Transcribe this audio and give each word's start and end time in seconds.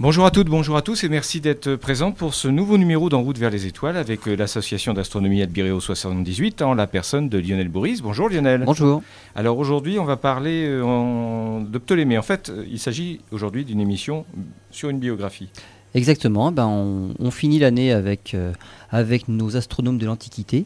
Bonjour 0.00 0.24
à 0.24 0.30
toutes, 0.30 0.48
bonjour 0.48 0.78
à 0.78 0.80
tous 0.80 1.04
et 1.04 1.10
merci 1.10 1.42
d'être 1.42 1.76
présents 1.76 2.10
pour 2.10 2.32
ce 2.32 2.48
nouveau 2.48 2.78
numéro 2.78 3.10
d'En 3.10 3.20
route 3.20 3.36
vers 3.36 3.50
les 3.50 3.66
étoiles 3.66 3.98
avec 3.98 4.26
euh, 4.26 4.34
l'association 4.34 4.94
d'astronomie 4.94 5.42
Albireo 5.42 5.78
78 5.78 6.62
en 6.62 6.72
la 6.72 6.86
personne 6.86 7.28
de 7.28 7.36
Lionel 7.36 7.68
Bourris. 7.68 8.00
Bonjour 8.02 8.30
Lionel. 8.30 8.62
Bonjour. 8.64 9.02
Alors 9.34 9.58
aujourd'hui 9.58 9.98
on 9.98 10.06
va 10.06 10.16
parler 10.16 10.64
euh, 10.64 10.82
en... 10.82 11.60
de 11.60 11.76
Ptolémée. 11.76 12.16
En 12.16 12.22
fait 12.22 12.50
il 12.66 12.78
s'agit 12.78 13.20
aujourd'hui 13.30 13.66
d'une 13.66 13.78
émission 13.78 14.24
sur 14.70 14.88
une 14.88 15.00
biographie. 15.00 15.50
Exactement, 15.94 16.50
ben 16.50 16.66
on, 16.66 17.30
finit 17.30 17.58
l'année 17.58 17.92
avec, 17.92 18.32
euh, 18.32 18.54
avec 18.90 19.28
nos 19.28 19.58
astronomes 19.58 19.98
de 19.98 20.06
l'Antiquité 20.06 20.64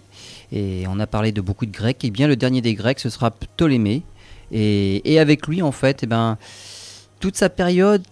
et 0.53 0.85
on 0.89 1.01
a 1.01 1.09
parlé 1.09 1.32
de 1.32 1.41
beaucoup 1.41 1.66
de 1.66 1.73
Grecs. 1.73 2.05
Et 2.05 2.12
bien 2.12 2.29
le 2.29 2.37
dernier 2.37 2.61
des 2.61 2.75
Grecs 2.75 3.01
ce 3.01 3.11
sera 3.11 3.32
Ptolémée 3.32 4.05
et, 4.53 5.12
et 5.12 5.19
avec 5.19 5.48
lui 5.48 5.61
en 5.61 5.73
fait, 5.73 6.05
et 6.05 6.05
eh 6.05 6.07
ben 6.07 6.39
toute 7.25 7.36
sa 7.36 7.48
période, 7.48 8.02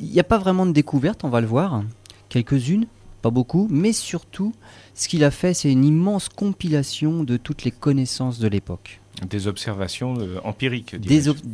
il 0.00 0.12
n'y 0.12 0.18
a 0.18 0.24
pas 0.24 0.38
vraiment 0.38 0.64
de 0.64 0.72
découverte, 0.72 1.24
on 1.24 1.28
va 1.28 1.42
le 1.42 1.46
voir. 1.46 1.84
Quelques-unes, 2.30 2.86
pas 3.20 3.28
beaucoup, 3.28 3.68
mais 3.70 3.92
surtout, 3.92 4.54
ce 4.94 5.08
qu'il 5.08 5.24
a 5.24 5.30
fait, 5.30 5.52
c'est 5.52 5.70
une 5.70 5.84
immense 5.84 6.30
compilation 6.30 7.22
de 7.22 7.36
toutes 7.36 7.64
les 7.64 7.70
connaissances 7.70 8.38
de 8.38 8.48
l'époque. 8.48 9.02
Des 9.28 9.46
observations 9.46 10.14
euh, 10.18 10.38
empiriques. 10.42 10.96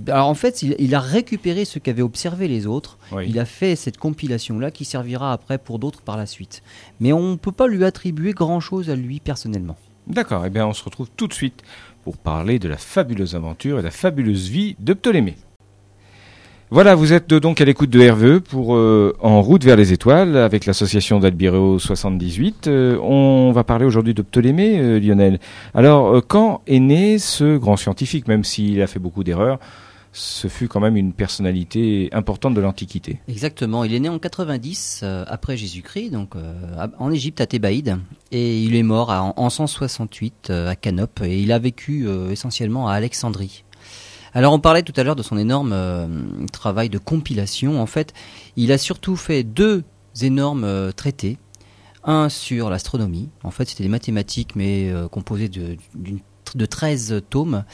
Alors 0.06 0.28
en 0.28 0.34
fait, 0.34 0.62
il, 0.62 0.94
a 0.94 1.00
récupéré 1.00 1.64
ce 1.64 1.80
qu'avaient 1.80 2.02
observé 2.02 2.46
les 2.46 2.68
autres. 2.68 2.98
Il 3.26 3.40
a 3.40 3.44
fait 3.44 3.74
cette 3.74 3.98
compilation-là 3.98 4.70
qui 4.70 4.84
servira 4.84 5.32
après 5.32 5.58
pour 5.58 5.80
d'autres 5.80 6.02
par 6.02 6.16
la 6.16 6.26
suite. 6.26 6.62
Mais 7.00 7.12
on 7.12 7.32
ne 7.32 7.36
peut 7.36 7.50
pas 7.50 7.66
lui 7.66 7.84
attribuer 7.84 8.30
grand-chose 8.30 8.90
à 8.90 8.94
lui 8.94 9.18
personnellement. 9.18 9.76
D'accord, 10.06 10.44
et 10.44 10.46
eh 10.46 10.50
bien 10.50 10.68
on 10.68 10.72
se 10.72 10.84
retrouve 10.84 11.08
tout 11.16 11.26
de 11.26 11.34
suite 11.34 11.64
pour 12.04 12.16
parler 12.16 12.60
de 12.60 12.68
la 12.68 12.76
fabuleuse 12.76 13.34
aventure 13.34 13.80
et 13.80 13.82
la 13.82 13.90
fabuleuse 13.90 14.48
vie 14.50 14.76
de 14.78 14.94
Ptolémée. 14.94 15.34
Voilà, 16.70 16.94
vous 16.94 17.14
êtes 17.14 17.32
donc 17.32 17.62
à 17.62 17.64
l'écoute 17.64 17.88
de 17.88 18.10
RVE 18.10 18.40
pour 18.40 18.76
euh, 18.76 19.16
En 19.20 19.40
route 19.40 19.64
vers 19.64 19.76
les 19.76 19.94
étoiles 19.94 20.36
avec 20.36 20.66
l'association 20.66 21.18
d'Albireo 21.18 21.78
78. 21.78 22.66
Euh, 22.66 22.98
on 22.98 23.52
va 23.52 23.64
parler 23.64 23.86
aujourd'hui 23.86 24.12
de 24.12 24.20
Ptolémée, 24.20 24.78
euh, 24.78 25.00
Lionel. 25.00 25.40
Alors, 25.72 26.22
quand 26.26 26.60
est 26.66 26.78
né 26.78 27.18
ce 27.18 27.56
grand 27.56 27.78
scientifique, 27.78 28.28
même 28.28 28.44
s'il 28.44 28.82
a 28.82 28.86
fait 28.86 28.98
beaucoup 28.98 29.24
d'erreurs 29.24 29.58
ce 30.10 30.48
fut 30.48 30.68
quand 30.68 30.80
même 30.80 30.96
une 30.96 31.12
personnalité 31.12 32.08
importante 32.12 32.54
de 32.54 32.60
l'Antiquité. 32.60 33.20
Exactement, 33.28 33.84
il 33.84 33.94
est 33.94 34.00
né 34.00 34.08
en 34.08 34.18
90 34.18 35.04
après 35.28 35.56
Jésus-Christ, 35.56 36.10
donc 36.10 36.32
en 36.98 37.12
Égypte 37.12 37.42
à 37.42 37.46
Thébaïde, 37.46 37.98
et 38.32 38.58
il 38.58 38.74
est 38.74 38.82
mort 38.82 39.10
en, 39.10 39.50
168 39.50 40.50
à 40.50 40.74
Canope, 40.74 41.20
et 41.22 41.38
il 41.38 41.52
a 41.52 41.58
vécu 41.58 42.08
essentiellement 42.30 42.88
à 42.88 42.94
Alexandrie. 42.94 43.64
Alors 44.34 44.52
on 44.52 44.60
parlait 44.60 44.82
tout 44.82 44.92
à 44.96 45.02
l'heure 45.02 45.16
de 45.16 45.22
son 45.22 45.38
énorme 45.38 45.72
euh, 45.72 46.06
travail 46.52 46.88
de 46.88 46.98
compilation. 46.98 47.80
En 47.80 47.86
fait, 47.86 48.12
il 48.56 48.72
a 48.72 48.78
surtout 48.78 49.16
fait 49.16 49.42
deux 49.42 49.84
énormes 50.20 50.64
euh, 50.64 50.92
traités. 50.92 51.38
Un 52.04 52.28
sur 52.28 52.70
l'astronomie. 52.70 53.28
En 53.42 53.50
fait, 53.50 53.68
c'était 53.68 53.82
des 53.82 53.88
mathématiques, 53.88 54.56
mais 54.56 54.88
euh, 54.90 55.08
composées 55.08 55.48
de, 55.48 55.76
de 56.54 56.66
13 56.66 57.22
tomes, 57.28 57.64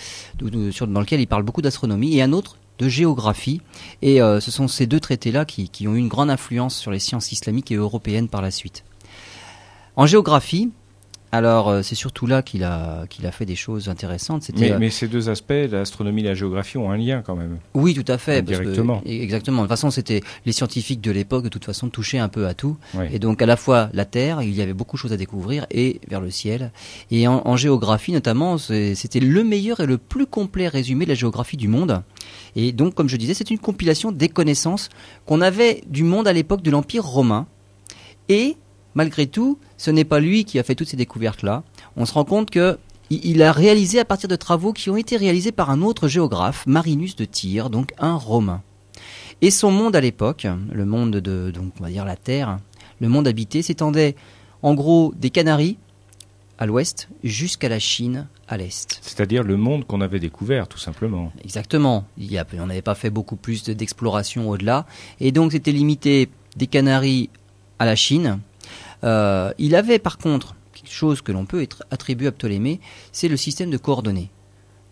dans 0.41 1.00
lequel 1.00 1.20
il 1.20 1.27
parle 1.27 1.42
beaucoup 1.42 1.62
d'astronomie. 1.62 2.16
Et 2.16 2.22
un 2.22 2.33
autre 2.33 2.56
de 2.78 2.89
géographie. 2.89 3.61
Et 4.02 4.18
ce 4.18 4.50
sont 4.50 4.66
ces 4.66 4.86
deux 4.86 4.98
traités-là 4.98 5.44
qui, 5.44 5.68
qui 5.68 5.86
ont 5.86 5.94
eu 5.94 5.98
une 5.98 6.08
grande 6.08 6.30
influence 6.30 6.74
sur 6.77 6.91
les 6.91 6.98
sciences 6.98 7.30
islamiques 7.30 7.70
et 7.70 7.77
européennes 7.77 8.28
par 8.28 8.42
la 8.42 8.50
suite. 8.50 8.83
En 9.94 10.06
géographie, 10.06 10.72
alors, 11.34 11.68
euh, 11.68 11.82
c'est 11.82 11.96
surtout 11.96 12.28
là 12.28 12.42
qu'il 12.42 12.62
a, 12.62 13.06
qu'il 13.10 13.27
a 13.27 13.32
fait 13.32 13.44
des 13.44 13.56
choses 13.56 13.88
intéressantes. 13.88 14.48
Mais, 14.56 14.78
mais, 14.78 14.88
ces 14.88 15.08
deux 15.08 15.28
aspects, 15.28 15.52
l'astronomie 15.68 16.20
et 16.20 16.27
la 16.27 16.34
géographie, 16.34 16.78
ont 16.78 16.92
un 16.92 16.96
lien 16.96 17.22
quand 17.27 17.34
même. 17.34 17.58
Oui, 17.74 17.92
tout 17.92 18.04
à 18.06 18.18
fait. 18.18 18.40
Directement. 18.42 19.02
exactement. 19.04 19.62
De 19.62 19.62
toute 19.62 19.70
façon, 19.70 19.90
c'était 19.90 20.22
les 20.46 20.52
scientifiques 20.52 21.00
de 21.00 21.10
l'époque, 21.10 21.42
de 21.42 21.48
toute 21.48 21.64
façon, 21.64 21.88
touchaient 21.88 22.18
un 22.18 22.28
peu 22.28 22.46
à 22.46 22.55
tout. 22.55 22.77
Et 23.10 23.18
donc, 23.18 23.42
à 23.42 23.46
la 23.46 23.56
fois 23.56 23.88
la 23.92 24.05
Terre, 24.05 24.42
il 24.42 24.55
y 24.55 24.62
avait 24.62 24.74
beaucoup 24.74 24.96
de 24.96 25.00
choses 25.00 25.12
à 25.12 25.16
découvrir, 25.16 25.66
et 25.72 26.00
vers 26.06 26.20
le 26.20 26.30
ciel. 26.30 26.70
Et 27.10 27.27
en, 27.27 27.56
géographie, 27.56 28.12
notamment, 28.12 28.56
c'était 28.56 29.20
le 29.20 29.42
meilleur 29.42 29.80
et 29.80 29.86
le 29.86 29.98
plus 29.98 30.27
complet 30.27 30.68
résumé 30.68 31.05
de 31.05 31.11
la 31.11 31.17
géographie 31.17 31.56
du 31.56 31.67
monde. 31.67 32.05
Et 32.55 32.70
donc, 32.70 32.94
comme 32.94 33.08
je 33.08 33.17
disais, 33.17 33.34
c'est 33.34 33.50
une 33.50 33.58
compilation 33.58 34.12
des 34.12 34.28
connaissances 34.28 34.89
qu'on 35.27 35.40
avait 35.40 35.83
du 35.89 36.05
monde 36.05 36.28
à 36.28 36.33
l'époque 36.33 36.62
de 36.62 36.70
l'Empire 36.70 37.05
romain. 37.05 37.48
Et 38.28 38.56
malgré 38.94 39.27
tout, 39.27 39.58
ce 39.77 39.90
n'est 39.90 40.05
pas 40.05 40.20
lui 40.20 40.44
qui 40.44 40.58
a 40.58 40.62
fait 40.62 40.74
toutes 40.74 40.88
ces 40.88 40.96
découvertes-là. 40.96 41.62
On 41.96 42.06
se 42.06 42.12
rend 42.12 42.24
compte 42.24 42.50
que 42.50 42.78
il 43.10 43.42
a 43.42 43.52
réalisé 43.52 44.00
à 44.00 44.05
partir 44.05 44.28
de 44.28 44.36
travaux 44.36 44.72
qui 44.72 44.88
ont 44.88 44.96
été 44.96 45.16
réalisés 45.16 45.52
par 45.52 45.70
un 45.70 45.82
autre 45.82 46.08
géographe, 46.08 46.66
Marinus 46.66 47.16
de 47.16 47.27
Tyr, 47.27 47.68
donc 47.68 47.92
un 47.98 48.16
Romain. 48.16 48.62
Et 49.42 49.50
son 49.50 49.70
monde 49.70 49.94
à 49.94 50.00
l'époque, 50.00 50.46
le 50.72 50.84
monde 50.86 51.16
de, 51.16 51.50
donc 51.50 51.72
on 51.78 51.82
va 51.82 51.90
dire 51.90 52.05
la 52.05 52.16
Terre, 52.16 52.58
le 53.00 53.08
monde 53.08 53.28
habité, 53.28 53.62
s'étendait 53.62 54.16
en 54.62 54.74
gros 54.74 55.12
des 55.16 55.30
Canaries 55.30 55.76
à 56.58 56.66
l'ouest 56.66 57.08
jusqu'à 57.22 57.68
la 57.68 57.78
Chine 57.78 58.26
à 58.48 58.56
l'est. 58.56 58.98
C'est-à-dire 59.02 59.42
le 59.42 59.56
monde 59.56 59.86
qu'on 59.86 60.00
avait 60.00 60.20
découvert, 60.20 60.68
tout 60.68 60.78
simplement. 60.78 61.32
Exactement. 61.44 62.06
Il 62.16 62.42
on 62.58 62.66
n'avait 62.66 62.82
pas 62.82 62.94
fait 62.94 63.11
beaucoup 63.11 63.36
plus 63.36 63.64
d'exploration 63.64 64.48
au-delà, 64.48 64.86
et 65.20 65.32
donc 65.32 65.52
c'était 65.52 65.72
limité 65.72 66.30
des 66.56 66.66
Canaries 66.66 67.28
à 67.78 67.84
la 67.84 67.96
Chine, 67.96 68.38
euh, 69.05 69.53
il 69.59 69.77
avait 69.77 69.98
par 69.98 70.19
contre 70.19 70.55
quelque 70.73 70.92
chose 70.92 71.20
que 71.20 71.33
l'on 71.33 71.45
peut 71.45 71.67
attribuer 71.91 72.29
à 72.29 72.33
Ptolémée, 72.33 72.81
c'est 73.13 73.29
le 73.29 73.37
système 73.37 73.70
de 73.70 73.77
coordonnées. 73.77 74.31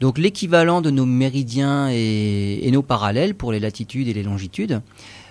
Donc 0.00 0.18
l'équivalent 0.18 0.80
de 0.80 0.90
nos 0.90 1.06
méridiens 1.06 1.88
et, 1.90 2.68
nos 2.72 2.82
parallèles 2.82 3.34
pour 3.34 3.52
les 3.52 3.60
latitudes 3.60 4.08
et 4.08 4.12
les 4.12 4.22
longitudes. 4.22 4.80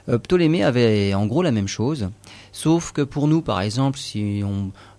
Euh, 0.09 0.17
Ptolémée 0.17 0.63
avait 0.63 1.13
en 1.13 1.25
gros 1.27 1.41
la 1.41 1.51
même 1.51 1.67
chose, 1.67 2.09
sauf 2.51 2.91
que 2.91 3.01
pour 3.01 3.27
nous, 3.27 3.41
par 3.41 3.61
exemple, 3.61 3.99
si 3.99 4.41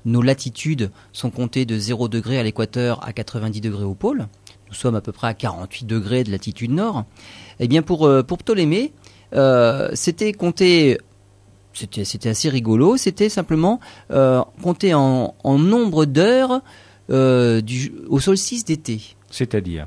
nos 0.04 0.22
latitudes 0.22 0.91
sont 1.12 1.31
comptées 1.31 1.64
de 1.64 1.78
0 1.78 2.09
degré 2.09 2.38
à 2.38 2.43
l'équateur 2.43 3.06
à 3.06 3.12
90 3.12 3.60
degrés 3.60 3.84
au 3.84 3.94
pôle, 3.94 4.28
nous 4.69 4.75
sommes 4.75 4.94
à 4.94 5.00
peu 5.00 5.12
près 5.12 5.28
à 5.28 5.34
48 5.34 5.87
degrés 5.87 6.25
de 6.25 6.31
latitude 6.31 6.70
nord, 6.70 7.04
eh 7.59 7.66
bien 7.66 7.82
pour, 7.82 8.06
euh, 8.06 8.22
Ptolémée, 8.22 8.93
c'était 9.94 10.34
compté 10.34 10.99
c'était 11.72 12.28
assez 12.28 12.48
rigolo. 12.48 12.96
C'était 12.96 13.28
simplement 13.28 13.80
euh, 14.10 14.42
compter 14.62 14.94
en, 14.94 15.34
nombre 15.44 16.04
d'heures 16.04 16.60
euh, 17.10 17.60
au 18.08 18.20
solstice 18.20 18.64
d'été. 18.64 19.16
C'est-à-dire? 19.30 19.86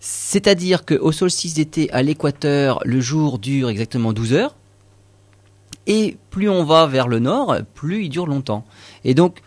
C'est-à-dire 0.00 0.84
qu'au 0.84 1.12
solstice 1.12 1.54
d'été, 1.54 1.90
à 1.92 2.02
l'équateur, 2.02 2.80
le 2.84 3.00
jour 3.00 3.38
dure 3.38 3.68
exactement 3.68 4.12
12 4.12 4.32
heures. 4.32 4.56
Et 5.86 6.16
plus 6.30 6.48
on 6.48 6.64
va 6.64 6.86
vers 6.86 7.06
le 7.06 7.18
nord, 7.18 7.56
plus 7.74 8.04
il 8.04 8.08
dure 8.08 8.26
longtemps. 8.26 8.64
Et 9.04 9.14
donc, 9.14 9.42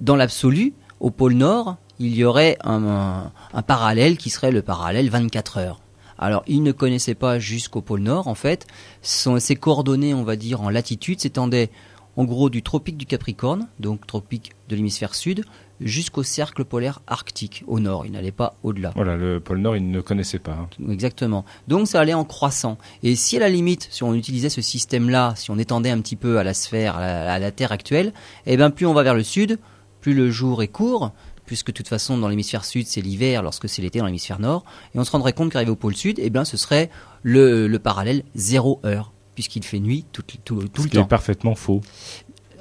dans 0.00 0.16
l'absolu, 0.16 0.74
au 0.98 1.10
pôle 1.10 1.34
nord, 1.34 1.76
il 1.98 2.14
y 2.14 2.24
aurait 2.24 2.58
un, 2.64 3.30
un 3.54 3.62
parallèle 3.62 4.18
qui 4.18 4.28
serait 4.28 4.50
le 4.50 4.62
parallèle 4.62 5.08
24 5.08 5.58
heures. 5.58 5.80
Alors, 6.20 6.44
il 6.46 6.62
ne 6.62 6.70
connaissait 6.70 7.14
pas 7.14 7.38
jusqu'au 7.38 7.80
pôle 7.80 8.00
Nord, 8.00 8.28
en 8.28 8.34
fait. 8.34 8.66
ses 9.02 9.56
coordonnées, 9.56 10.14
on 10.14 10.22
va 10.22 10.36
dire, 10.36 10.60
en 10.60 10.68
latitude 10.68 11.18
s'étendaient 11.18 11.70
en 12.16 12.24
gros 12.24 12.50
du 12.50 12.62
tropique 12.62 12.98
du 12.98 13.06
Capricorne, 13.06 13.68
donc 13.78 14.06
tropique 14.06 14.52
de 14.68 14.76
l'hémisphère 14.76 15.14
sud, 15.14 15.44
jusqu'au 15.80 16.22
cercle 16.22 16.64
polaire 16.64 17.00
arctique 17.06 17.64
au 17.66 17.80
nord. 17.80 18.04
Il 18.04 18.12
n'allait 18.12 18.32
pas 18.32 18.56
au-delà. 18.62 18.92
Voilà, 18.94 19.16
le 19.16 19.40
pôle 19.40 19.58
Nord, 19.58 19.76
il 19.76 19.90
ne 19.90 20.00
connaissait 20.02 20.38
pas. 20.38 20.52
Hein. 20.52 20.68
Exactement. 20.90 21.46
Donc 21.68 21.88
ça 21.88 22.00
allait 22.00 22.12
en 22.12 22.24
croissant. 22.24 22.76
Et 23.02 23.14
si 23.14 23.38
à 23.38 23.40
la 23.40 23.48
limite, 23.48 23.88
si 23.90 24.02
on 24.02 24.14
utilisait 24.14 24.50
ce 24.50 24.60
système-là, 24.60 25.32
si 25.36 25.50
on 25.50 25.58
étendait 25.58 25.90
un 25.90 26.00
petit 26.00 26.16
peu 26.16 26.38
à 26.38 26.44
la 26.44 26.52
sphère, 26.52 26.96
à 26.96 27.38
la, 27.38 27.50
Terre 27.50 27.72
actuelle, 27.72 28.12
eh 28.44 28.58
ben 28.58 28.70
plus 28.70 28.86
on 28.86 28.92
va 28.92 29.02
vers 29.02 29.14
le 29.14 29.22
sud, 29.22 29.58
plus 30.00 30.14
le 30.14 30.30
jour 30.30 30.62
est 30.62 30.68
court, 30.68 31.12
puisque 31.50 31.66
de 31.66 31.72
toute 31.72 31.88
façon 31.88 32.16
dans 32.16 32.28
l'hémisphère 32.28 32.64
sud 32.64 32.86
c'est 32.86 33.00
l'hiver 33.00 33.42
lorsque 33.42 33.68
c'est 33.68 33.82
l'été 33.82 33.98
dans 33.98 34.06
l'hémisphère 34.06 34.38
nord, 34.38 34.62
et 34.94 35.00
on 35.00 35.04
se 35.04 35.10
rendrait 35.10 35.32
compte 35.32 35.50
qu'arrivé 35.50 35.72
au 35.72 35.74
pôle 35.74 35.96
sud, 35.96 36.20
eh 36.22 36.30
bien 36.30 36.44
ce 36.44 36.56
serait 36.56 36.90
le, 37.24 37.76
parallèle 37.78 38.22
zéro 38.36 38.78
heure, 38.84 39.12
puisqu'il 39.34 39.64
fait 39.64 39.80
nuit 39.80 40.04
tout, 40.12 40.22
tout, 40.22 40.38
tout 40.44 40.60
le 40.60 40.68
temps. 40.68 41.02
C'est 41.02 41.08
parfaitement 41.08 41.56
faux. 41.56 41.80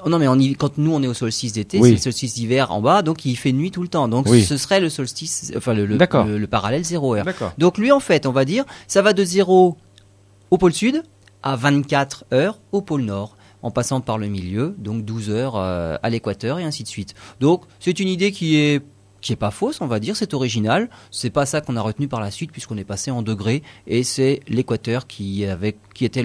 Non 0.08 0.18
mais 0.18 0.28
on 0.28 0.40
quand 0.58 0.80
nous 0.80 0.92
on 0.92 1.04
est 1.04 1.08
au 1.08 1.14
solstice 1.14 1.54
d'été, 1.54 1.80
c'est 1.80 1.92
le 1.92 1.98
solstice 1.98 2.34
d'hiver 2.34 2.72
en 2.72 2.82
bas, 2.82 3.04
donc 3.04 3.26
il 3.26 3.36
fait 3.36 3.52
nuit 3.52 3.70
tout 3.70 3.84
le 3.84 3.90
temps. 3.90 4.08
Donc 4.08 4.28
ce 4.28 4.58
serait 4.58 4.80
le 4.80 4.90
solstice, 4.90 5.54
enfin 5.56 5.76
le, 5.76 5.86
le, 5.86 6.48
parallèle 6.48 6.84
zéro 6.84 7.14
heure. 7.14 7.28
Donc 7.60 7.78
lui 7.78 7.92
en 7.92 8.00
fait, 8.00 8.26
on 8.26 8.32
va 8.32 8.44
dire, 8.44 8.66
ça 8.88 9.04
va 9.04 9.14
de 9.14 9.24
0 9.24 9.78
au 10.50 10.58
pôle 10.58 10.74
sud 10.74 11.04
à 11.44 11.56
24 11.56 12.26
heures 12.34 12.60
au 12.72 12.82
pôle 12.82 13.04
nord 13.04 13.38
en 13.62 13.72
passant 13.72 14.02
par 14.02 14.18
le 14.18 14.28
milieu, 14.28 14.76
donc 14.78 15.06
12 15.06 15.30
heures 15.30 15.56
euh, 15.56 15.98
à 16.02 16.10
l'équateur 16.10 16.60
et 16.60 16.64
ainsi 16.64 16.84
de 16.84 16.88
suite. 16.88 17.14
Donc 17.40 17.64
c'est 17.80 18.00
une 18.00 18.08
idée 18.08 18.32
qui 18.32 18.58
est 18.58 18.82
qui 19.22 19.34
est 19.34 19.36
pas 19.36 19.52
fausse, 19.52 19.82
on 19.82 19.88
va 19.88 20.00
dire, 20.00 20.16
c'est 20.16 20.34
original. 20.34 20.90
C'est 21.12 21.30
pas 21.30 21.46
ça 21.46 21.60
qu'on 21.60 21.76
a 21.76 21.82
retenu 21.82 22.08
par 22.08 22.22
la 22.22 22.32
suite 22.32 22.54
puisqu'on 22.54 22.78
est 22.78 22.86
passé 22.86 23.12
en 23.12 23.22
degrés 23.22 23.64
et 23.86 24.04
c'est 24.04 24.40
l'équateur 24.48 25.08
qui 25.08 25.44
était 26.00 26.24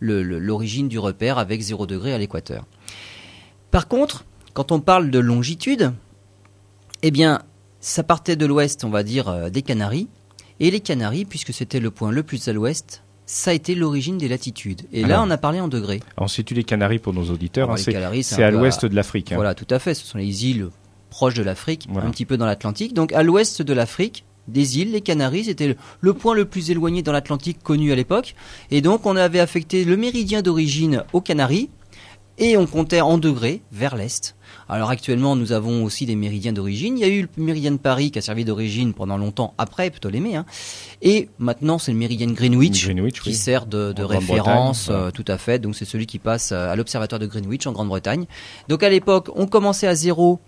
l'origine 0.00 0.88
du 0.88 0.98
repère 0.98 1.38
avec 1.38 1.60
0 1.60 1.86
degré 1.86 2.12
à 2.12 2.18
l'équateur. 2.18 2.66
Par 3.70 3.86
contre, 3.86 4.24
quand 4.54 4.72
on 4.72 4.80
parle 4.80 5.10
de 5.10 5.18
longitude, 5.20 5.92
eh 7.02 7.10
bien, 7.10 7.42
ça 7.80 8.02
partait 8.02 8.36
de 8.36 8.46
l'ouest, 8.46 8.82
on 8.84 8.90
va 8.90 9.02
dire, 9.02 9.28
euh, 9.28 9.50
des 9.50 9.62
Canaries. 9.62 10.08
Et 10.60 10.70
les 10.70 10.80
Canaries, 10.80 11.24
puisque 11.24 11.52
c'était 11.52 11.78
le 11.78 11.90
point 11.90 12.10
le 12.10 12.22
plus 12.22 12.48
à 12.48 12.52
l'ouest, 12.52 13.04
ça 13.30 13.50
a 13.50 13.54
été 13.54 13.74
l'origine 13.74 14.16
des 14.16 14.26
latitudes. 14.26 14.82
Et 14.90 15.04
Alors. 15.04 15.18
là, 15.18 15.22
on 15.22 15.30
a 15.30 15.36
parlé 15.36 15.60
en 15.60 15.68
degrés. 15.68 16.00
On 16.16 16.28
situe 16.28 16.54
les 16.54 16.64
Canaries 16.64 16.98
pour 16.98 17.12
nos 17.12 17.30
auditeurs. 17.30 17.70
Hein, 17.70 17.74
les 17.76 18.22
c'est 18.22 18.42
à 18.42 18.50
l'ouest 18.50 18.86
de 18.86 18.94
l'Afrique. 18.94 19.32
hein. 19.32 19.36
Voilà, 19.36 19.54
tout 19.54 19.66
à 19.70 19.78
fait. 19.78 19.92
Ce 19.92 20.06
sont 20.06 20.16
les 20.16 20.46
îles 20.46 20.70
proches 21.10 21.34
de 21.34 21.42
l'Afrique, 21.42 21.86
Voilà. 21.90 22.08
un 22.08 22.10
petit 22.10 22.24
peu 22.24 22.38
dans 22.38 22.46
l'Atlantique. 22.46 22.94
Donc, 22.94 23.12
à 23.12 23.22
l'ouest 23.22 23.60
de 23.60 23.72
l'Afrique, 23.74 24.24
des 24.48 24.78
îles, 24.78 24.92
les 24.92 25.02
Canaries, 25.02 25.44
c'était 25.44 25.76
le 26.00 26.14
point 26.14 26.34
le 26.34 26.46
plus 26.46 26.70
éloigné 26.70 27.02
dans 27.02 27.12
l'Atlantique 27.12 27.62
connu 27.62 27.92
à 27.92 27.96
l'époque. 27.96 28.34
Et 28.70 28.80
donc, 28.80 29.04
on 29.04 29.14
avait 29.14 29.40
affecté 29.40 29.84
le 29.84 29.98
méridien 29.98 30.40
d'origine 30.40 31.04
aux 31.12 31.20
Canaries 31.20 31.68
et 32.38 32.56
on 32.56 32.64
comptait 32.66 33.02
en 33.02 33.18
degrés 33.18 33.60
vers 33.72 33.94
l'est. 33.94 34.36
Alors 34.68 34.90
actuellement, 34.90 35.34
nous 35.34 35.52
avons 35.52 35.82
aussi 35.84 36.04
des 36.04 36.14
méridiens 36.14 36.52
d'origine. 36.52 36.98
Il 36.98 37.00
y 37.00 37.04
a 37.04 37.08
eu 37.08 37.28
le 37.36 37.42
méridien 37.42 37.70
de 37.72 37.78
Paris 37.78 38.10
qui 38.10 38.18
a 38.18 38.22
servi 38.22 38.44
d'origine 38.44 38.92
pendant 38.92 39.16
longtemps 39.16 39.54
après 39.56 39.90
Ptolémée. 39.90 40.36
hein. 40.36 40.44
Et 41.00 41.28
maintenant, 41.38 41.78
c'est 41.78 41.90
le 41.92 41.96
méridien 41.98 42.26
de 42.26 42.32
Greenwich, 42.32 42.84
Greenwich, 42.84 43.20
qui 43.22 43.30
oui. 43.30 43.34
sert 43.34 43.64
de, 43.66 43.92
de 43.92 44.04
En 44.04 44.06
référence, 44.06 44.86
voilà. 44.88 45.04
euh, 45.04 45.10
tout 45.10 45.24
à 45.26 45.38
fait. 45.38 45.58
Donc 45.58 45.74
c'est 45.74 45.84
celui 45.86 46.06
qui 46.06 46.18
passe 46.18 46.52
euh, 46.52 46.70
à 46.70 46.76
l'observatoire 46.76 47.18
de 47.18 47.26
Greenwich 47.26 47.66
en 47.66 47.72
Grande-Bretagne. 47.72 48.26
Donc 48.68 48.82
à 48.82 48.90
l'époque, 48.90 49.30
on 49.34 49.46
commençait 49.46 49.86
à 49.86 49.94
zéro 49.94 50.38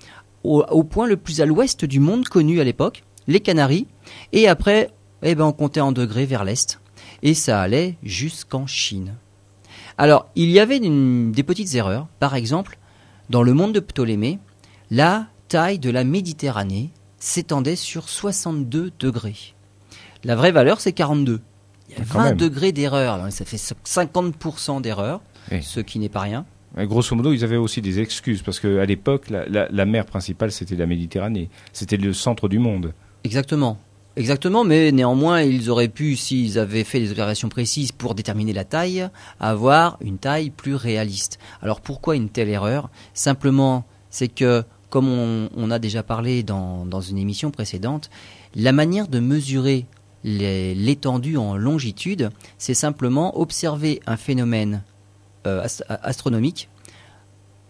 au, 0.44 0.64
au 0.70 0.84
point 0.84 1.06
le 1.06 1.16
plus 1.16 1.40
à 1.40 1.46
l'ouest 1.46 1.84
du 1.87 2.00
monde 2.00 2.28
connu 2.28 2.61
à 2.61 2.64
l'époque, 2.64 3.05
les 3.26 3.40
Canaries. 3.40 3.87
Et 4.32 4.49
après, 4.49 4.90
eh 5.23 5.34
ben, 5.34 5.44
on 5.44 5.52
comptait 5.52 5.81
en 5.81 5.93
degrés 5.93 6.26
vers 6.26 6.44
l'est. 6.44 6.78
Et 7.23 7.32
ça 7.34 7.61
allait 7.61 7.96
jusqu'en 8.02 8.66
Chine. 8.66 9.14
Alors, 9.99 10.28
il 10.37 10.50
y 10.50 10.58
avait 10.61 10.78
une- 10.78 11.32
des 11.32 11.43
petites 11.43 11.75
erreurs. 11.75 12.06
Par 12.19 12.34
exemple, 12.34 12.78
dans 13.31 13.43
le 13.43 13.55
monde 13.55 13.73
de 13.73 13.81
Ptolémée, 13.81 14.38
la 14.91 15.29
taille 15.49 15.79
de 15.79 15.88
la 15.91 16.05
Méditerranée 16.05 16.91
s'étendait 17.19 17.77
sur 17.77 18.09
62 18.09 18.93
degrés. 18.99 19.55
La 20.25 20.37
vraie 20.37 20.53
valeur, 20.53 20.81
c'est 20.81 20.93
42. 20.93 21.41
Il 21.88 21.93
y 21.99 22.00
a 22.00 22.05
Quand 22.05 22.19
20 22.19 22.25
même. 22.31 22.37
degrés 22.37 22.73
d'erreur. 22.73 23.19
Ça 23.32 23.44
fait 23.44 23.56
50% 23.56 24.81
d'erreur, 24.81 25.21
Oui. 25.50 25.62
ce 25.62 25.81
qui 25.81 25.99
n'est 25.99 26.09
pas 26.09 26.21
rien. 26.21 26.44
Et 26.79 26.87
Grosso 26.87 27.17
modo, 27.17 27.32
ils 27.32 27.43
avaient 27.43 27.56
aussi 27.56 27.81
des 27.82 27.99
excuses 28.00 28.43
parce 28.43 28.61
qu'à 28.61 28.85
l'époque, 28.85 29.29
la, 29.31 29.44
la- 29.49 29.69
la 29.71 29.85
mer 29.87 30.06
principale, 30.06 30.53
c'était 30.53 30.76
la 30.76 30.87
Méditerranée. 30.87 31.49
C'était 31.73 31.97
le 31.97 32.12
centre 32.12 32.49
du 32.49 32.59
monde. 32.61 32.93
Exactement. 33.25 33.79
Exactement, 34.17 34.65
mais 34.65 34.91
néanmoins, 34.93 35.43
ils 35.43 35.71
auraient 35.71 35.89
pu, 35.89 36.17
s'ils 36.17 36.59
avaient 36.59 36.85
fait 36.85 37.01
des 37.01 37.11
observations 37.11 37.49
précises 37.49 37.93
pour 37.93 38.15
déterminer 38.15 38.53
la 38.53 38.65
taille, 38.65 39.09
avoir 39.39 39.97
une 40.01 40.19
taille 40.19 40.51
plus 40.51 40.75
réaliste. 40.75 41.39
Alors 41.62 41.81
pourquoi 41.81 42.17
une 42.17 42.29
telle 42.29 42.49
erreur? 42.49 42.91
Simplement, 43.15 43.85
c'est 44.11 44.29
que, 44.29 44.65
comme 44.91 45.09
on, 45.09 45.71
a 45.71 45.79
déjà 45.79 46.03
parlé 46.03 46.43
dans, 46.43 46.85
dans 46.85 47.01
une 47.01 47.19
émission 47.19 47.53
précédente, 47.53 48.11
la 48.57 48.73
manière 48.73 49.07
de 49.07 49.21
mesurer 49.21 49.87
l'étendue 50.25 51.37
en 51.37 51.57
longitude, 51.57 52.31
c'est 52.59 52.75
simplement 52.75 53.41
observer 53.41 54.01
un 54.07 54.17
phénomène 54.17 54.83
euh, 55.47 55.62
ast- 55.62 55.85
astronomique 55.89 56.69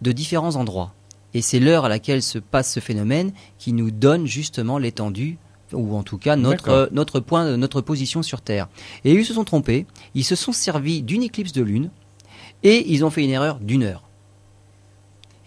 de 0.01 0.11
différents 0.11 0.55
endroits. 0.55 0.93
Et 1.35 1.41
c'est 1.41 1.59
l'heure 1.59 1.85
à 1.85 1.89
laquelle 1.89 2.23
se 2.23 2.39
passe 2.39 2.73
ce 2.73 2.79
phénomène 2.79 3.31
qui 3.59 3.71
nous 3.71 3.91
donne 3.91 4.25
justement 4.25 4.79
l'étendue, 4.79 5.37
ou 5.73 5.95
en 5.95 6.03
tout 6.03 6.17
cas 6.17 6.35
notre, 6.35 6.69
euh, 6.69 6.87
notre 6.91 7.19
point, 7.19 7.57
notre 7.57 7.81
position 7.81 8.23
sur 8.23 8.41
Terre. 8.41 8.67
Et 9.05 9.13
ils 9.13 9.25
se 9.25 9.33
sont 9.33 9.43
trompés, 9.43 9.85
ils 10.15 10.23
se 10.23 10.35
sont 10.35 10.51
servis 10.51 11.01
d'une 11.01 11.23
éclipse 11.23 11.51
de 11.51 11.61
lune, 11.61 11.89
et 12.63 12.91
ils 12.91 13.03
ont 13.05 13.09
fait 13.09 13.23
une 13.23 13.29
erreur 13.29 13.59
d'une 13.59 13.83
heure. 13.83 14.03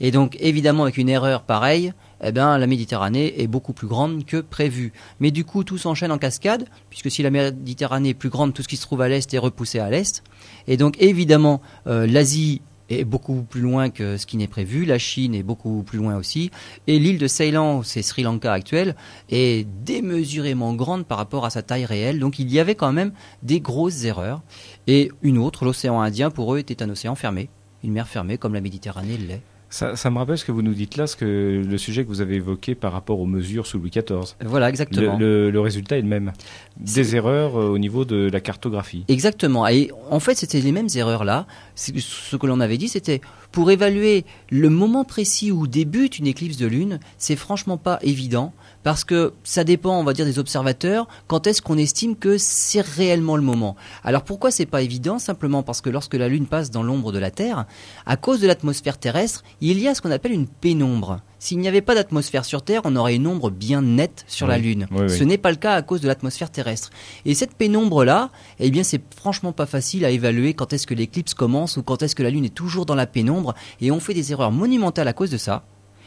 Et 0.01 0.11
donc 0.11 0.37
évidemment 0.41 0.83
avec 0.83 0.97
une 0.97 1.09
erreur 1.09 1.43
pareille, 1.43 1.93
eh 2.23 2.33
ben, 2.33 2.59
la 2.59 2.67
Méditerranée 2.67 3.41
est 3.41 3.47
beaucoup 3.47 3.73
plus 3.73 3.87
grande 3.87 4.25
que 4.25 4.39
prévu. 4.39 4.93
Mais 5.21 5.31
du 5.31 5.45
coup 5.45 5.63
tout 5.63 5.79
s'enchaîne 5.79 6.11
en 6.11 6.19
cascade, 6.19 6.67
puisque 6.91 7.11
si 7.11 7.23
la 7.23 7.31
Méditerranée 7.31 8.11
est 8.11 8.15
plus 8.15 8.31
grande, 8.31 8.55
tout 8.55 8.63
ce 8.63 8.69
qui 8.69 8.77
se 8.77 8.83
trouve 8.83 9.03
à 9.03 9.09
l'est 9.09 9.33
est 9.33 9.39
repoussé 9.39 9.79
à 9.79 9.91
l'est. 9.91 10.23
Et 10.67 10.77
donc 10.77 10.97
évidemment 11.01 11.61
euh, 11.87 12.07
l'Asie 12.07 12.61
est 12.91 13.05
beaucoup 13.05 13.43
plus 13.43 13.61
loin 13.61 13.91
que 13.91 14.17
ce 14.17 14.27
qui 14.27 14.37
n'est 14.37 14.47
prévu, 14.47 14.85
la 14.85 14.99
Chine 14.99 15.35
est 15.35 15.43
beaucoup 15.43 15.83
plus 15.83 15.99
loin 15.99 16.17
aussi, 16.17 16.51
et 16.87 16.99
l'île 16.99 17.19
de 17.19 17.27
Ceylan, 17.27 17.83
c'est 17.83 18.03
Sri 18.03 18.23
Lanka 18.23 18.53
actuelle, 18.53 18.95
est 19.31 19.67
démesurément 19.85 20.75
grande 20.75 21.07
par 21.07 21.19
rapport 21.19 21.45
à 21.45 21.51
sa 21.51 21.63
taille 21.63 21.85
réelle, 21.85 22.19
donc 22.19 22.39
il 22.39 22.53
y 22.53 22.59
avait 22.59 22.75
quand 22.75 22.93
même 22.93 23.13
des 23.43 23.61
grosses 23.61 24.05
erreurs. 24.05 24.43
Et 24.87 25.11
une 25.23 25.39
autre, 25.39 25.65
l'océan 25.65 26.01
Indien, 26.01 26.31
pour 26.31 26.55
eux, 26.55 26.59
était 26.59 26.83
un 26.83 26.91
océan 26.91 27.15
fermé, 27.15 27.49
une 27.83 27.93
mer 27.93 28.09
fermée 28.09 28.39
comme 28.39 28.55
la 28.55 28.61
Méditerranée 28.61 29.17
l'est. 29.17 29.43
Ça, 29.75 29.97
ça 29.97 30.09
me 30.09 30.19
rappelle 30.19 30.39
ce 30.39 30.45
que 30.45 30.53
vous 30.53 30.63
nous 30.63 30.73
dites 30.73 30.97
là, 30.97 31.09
ce 31.09 31.17
que, 31.17 31.65
le 31.69 31.79
sujet 31.79 32.05
que 32.05 32.09
vous 32.09 32.21
avez 32.21 32.37
évoqué 32.37 32.77
par 32.77 32.93
rapport 32.93 33.19
aux 33.19 33.27
mesures 33.27 33.67
sous 33.67 33.77
Louis 33.81 33.91
XIV. 33.91 34.37
Voilà, 34.45 34.69
exactement. 34.69 35.19
le- 35.19 35.51
le 35.51 35.61
résultat 35.61 35.99
est 35.99 36.03
le 36.03 36.07
même. 36.07 36.33
Des 36.77 37.17
erreurs 37.17 37.57
euh, 37.61 37.71
au 37.71 37.79
niveau 37.79 38.05
de 38.05 38.31
la 38.33 38.39
cartographie. 38.41 39.05
Exactement. 39.09 39.67
Et 39.67 39.91
en 40.11 40.21
fait, 40.21 40.37
c'était 40.37 40.61
les 40.61 40.71
mêmes 40.71 40.87
erreurs 40.95 41.25
là. 41.25 41.49
Ce 41.75 42.37
que 42.37 42.47
l'on 42.47 42.61
avait 42.61 42.79
dit, 42.79 42.89
c'était 42.89 43.21
pour 43.51 43.69
évaluer 43.73 44.25
le 44.49 44.69
moment 44.71 45.03
précis 45.03 45.51
où 45.51 45.67
débute 45.67 46.21
une 46.21 46.29
éclipse 46.29 46.57
de 46.57 46.67
lune, 46.69 47.01
c'est 47.19 47.35
franchement 47.37 47.77
pas 47.77 47.99
évident 48.03 48.53
parce 48.85 49.03
que 49.03 49.33
ça 49.45 49.65
dépend, 49.65 49.99
on 49.99 50.05
va 50.05 50.13
dire, 50.13 50.25
des 50.27 50.39
observateurs. 50.39 51.09
Quand 51.27 51.47
est-ce 51.49 51.63
qu'on 51.63 51.79
estime 51.79 52.15
que 52.17 52.37
c'est 52.39 52.81
réellement 52.85 53.35
le 53.37 53.43
moment 53.43 53.75
Alors 54.05 54.23
pourquoi 54.23 54.51
c'est 54.53 54.67
pas 54.67 54.83
évident? 54.83 55.19
Simplement 55.19 55.63
parce 55.65 55.81
que 55.81 55.91
lorsque 55.91 56.15
la 56.15 56.29
lune 56.29 56.47
passe 56.47 56.71
dans 56.71 56.83
l'ombre 56.85 57.11
de 57.11 57.19
la 57.19 57.31
Terre, 57.33 57.65
à 58.07 58.17
cause 58.17 58.41
de 58.41 58.47
l'atmosphère 58.47 58.99
terrestre, 58.99 59.43
il 59.71 59.81
y 59.81 59.89
a 59.89 59.95
ce 59.95 60.03
qu'on 60.03 60.11
appelle 60.11 60.33
une 60.33 60.47
pénombre. 60.47 61.21
S'il 61.39 61.59
n'y 61.59 61.69
avait 61.69 61.83
pas 61.83 61.95
d'atmosphère 61.95 62.45
sur 62.45 62.63
Terre, 62.63 62.83
on 62.85 62.97
aurait 62.97 63.17
une 63.17 63.27
ombre 63.27 63.51
bien 63.51 63.83
nette 63.83 64.25
sur 64.27 64.47
la. 64.47 64.59
Lune. 64.59 64.87
Oui, 64.91 65.03
oui. 65.03 65.11
Ce 65.11 65.25
n'est 65.25 65.39
pas 65.39 65.51
le 65.51 65.57
cas 65.57 65.75
à 65.75 65.83
cause 65.83 66.01
de 66.01 66.07
l'atmosphère 66.07 66.51
terrestre. 66.51 66.91
Et 67.25 67.35
cette 67.35 67.55
pénombre-là, 67.55 68.31
eh 68.61 68.71
bien, 68.71 68.83
c'est 68.83 69.03
franchement 69.15 69.53
pas 69.53 69.67
facile 69.67 70.05
à 70.05 70.11
évaluer 70.11 70.55
quand 70.55 70.73
est-ce 70.73 70.87
que 70.87 70.95
l'éclipse 70.95 71.35
commence 71.35 71.77
ou 71.77 71.83
quand 71.83 72.03
est-ce 72.03 72.15
que 72.15 72.23
la 72.23 72.31
Lune 72.31 72.45
est 72.45 72.55
toujours 72.55 72.87
dans 72.87 72.95
la 72.95 73.07
pénombre. 73.07 73.55
Et 73.81 73.91
on 73.91 74.01
fait 74.01 74.15
des 74.15 74.33
erreurs 74.33 74.53
monumentales 74.53 75.09
à 75.09 75.13
cause 75.13 75.31
de 75.31 75.37
ça. 75.37 75.65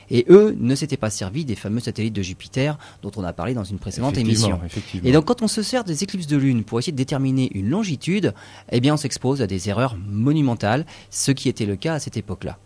Et 0.10 0.26
eux 0.30 0.56
ne 0.60 0.76
s'étaient 0.76 0.98
pas 0.98 1.10
servis 1.10 1.46
des 1.46 1.56
fameux 1.56 1.80
satellites 1.80 2.14
de 2.14 2.22
Jupiter 2.22 2.78
dont 3.02 3.12
on 3.18 3.24
a 3.24 3.34
parlé 3.34 3.54
dans 3.54 3.64
une 3.64 3.80
précédente 3.80 4.18
émission. 4.18 4.60
Et 5.04 5.12
donc, 5.12 5.26
quand 5.26 5.42
on 5.42 5.48
se 5.48 5.62
sert 5.62 5.84
des 5.84 6.04
éclipses 6.04 6.28
de 6.28 6.38
lune 6.38 6.64
pour 6.64 6.80
essayer 6.80 6.94
de 6.94 6.98
déterminer 6.98 7.50
une 7.54 7.70
longitude, 7.70 8.34
eh 8.72 8.80
bien, 8.80 8.94
on 8.94 8.98
s'expose 8.98 9.42
à 9.42 9.48
des 9.48 9.70
erreurs 9.70 9.98
monumentales, 9.98 10.86
ce 11.10 11.32
qui 11.32 11.50
était 11.50 11.66
le 11.66 11.76
cas 11.76 11.96
à 11.96 12.00
cette 12.00 12.18
époque-là. 12.18 12.58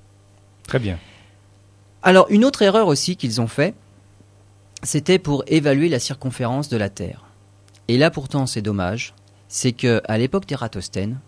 Très 0.71 0.79
bien. 0.79 0.99
Alors, 2.01 2.27
une 2.29 2.45
autre 2.45 2.61
erreur 2.61 2.87
aussi 2.87 3.17
qu'ils 3.17 3.41
ont 3.41 3.49
fait, 3.49 3.75
c'était 4.83 5.19
pour 5.19 5.43
évaluer 5.47 5.89
la 5.89 5.99
circonférence 5.99 6.69
de 6.69 6.77
la 6.77 6.87
Terre. 6.87 7.25
Et 7.89 7.97
là, 7.97 8.09
pourtant, 8.09 8.45
c'est 8.45 8.61
dommage, 8.61 9.13
c'est 9.49 9.73
que 9.73 10.01
à 10.05 10.17
l'époque 10.17 10.45
d'Ératosthène, 10.45 11.19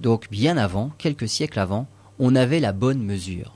donc 0.00 0.28
bien 0.32 0.56
avant, 0.56 0.90
quelques 0.98 1.28
siècles 1.28 1.60
avant, 1.60 1.86
on 2.18 2.34
avait 2.34 2.58
la 2.58 2.72
bonne 2.72 3.00
mesure. 3.04 3.52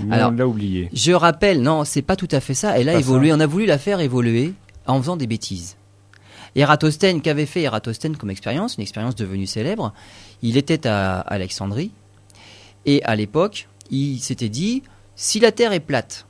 Mais 0.00 0.16
Alors- 0.16 0.32
on 0.32 0.34
l'a 0.34 0.46
oublié. 0.46 0.90
Je 0.92 1.12
rappelle, 1.12 1.62
non, 1.62 1.84
c'est 1.84 2.02
pas 2.02 2.16
tout 2.16 2.28
à 2.30 2.40
fait 2.40 2.52
ça. 2.52 2.78
Elle 2.78 2.90
a 2.90 2.98
évolué. 2.98 3.32
On 3.32 3.40
a 3.40 3.46
voulu 3.46 3.64
la 3.64 3.78
faire 3.78 4.00
évoluer 4.00 4.52
en 4.86 5.00
faisant 5.00 5.16
des 5.16 5.26
bêtises. 5.26 5.78
Ératosthène, 6.56 7.22
qu'avait 7.22 7.46
fait 7.46 7.62
Ératosthène 7.62 8.18
comme 8.18 8.28
expérience, 8.28 8.76
une 8.76 8.82
expérience 8.82 9.14
devenue 9.14 9.46
célèbre 9.46 9.94
Il 10.42 10.58
était 10.58 10.86
à 10.86 11.20
Alexandrie 11.20 11.90
et 12.84 13.02
à 13.04 13.16
l'époque, 13.16 13.68
il 13.92 14.18
s'était 14.18 14.48
dit 14.48 14.82
si 15.14 15.38
la 15.38 15.52
Terre 15.52 15.72
est 15.72 15.80
plate, 15.80 16.26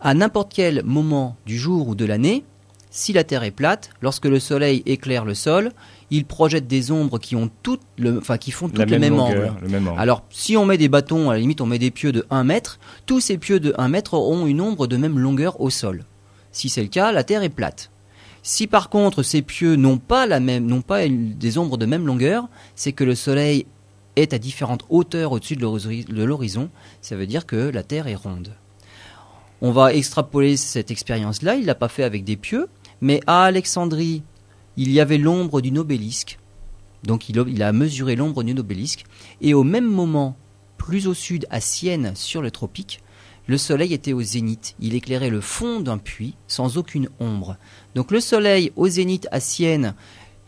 à 0.00 0.14
n'importe 0.14 0.52
quel 0.54 0.84
moment 0.84 1.36
du 1.46 1.58
jour 1.58 1.88
ou 1.88 1.94
de 1.94 2.04
l'année, 2.04 2.44
si 2.90 3.12
la 3.12 3.24
Terre 3.24 3.44
est 3.44 3.50
plate, 3.50 3.90
lorsque 4.02 4.26
le 4.26 4.40
Soleil 4.40 4.82
éclaire 4.86 5.24
le 5.24 5.34
sol, 5.34 5.70
il 6.10 6.24
projette 6.24 6.66
des 6.66 6.90
ombres 6.90 7.18
qui 7.18 7.36
ont 7.36 7.48
toutes 7.62 7.82
le, 7.98 8.18
enfin 8.18 8.36
qui 8.36 8.50
font 8.50 8.68
toutes 8.68 8.78
La 8.78 8.84
le 8.84 8.90
même 8.90 9.00
même 9.00 9.16
longueur, 9.16 9.52
angle. 9.52 9.62
le 9.62 9.68
même 9.68 9.88
angle. 9.88 10.00
Alors, 10.00 10.24
si 10.30 10.56
on 10.56 10.66
met 10.66 10.76
des 10.76 10.88
bâtons, 10.88 11.30
à 11.30 11.34
la 11.34 11.38
limite, 11.38 11.60
on 11.60 11.66
met 11.66 11.78
des 11.78 11.92
pieux 11.92 12.10
de 12.10 12.26
1 12.30 12.42
mètre, 12.44 12.80
tous 13.06 13.20
ces 13.20 13.38
pieux 13.38 13.60
de 13.60 13.74
1 13.78 13.88
mètre 13.88 14.14
auront 14.14 14.46
une 14.46 14.60
ombre 14.60 14.88
de 14.88 14.96
même 14.96 15.18
longueur 15.18 15.60
au 15.60 15.70
sol. 15.70 16.04
Si 16.50 16.68
c'est 16.68 16.82
le 16.82 16.88
cas, 16.88 17.12
la 17.12 17.22
Terre 17.22 17.44
est 17.44 17.48
plate. 17.48 17.90
Si 18.42 18.66
par 18.66 18.88
contre 18.88 19.22
ces 19.22 19.42
pieux 19.42 19.76
n'ont 19.76 19.98
pas 19.98 20.26
la 20.26 20.40
même, 20.40 20.66
n'ont 20.66 20.82
pas 20.82 21.06
des 21.06 21.58
ombres 21.58 21.76
de 21.76 21.86
même 21.86 22.06
longueur, 22.06 22.48
c'est 22.74 22.92
que 22.92 23.04
le 23.04 23.14
Soleil 23.14 23.66
est 24.16 24.32
à 24.32 24.38
différentes 24.38 24.84
hauteurs 24.88 25.32
au-dessus 25.32 25.56
de 25.56 25.62
l'horiz- 25.62 26.06
de 26.06 26.24
l'horizon. 26.24 26.70
Ça 27.00 27.16
veut 27.16 27.26
dire 27.26 27.46
que 27.46 27.56
la 27.56 27.82
Terre 27.82 28.06
est 28.06 28.14
ronde. 28.14 28.54
On 29.62 29.72
va 29.72 29.94
extrapoler 29.94 30.56
cette 30.56 30.90
expérience-là. 30.90 31.56
Il 31.56 31.66
l'a 31.66 31.74
pas 31.74 31.88
fait 31.88 32.04
avec 32.04 32.24
des 32.24 32.36
pieux, 32.36 32.68
mais 33.00 33.20
à 33.26 33.44
Alexandrie, 33.44 34.22
il 34.76 34.90
y 34.90 35.00
avait 35.00 35.18
l'ombre 35.18 35.60
d'une 35.60 35.78
obélisque. 35.78 36.38
Donc 37.02 37.28
il, 37.28 37.42
il 37.48 37.62
a 37.62 37.72
mesuré 37.72 38.16
l'ombre 38.16 38.42
d'une 38.42 38.58
obélisque. 38.58 39.04
Et 39.40 39.54
au 39.54 39.64
même 39.64 39.86
moment, 39.86 40.36
plus 40.76 41.06
au 41.06 41.14
sud, 41.14 41.46
à 41.50 41.60
Sienne, 41.60 42.12
sur 42.14 42.42
le 42.42 42.50
tropique, 42.50 43.02
le 43.46 43.58
soleil 43.58 43.92
était 43.92 44.12
au 44.12 44.22
zénith. 44.22 44.74
Il 44.80 44.94
éclairait 44.94 45.30
le 45.30 45.40
fond 45.40 45.80
d'un 45.80 45.98
puits 45.98 46.36
sans 46.46 46.78
aucune 46.78 47.08
ombre. 47.18 47.56
Donc 47.94 48.12
le 48.12 48.20
soleil 48.20 48.72
au 48.76 48.88
zénith 48.88 49.28
à 49.30 49.40
Sienne 49.40 49.94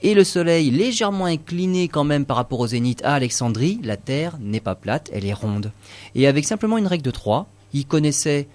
et 0.03 0.15
le 0.15 0.25
soleil 0.25 0.71
légèrement 0.71 1.27
incliné 1.27 1.89
quand 1.89 2.05
même 2.05 2.27
par 2.27 2.37
rapport 2.37 2.61
au 2.61 2.67
zénith 2.67 3.03
à 3.05 3.15
Alexandrie, 3.15 3.81
la 3.83 3.97
Terre 3.97 4.37
n'est 4.41 4.61
pas 4.61 4.75
plate, 4.75 5.11
elle 5.13 5.25
est 5.25 5.33
ronde. 5.33 5.73
Et 6.15 6.27
avec 6.27 6.45
simplement 6.45 6.79
une 6.79 6.87
règle 6.87 7.05
de 7.05 7.11
3, 7.11 7.47
il 7.73 7.87
connaissait 7.87 8.49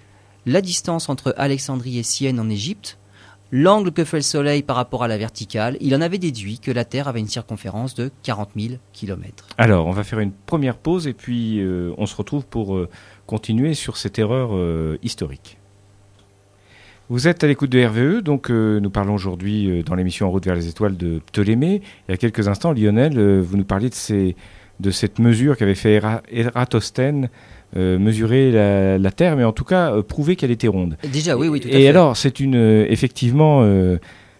la 0.46 0.60
distance 0.60 1.08
entre 1.08 1.34
Alexandrie 1.36 1.98
et 1.98 2.02
Sienne 2.02 2.38
en 2.38 2.48
Égypte, 2.48 2.98
l'angle 3.50 3.92
que 3.92 4.04
fait 4.04 4.18
le 4.18 4.22
Soleil 4.22 4.62
par 4.62 4.76
rapport 4.76 5.02
à 5.02 5.08
la 5.08 5.18
verticale, 5.18 5.76
il 5.80 5.94
en 5.94 6.00
avait 6.00 6.18
déduit 6.18 6.58
que 6.58 6.70
la 6.70 6.84
Terre 6.84 7.08
avait 7.08 7.20
une 7.20 7.28
circonférence 7.28 7.94
de 7.94 8.10
40 8.22 8.50
000 8.56 8.74
km. 8.92 9.46
Alors, 9.56 9.86
on 9.86 9.92
va 9.92 10.04
faire 10.04 10.20
une 10.20 10.32
première 10.32 10.76
pause 10.76 11.06
et 11.06 11.14
puis 11.14 11.60
euh, 11.60 11.92
on 11.98 12.06
se 12.06 12.16
retrouve 12.16 12.46
pour 12.46 12.76
euh, 12.76 12.88
continuer 13.26 13.74
sur 13.74 13.96
cette 13.96 14.18
erreur 14.18 14.50
euh, 14.52 14.98
historique. 15.02 15.58
Vous 17.10 17.26
êtes 17.26 17.42
à 17.42 17.46
l'écoute 17.46 17.70
de 17.70 17.82
RVE, 17.84 18.22
donc 18.22 18.50
nous 18.50 18.90
parlons 18.90 19.14
aujourd'hui 19.14 19.82
dans 19.84 19.94
l'émission 19.94 20.26
En 20.26 20.30
route 20.30 20.44
vers 20.44 20.54
les 20.54 20.68
étoiles 20.68 20.96
de 20.96 21.20
Ptolémée. 21.26 21.80
Il 22.08 22.12
y 22.12 22.14
a 22.14 22.16
quelques 22.18 22.48
instants, 22.48 22.72
Lionel, 22.72 23.40
vous 23.40 23.56
nous 23.56 23.64
parliez 23.64 23.88
de, 23.88 23.94
ces, 23.94 24.36
de 24.80 24.90
cette 24.90 25.18
mesure 25.18 25.56
qu'avait 25.56 25.74
fait 25.74 26.00
Eratosthène 26.30 27.30
euh, 27.76 27.98
mesurer 27.98 28.50
la, 28.98 29.10
Terre, 29.10 29.36
mais 29.36 29.44
en 29.44 29.52
tout 29.52 29.64
cas 29.64 29.92
euh, 29.92 30.02
prouver 30.02 30.36
qu'elle 30.36 30.50
était 30.50 30.68
ronde. 30.68 30.96
Déjà, 31.12 31.36
oui, 31.36 31.48
oui, 31.48 31.60
tout 31.60 31.68
à 31.68 31.72
et 31.72 31.86
alors, 31.86 32.16
c'est 32.16 32.40
une, 32.40 32.56
euh, 32.56 32.86
effectivement, 32.88 33.62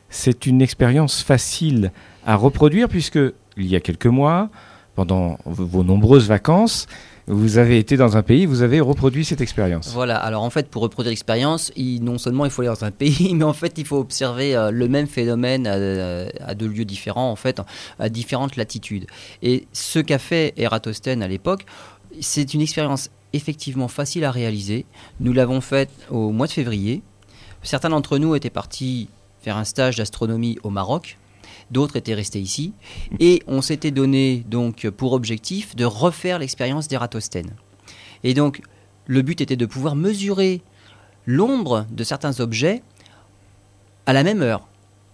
c'est 0.08 0.46
une 0.46 0.62
expérience 0.62 1.22
facile 1.22 1.92
à 2.25 2.37
reproduire 2.37 2.88
puisque 2.88 3.18
il 3.58 3.66
y 3.66 3.76
a 3.76 3.80
quelques 3.80 4.06
mois, 4.06 4.48
pendant 4.94 5.38
vos 5.44 5.84
nombreuses 5.84 6.26
vacances, 6.26 6.87
vous 7.28 7.58
avez 7.58 7.78
été 7.78 7.97
dans 7.97 8.16
un 8.16 8.23
pays, 8.23 8.47
vous 8.47 8.62
avez 8.62 8.80
reproduit 8.80 9.25
cette 9.25 9.40
expérience. 9.40 9.92
Voilà, 9.92 10.16
alors 10.16 10.42
en 10.42 10.50
fait, 10.50 10.68
pour 10.68 10.82
reproduire 10.82 11.11
l'expérience, 11.11 11.70
non 11.76 12.18
seulement 12.18 12.44
il 12.47 12.50
faut 12.50 12.62
aller 12.62 12.70
dans 12.70 12.85
un 12.85 12.90
pays, 12.90 13.35
mais 13.37 13.44
en 13.44 13.52
fait, 13.52 13.75
il 13.76 13.87
faut 13.87 13.99
observer 13.99 14.68
le 14.73 14.88
même 14.88 15.06
phénomène 15.06 15.66
à, 15.66 16.54
deux 16.54 16.68
lieux 16.68 16.85
différents, 16.85 17.30
en 17.30 17.37
fait, 17.37 17.61
à 17.99 18.08
différentes 18.08 18.56
latitudes. 18.56 19.06
Et 19.42 19.66
ce 19.73 19.99
qu'a 19.99 20.18
fait 20.18 20.54
Eratosthène 20.56 21.23
à 21.23 21.28
l'époque, 21.28 21.66
c'est 22.20 22.54
une 22.54 22.62
expérience 22.62 23.11
effectivement 23.32 23.88
facile 23.88 24.25
à 24.25 24.30
réaliser. 24.30 24.87
Nous 25.20 25.32
l'avons 25.32 25.61
fait 25.61 25.90
au 26.11 26.30
mois 26.30 26.47
de 26.47 26.52
février. 26.52 27.02
Certains 27.62 27.90
d'entre 27.90 28.18
nous 28.18 28.35
étaient 28.35 28.50
partis 28.50 29.11
faire 29.42 29.56
un 29.56 29.64
stage 29.64 29.97
d'astronomie 29.97 30.58
au 30.62 30.70
Maroc. 30.70 31.18
D'autres 31.70 31.96
étaient 31.96 32.14
restés 32.14 32.40
ici. 32.40 32.72
Et 33.20 33.42
on 33.46 33.62
s'était 33.62 33.90
donné 33.90 34.44
donc 34.48 34.88
pour 34.90 35.12
objectif 35.12 35.76
de 35.76 35.84
refaire 35.84 36.38
l'expérience 36.38 36.88
d'Eratosthène. 36.88 37.50
Et 38.24 38.34
donc, 38.34 38.62
le 39.06 39.22
but 39.22 39.40
était 39.40 39.56
de 39.56 39.66
pouvoir 39.66 39.96
mesurer 39.96 40.62
l'ombre 41.26 41.86
de 41.90 42.04
certains 42.04 42.40
objets 42.40 42.82
à 44.06 44.12
la 44.12 44.22
même 44.22 44.42
heure 44.42 44.68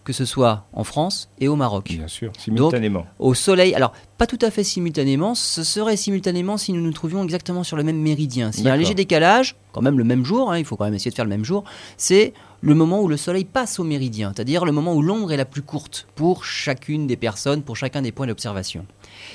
que 0.04 0.12
ce 0.12 0.24
soit 0.24 0.66
en 0.72 0.84
France 0.84 1.30
et 1.40 1.48
au 1.48 1.56
Maroc. 1.56 1.86
Bien 1.88 2.08
sûr, 2.08 2.30
simultanément. 2.38 3.06
au 3.18 3.34
soleil, 3.34 3.74
alors 3.74 3.92
pas 4.18 4.26
tout 4.26 4.38
à 4.42 4.50
fait 4.50 4.62
simultanément, 4.62 5.34
ce 5.34 5.64
serait 5.64 5.96
simultanément 5.96 6.56
si 6.56 6.72
nous 6.72 6.80
nous 6.80 6.92
trouvions 6.92 7.24
exactement 7.24 7.64
sur 7.64 7.76
le 7.76 7.82
même 7.82 7.98
méridien. 7.98 8.52
S'il 8.52 8.66
y 8.66 8.68
a 8.68 8.74
un 8.74 8.76
léger 8.76 8.94
décalage, 8.94 9.56
quand 9.72 9.80
même 9.80 9.98
le 9.98 10.04
même 10.04 10.24
jour, 10.24 10.52
hein, 10.52 10.58
il 10.58 10.64
faut 10.64 10.76
quand 10.76 10.84
même 10.84 10.94
essayer 10.94 11.10
de 11.10 11.16
faire 11.16 11.24
le 11.24 11.30
même 11.30 11.44
jour, 11.44 11.64
c'est 11.96 12.34
le 12.64 12.74
moment 12.74 13.02
où 13.02 13.08
le 13.08 13.18
soleil 13.18 13.44
passe 13.44 13.78
au 13.78 13.84
méridien, 13.84 14.32
c'est-à-dire 14.34 14.64
le 14.64 14.72
moment 14.72 14.94
où 14.94 15.02
l'ombre 15.02 15.32
est 15.32 15.36
la 15.36 15.44
plus 15.44 15.60
courte 15.60 16.06
pour 16.14 16.46
chacune 16.46 17.06
des 17.06 17.16
personnes, 17.16 17.62
pour 17.62 17.76
chacun 17.76 18.00
des 18.00 18.10
points 18.10 18.26
d'observation. 18.26 18.86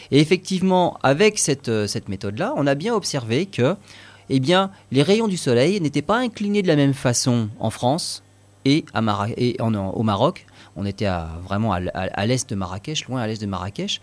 Et 0.10 0.20
effectivement, 0.20 0.98
avec 1.04 1.38
cette, 1.38 1.70
euh, 1.70 1.86
cette 1.86 2.10
méthode-là, 2.10 2.54
on 2.58 2.66
a 2.66 2.74
bien 2.74 2.96
observé 2.96 3.46
que 3.46 3.76
eh 4.30 4.40
bien, 4.40 4.72
les 4.92 5.04
rayons 5.04 5.28
du 5.28 5.38
soleil 5.38 5.80
n'étaient 5.80 6.02
pas 6.02 6.18
inclinés 6.18 6.64
de 6.64 6.68
la 6.68 6.76
même 6.76 6.96
façon 6.96 7.50
en 7.60 7.70
France 7.70 8.24
et, 8.66 8.84
à 8.94 9.02
au 9.02 10.04
Maroc 10.04 10.46
on 10.76 10.86
était 10.86 11.10
vraiment 11.44 11.74
à, 11.74 12.26
l'est 12.26 12.50
de 12.50 12.56
Marrakech, 12.56 13.08
loin 13.08 13.22
à 13.22 13.28
l'est 13.28 13.42
de 13.42 13.46
Marrakech. 13.46 14.00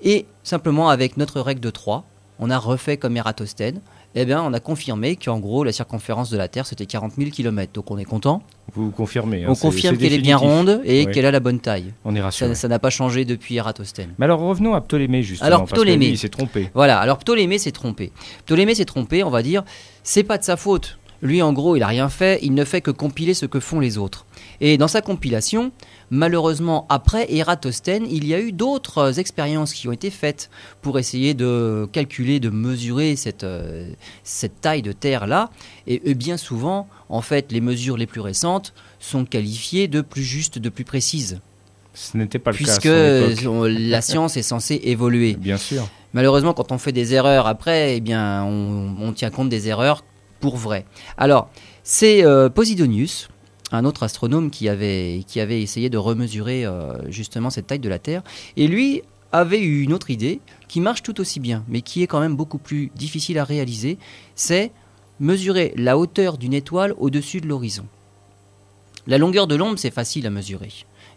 Et 0.00 0.26
simplement 0.42 0.88
avec 0.88 1.16
notre 1.16 1.40
règle 1.40 1.60
de 1.60 1.70
3, 1.70 2.04
on 2.38 2.50
a 2.50 2.58
refait 2.58 2.96
comme 2.96 3.16
Eratosthène. 3.16 3.80
Eh 4.16 4.24
bien, 4.24 4.42
on 4.42 4.52
a 4.52 4.60
confirmé 4.60 5.16
qu'en 5.16 5.40
gros, 5.40 5.64
la 5.64 5.72
circonférence 5.72 6.30
de 6.30 6.36
la 6.36 6.46
Terre, 6.46 6.66
c'était 6.66 6.86
40 6.86 7.14
000 7.18 7.30
km. 7.30 7.72
Donc, 7.72 7.90
on 7.90 7.98
est 7.98 8.04
content. 8.04 8.42
Vous 8.74 8.90
confirmez. 8.90 9.44
Hein, 9.44 9.48
on 9.50 9.54
confirme 9.56 9.96
qu'elle 9.96 10.12
est 10.12 10.18
bien 10.18 10.36
ronde 10.36 10.80
et 10.84 11.06
qu'elle 11.06 11.26
a 11.26 11.32
la 11.32 11.40
bonne 11.40 11.58
taille. 11.58 11.92
On 12.04 12.14
est 12.14 12.20
rassuré. 12.20 12.54
Ça 12.54 12.68
n'a 12.68 12.78
pas 12.78 12.90
changé 12.90 13.24
depuis 13.24 13.56
Eratosthène. 13.56 14.14
Mais 14.18 14.24
alors, 14.24 14.40
revenons 14.40 14.74
à 14.74 14.80
Ptolémée, 14.80 15.22
justement. 15.22 15.46
Alors, 15.46 15.64
Ptolémée. 15.64 16.06
il 16.06 16.18
s'est 16.18 16.28
trompé. 16.28 16.70
Voilà. 16.74 16.98
Alors, 17.00 17.18
Ptolémée 17.18 17.58
s'est 17.58 17.72
trompé. 17.72 18.12
Ptolémée 18.46 18.74
s'est 18.76 18.84
trompé, 18.84 19.24
on 19.24 19.30
va 19.30 19.42
dire. 19.42 19.64
C'est 20.04 20.24
pas 20.24 20.38
de 20.38 20.44
sa 20.44 20.56
faute. 20.56 20.98
Lui, 21.24 21.42
en 21.42 21.52
gros, 21.52 21.74
il 21.74 21.82
a 21.82 21.88
rien 21.88 22.08
fait. 22.08 22.38
Il 22.42 22.54
ne 22.54 22.64
fait 22.64 22.80
que 22.80 22.92
compiler 22.92 23.34
ce 23.34 23.46
que 23.46 23.58
font 23.58 23.80
les 23.80 23.98
autres. 23.98 24.26
Et 24.60 24.78
dans 24.78 24.88
sa 24.88 25.00
compilation, 25.00 25.72
Malheureusement, 26.10 26.86
après 26.90 27.32
Eratosthène, 27.34 28.06
il 28.08 28.26
y 28.26 28.34
a 28.34 28.40
eu 28.40 28.52
d'autres 28.52 29.18
expériences 29.18 29.72
qui 29.72 29.88
ont 29.88 29.92
été 29.92 30.10
faites 30.10 30.50
pour 30.82 30.98
essayer 30.98 31.34
de 31.34 31.88
calculer, 31.92 32.40
de 32.40 32.50
mesurer 32.50 33.16
cette, 33.16 33.44
euh, 33.44 33.90
cette 34.22 34.60
taille 34.60 34.82
de 34.82 34.92
Terre-là. 34.92 35.50
Et, 35.86 36.14
bien 36.14 36.36
souvent, 36.36 36.88
en 37.08 37.20
fait, 37.20 37.50
les 37.52 37.60
mesures 37.60 37.96
les 37.96 38.06
plus 38.06 38.20
récentes 38.20 38.74
sont 39.00 39.24
qualifiées 39.24 39.88
de 39.88 40.02
plus 40.02 40.22
justes, 40.22 40.58
de 40.58 40.68
plus 40.68 40.84
précises. 40.84 41.40
Ce 41.94 42.16
n'était 42.16 42.38
pas 42.38 42.50
le 42.50 42.56
Puisque 42.56 42.82
cas. 42.82 43.26
Puisque 43.26 43.44
la 43.44 44.00
science 44.02 44.36
est 44.36 44.42
censée 44.42 44.80
évoluer. 44.84 45.34
Bien 45.34 45.56
sûr. 45.56 45.88
Malheureusement, 46.12 46.54
quand 46.54 46.70
on 46.70 46.78
fait 46.78 46.92
des 46.92 47.14
erreurs 47.14 47.46
après, 47.46 47.96
eh 47.96 48.00
bien, 48.00 48.44
on, 48.44 49.12
tient 49.12 49.30
compte 49.30 49.48
des 49.48 49.68
erreurs 49.68 50.04
vrai. 50.50 50.84
Alors, 51.16 51.50
c'est 51.82 52.24
euh, 52.24 52.48
Posidonius 52.48 53.28
un 53.72 53.84
autre 53.84 54.02
astronome 54.02 54.50
qui 54.50 54.68
avait, 54.68 55.24
qui 55.26 55.40
avait 55.40 55.60
essayé 55.60 55.90
de 55.90 55.98
remesurer 55.98 56.64
euh, 56.64 57.10
justement 57.10 57.50
cette 57.50 57.66
taille 57.66 57.78
de 57.78 57.88
la 57.88 57.98
Terre. 57.98 58.22
Et 58.56 58.68
lui 58.68 59.02
avait 59.32 59.60
eu 59.60 59.82
une 59.82 59.92
autre 59.92 60.10
idée 60.10 60.40
qui 60.68 60.80
marche 60.80 61.02
tout 61.02 61.20
aussi 61.20 61.40
bien, 61.40 61.64
mais 61.68 61.80
qui 61.80 62.02
est 62.02 62.06
quand 62.06 62.20
même 62.20 62.36
beaucoup 62.36 62.58
plus 62.58 62.90
difficile 62.94 63.38
à 63.38 63.44
réaliser, 63.44 63.98
c'est 64.36 64.70
mesurer 65.18 65.72
la 65.76 65.98
hauteur 65.98 66.38
d'une 66.38 66.54
étoile 66.54 66.94
au-dessus 66.98 67.40
de 67.40 67.48
l'horizon. 67.48 67.86
La 69.06 69.18
longueur 69.18 69.46
de 69.46 69.54
l'ombre, 69.54 69.78
c'est 69.78 69.90
facile 69.90 70.26
à 70.26 70.30
mesurer. 70.30 70.70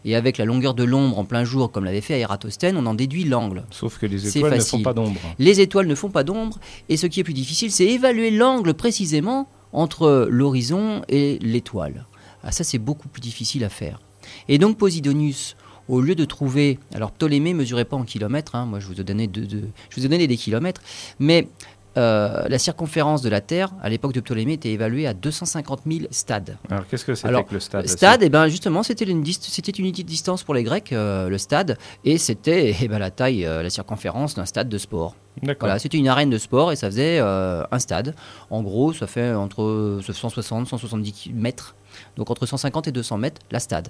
Et 0.08 0.16
avec 0.16 0.38
la 0.38 0.46
longueur 0.46 0.74
de 0.74 0.86
l'ombre 0.86 1.20
en 1.20 1.26
plein 1.26 1.44
jour, 1.44 1.70
comme 1.70 1.84
l'avait 1.84 2.00
fait 2.00 2.18
Eratosthène, 2.22 2.78
on 2.78 2.86
en 2.86 2.94
déduit 2.94 3.26
l'angle. 3.26 3.66
Sauf 3.72 3.98
que 3.98 4.06
les 4.06 4.26
étoiles 4.26 4.56
ne 4.56 4.62
font 4.62 4.82
pas 4.82 4.94
d'ombre. 4.94 5.20
Les 5.38 5.60
étoiles 5.60 5.86
ne 5.86 5.96
font 5.96 6.10
pas 6.10 6.24
d'ombre, 6.24 6.60
et 6.88 6.96
ce 6.96 7.08
qui 7.08 7.20
est 7.20 7.26
plus 7.26 7.34
difficile, 7.34 7.72
c'est 7.72 7.86
évaluer 7.86 8.32
l'angle 8.32 8.74
précisément 8.74 9.50
entre 9.74 10.30
l'horizon 10.32 11.02
et 11.10 11.40
l'étoile. 11.42 12.06
Ah, 12.42 12.54
ça, 12.54 12.64
c'est 12.64 12.78
beaucoup 12.78 13.10
plus 13.10 13.20
difficile 13.20 13.66
à 13.66 13.70
faire. 13.70 14.00
Et 14.48 14.58
donc 14.58 14.78
Posidonius, 14.78 15.58
au 15.90 16.00
lieu 16.00 16.16
de 16.16 16.24
trouver, 16.24 16.80
alors 16.94 17.12
Ptolémée 17.12 17.54
mesurait 17.54 17.84
pas 17.84 17.98
en 17.98 18.04
kilomètres, 18.04 18.56
hein, 18.56 18.66
moi 18.66 18.80
je 18.80 18.88
vous 18.88 19.02
ai 19.02 19.04
donné, 19.04 19.30
je 19.34 19.96
vous 19.96 20.06
ai 20.06 20.10
donné 20.10 20.28
des 20.28 20.38
kilomètres, 20.38 20.82
mais 21.20 21.50
euh, 21.98 22.48
la 22.48 22.60
circonférence 22.60 23.22
de 23.22 23.30
la 23.30 23.42
Terre, 23.42 23.72
à 23.82 23.90
l'époque 23.90 24.14
de 24.14 24.22
Ptolémée, 24.22 24.54
était 24.54 24.72
évaluée 24.72 25.08
à 25.08 25.14
250 25.14 25.82
000 25.86 26.06
stades. 26.12 26.58
Alors 26.70 26.88
qu'est-ce 26.88 27.04
que 27.04 27.16
c'était 27.16 27.44
que 27.44 27.54
le 27.54 27.60
stade 27.60 27.88
Stade, 27.88 28.24
et 28.24 28.28
eh 28.28 28.30
ben, 28.30 28.48
justement, 28.48 28.84
c'était 28.84 29.06
une, 29.06 29.24
une 29.24 29.86
unité 29.86 30.04
de 30.04 30.08
distance 30.08 30.44
pour 30.44 30.54
les 30.54 30.64
Grecs, 30.64 30.94
euh, 30.94 31.28
le 31.30 31.38
stade, 31.38 31.78
et 32.06 32.18
c'était 32.18 32.76
eh 32.82 32.88
ben, 32.88 33.00
la 33.00 33.12
taille, 33.12 33.46
euh, 33.46 33.64
la 33.64 33.70
circonférence 33.70 34.36
d'un 34.36 34.46
stade 34.46 34.70
de 34.70 34.78
sport. 34.78 35.16
Voilà, 35.60 35.78
c'était 35.78 36.00
une 36.00 36.08
arène 36.08 36.32
de 36.32 36.40
sport 36.40 36.72
et 36.72 36.76
ça 36.76 36.88
faisait 36.88 37.20
un 37.20 37.78
stade. 37.78 38.16
En 38.50 38.64
gros, 38.64 38.92
ça 38.92 39.06
fait 39.06 39.36
entre 39.36 40.00
160 40.02 40.68
170 40.68 41.32
mètres 41.36 41.76
donc 42.16 42.30
entre 42.30 42.46
150 42.46 42.88
et 42.88 42.92
200 42.92 43.18
mètres, 43.18 43.42
la 43.52 43.60
stade. 43.60 43.90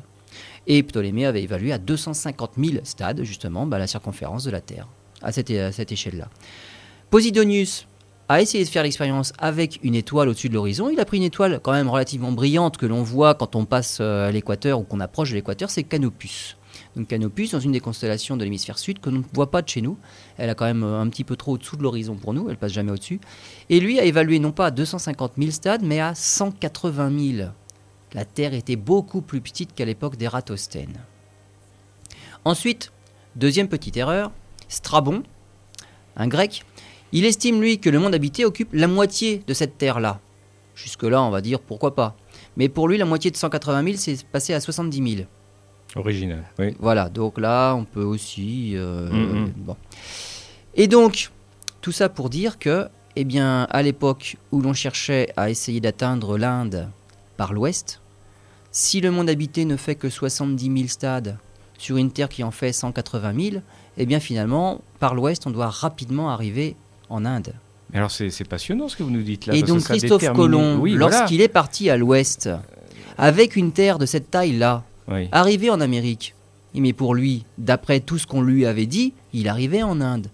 Et 0.67 0.83
Ptolémée 0.83 1.25
avait 1.25 1.43
évalué 1.43 1.71
à 1.71 1.77
250 1.77 2.51
000 2.57 2.77
stades, 2.83 3.23
justement, 3.23 3.65
bah, 3.65 3.77
la 3.77 3.87
circonférence 3.87 4.43
de 4.43 4.51
la 4.51 4.61
Terre, 4.61 4.87
à 5.21 5.31
cette, 5.31 5.49
échelle-là. 5.49 6.29
Posidonius 7.09 7.87
a 8.29 8.41
essayé 8.41 8.63
de 8.63 8.69
faire 8.69 8.83
l'expérience 8.83 9.33
avec 9.37 9.79
une 9.83 9.95
étoile 9.95 10.29
au-dessus 10.29 10.49
de 10.49 10.53
l'horizon. 10.53 10.89
Il 10.89 10.99
a 10.99 11.05
pris 11.05 11.17
une 11.17 11.23
étoile 11.23 11.59
quand 11.63 11.71
même 11.71 11.89
relativement 11.89 12.31
brillante 12.31 12.77
que 12.77 12.85
l'on 12.85 13.01
voit 13.01 13.35
quand 13.35 13.55
on 13.55 13.65
passe 13.65 13.99
euh, 14.01 14.27
à 14.27 14.31
l'équateur 14.31 14.79
ou 14.79 14.83
qu'on 14.83 14.99
approche 14.99 15.29
de 15.29 15.35
l'équateur, 15.35 15.69
c'est 15.69 15.83
Canopus. 15.83 16.57
Donc 16.95 17.07
Canopus, 17.07 17.51
dans 17.51 17.59
une 17.59 17.71
des 17.71 17.79
constellations 17.79 18.35
de 18.35 18.43
l'hémisphère 18.43 18.79
sud 18.79 18.99
que 18.99 19.09
l'on 19.09 19.19
ne 19.19 19.23
voit 19.33 19.49
pas 19.49 19.61
de 19.61 19.69
chez 19.69 19.81
nous. 19.81 19.97
Elle 20.37 20.49
a 20.49 20.55
quand 20.55 20.65
même 20.65 20.83
euh, 20.83 20.99
un 20.99 21.07
petit 21.07 21.23
peu 21.23 21.35
trop 21.35 21.53
au-dessous 21.53 21.77
de 21.77 21.83
l'horizon 21.83 22.15
pour 22.15 22.33
nous, 22.33 22.49
elle 22.49 22.57
passe 22.57 22.73
jamais 22.73 22.91
au-dessus. 22.91 23.19
Et 23.69 23.79
lui 23.79 23.99
a 23.99 24.03
évalué 24.03 24.39
non 24.39 24.51
pas 24.51 24.67
à 24.67 24.71
250 24.71 25.33
000 25.37 25.51
stades, 25.51 25.83
mais 25.83 25.99
à 25.99 26.13
180 26.13 27.35
000 27.37 27.49
la 28.13 28.25
Terre 28.25 28.53
était 28.53 28.75
beaucoup 28.75 29.21
plus 29.21 29.41
petite 29.41 29.73
qu'à 29.75 29.85
l'époque 29.85 30.15
d'Eratosthène. 30.15 30.97
Ensuite, 32.45 32.91
deuxième 33.35 33.67
petite 33.67 33.97
erreur, 33.97 34.31
Strabon, 34.69 35.23
un 36.15 36.27
grec, 36.27 36.65
il 37.11 37.25
estime 37.25 37.61
lui 37.61 37.79
que 37.79 37.89
le 37.89 37.99
monde 37.99 38.13
habité 38.13 38.45
occupe 38.45 38.69
la 38.73 38.87
moitié 38.87 39.41
de 39.47 39.53
cette 39.53 39.77
Terre-là. 39.77 40.19
Jusque-là, 40.75 41.21
on 41.21 41.29
va 41.29 41.41
dire 41.41 41.59
pourquoi 41.59 41.95
pas. 41.95 42.15
Mais 42.55 42.69
pour 42.69 42.87
lui, 42.87 42.97
la 42.97 43.05
moitié 43.05 43.31
de 43.31 43.37
180 43.37 43.83
000, 43.83 43.95
c'est 43.97 44.25
passé 44.25 44.53
à 44.53 44.59
70 44.59 45.15
000. 45.15 45.27
Original, 45.95 46.43
oui. 46.59 46.75
Voilà, 46.79 47.09
donc 47.09 47.39
là, 47.39 47.73
on 47.73 47.85
peut 47.85 48.03
aussi. 48.03 48.73
Euh, 48.75 49.09
mm-hmm. 49.09 49.51
bon. 49.55 49.75
Et 50.75 50.87
donc, 50.87 51.31
tout 51.81 51.91
ça 51.91 52.09
pour 52.09 52.29
dire 52.29 52.59
que, 52.59 52.87
eh 53.15 53.23
bien, 53.23 53.63
à 53.71 53.81
l'époque 53.81 54.37
où 54.51 54.61
l'on 54.61 54.73
cherchait 54.73 55.31
à 55.37 55.49
essayer 55.49 55.79
d'atteindre 55.79 56.37
l'Inde 56.37 56.89
par 57.37 57.53
l'ouest, 57.53 58.01
si 58.71 59.01
le 59.01 59.09
monde 59.09 59.29
habité 59.29 59.65
ne 59.65 59.77
fait 59.77 59.95
que 59.95 60.09
70 60.09 60.65
000 60.65 60.87
stades 60.87 61.37
sur 61.77 61.97
une 61.97 62.11
Terre 62.11 62.29
qui 62.29 62.43
en 62.43 62.51
fait 62.51 62.73
180 62.73 63.33
000, 63.51 63.63
eh 63.97 64.05
bien 64.05 64.19
finalement, 64.19 64.81
par 64.99 65.15
l'ouest, 65.15 65.47
on 65.47 65.51
doit 65.51 65.69
rapidement 65.69 66.29
arriver 66.29 66.75
en 67.09 67.25
Inde. 67.25 67.53
Mais 67.91 67.97
alors 67.99 68.11
c'est 68.11 68.47
passionnant 68.47 68.89
ce 68.89 68.97
que 68.97 69.03
vous 69.03 69.09
nous 69.11 69.21
dites 69.21 69.45
là. 69.45 69.55
Et 69.55 69.61
donc 69.63 69.83
Christophe 69.83 70.31
Colomb, 70.33 70.83
lorsqu'il 70.85 71.41
est 71.41 71.47
parti 71.47 71.89
à 71.89 71.97
l'ouest, 71.97 72.49
avec 73.17 73.55
une 73.55 73.71
terre 73.71 73.97
de 73.97 74.05
cette 74.05 74.29
taille-là, 74.29 74.83
Oui. 75.07 75.29
arriver 75.31 75.69
en 75.69 75.79
Amérique. 75.81 76.33
Mais 76.75 76.93
pour 76.93 77.15
lui, 77.15 77.45
d'après 77.57 78.01
tout 78.01 78.17
ce 78.19 78.27
qu'on 78.27 78.41
lui 78.41 78.65
avait 78.65 78.85
dit, 78.85 79.13
il 79.33 79.47
arrivait 79.47 79.81
en 79.83 79.99
Inde. 80.01 80.27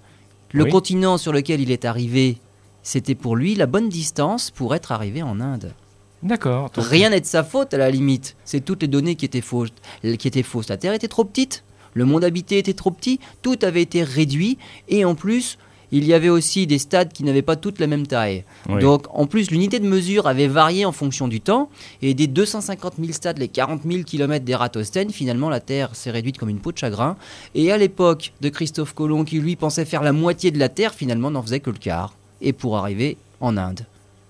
Le 0.51 0.65
Oui. 0.65 0.70
continent 0.72 1.18
sur 1.18 1.32
lequel 1.32 1.62
il 1.62 1.72
est 1.72 1.86
arrivé, 1.86 2.38
c'était 2.82 3.15
pour 3.15 3.36
lui 3.38 3.56
la 3.56 3.65
bonne 3.65 3.88
distance 3.88 4.51
pour 4.51 4.75
être 4.75 4.92
arrivé 4.92 5.24
en 5.24 5.39
Inde. 5.39 5.74
D'accord. 6.22 6.70
Rien 6.75 7.12
n'est 7.12 7.22
de 7.22 7.25
sa 7.25 7.44
faute 7.44 7.74
à 7.74 7.77
la 7.77 7.89
limite. 7.92 8.36
C'est 8.46 8.63
toutes 8.65 8.82
les 8.82 8.88
données 8.88 9.15
qui 9.15 9.25
étaient 9.25 9.42
fausses. 9.42 9.70
Qui 10.01 10.27
étaient 10.27 10.44
fausses. 10.44 10.70
La 10.70 10.77
Terre 10.77 10.94
était 10.94 11.08
trop 11.08 11.24
petite, 11.24 11.63
le 11.94 12.03
monde 12.06 12.24
habité 12.24 12.58
était 12.58 12.74
trop 12.74 12.92
petit, 12.92 13.20
tout 13.42 13.58
avait 13.62 13.82
été 13.82 14.03
réduit 14.03 14.58
et 14.89 15.06
en 15.06 15.15
plus, 15.15 15.58
il 15.94 16.06
y 16.06 16.14
avait 16.14 16.30
aussi 16.30 16.66
des 16.68 16.80
stades 16.80 17.14
qui 17.14 17.24
n'avaient 17.24 17.42
pas 17.44 17.56
toutes 17.56 17.80
la 17.80 17.88
même 17.88 18.08
taille. 18.08 18.44
Oui. 18.68 18.82
Donc 18.82 19.06
en 19.14 19.28
plus, 19.28 19.52
l'unité 19.52 19.80
de 19.80 19.88
mesure 19.88 20.28
avait 20.28 20.48
varié 20.48 20.86
en 20.86 20.92
fonction 20.92 21.28
du 21.28 21.40
temps 21.40 21.70
et 22.02 22.14
des 22.14 22.28
250 22.28 22.96
000 23.00 23.14
stades, 23.14 23.38
les 23.38 23.48
40 23.48 23.82
000 23.90 24.04
km 24.04 24.44
d'Eratosthène, 24.44 25.12
finalement 25.12 25.50
la 25.50 25.60
Terre 25.60 25.96
s'est 25.96 26.12
réduite 26.12 26.38
comme 26.38 26.50
une 26.50 26.60
peau 26.60 26.72
de 26.72 26.78
chagrin. 26.78 27.16
Et 27.56 27.72
à 27.72 27.78
l'époque 27.78 28.34
de 28.42 28.50
Christophe 28.50 28.94
Colomb, 28.94 29.24
qui 29.24 29.40
lui 29.40 29.56
pensait 29.56 29.86
faire 29.86 30.04
la 30.04 30.12
moitié 30.14 30.52
de 30.52 30.60
la 30.60 30.70
Terre, 30.70 30.94
finalement 30.94 31.30
n'en 31.32 31.42
faisait 31.44 31.60
que 31.60 31.70
le 31.70 31.78
quart. 31.78 32.14
Et 32.42 32.54
pour 32.54 32.78
arriver 32.78 33.18
en 33.40 33.56
Inde. 33.56 33.86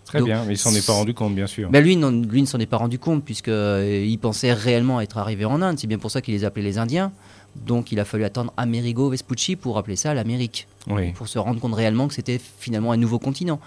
Très 0.05 0.19
donc- 0.19 0.27
bien, 0.27 0.43
mais 0.45 0.53
il 0.53 0.57
s'en 0.57 0.73
est 0.75 0.85
pas 0.85 0.93
rendu 0.93 1.13
compte, 1.13 1.33
bien 1.33 1.47
sûr. 1.47 1.69
Ben 1.69 1.83
lui, 1.83 1.95
non- 1.95 2.11
lui 2.11 2.41
ne 2.41 2.45
s'en 2.45 2.59
est 2.59 2.65
pas 2.67 2.77
rendu 2.77 2.99
compte 2.99 3.23
puisqu'il 3.23 4.19
pensait 4.21 4.53
réellement 4.53 5.01
être 5.01 5.17
arrivé 5.17 5.45
en 5.45 5.61
Inde. 5.61 5.77
C'est 5.79 5.87
bien 5.87 5.97
pour 5.97 6.11
ça 6.11 6.21
qu'il 6.21 6.33
les 6.33 6.43
appelait 6.43 6.61
les 6.61 6.77
Indiens. 6.77 7.11
Donc 7.55 7.91
il 7.91 7.99
a 7.99 8.05
fallu 8.05 8.23
attendre 8.23 8.53
Amerigo 8.57 9.09
Vespucci 9.09 9.55
pour 9.55 9.77
appeler 9.77 9.95
ça 9.95 10.13
l'Amérique. 10.13 10.67
Oui, 10.87 11.11
Pour 11.13 11.27
se 11.27 11.39
rendre 11.39 11.59
compte 11.59 11.75
réellement 11.75 12.07
que 12.07 12.13
c'était 12.13 12.39
finalement 12.59 12.91
un 12.91 12.97
nouveau 12.97 13.19
continent. 13.19 13.59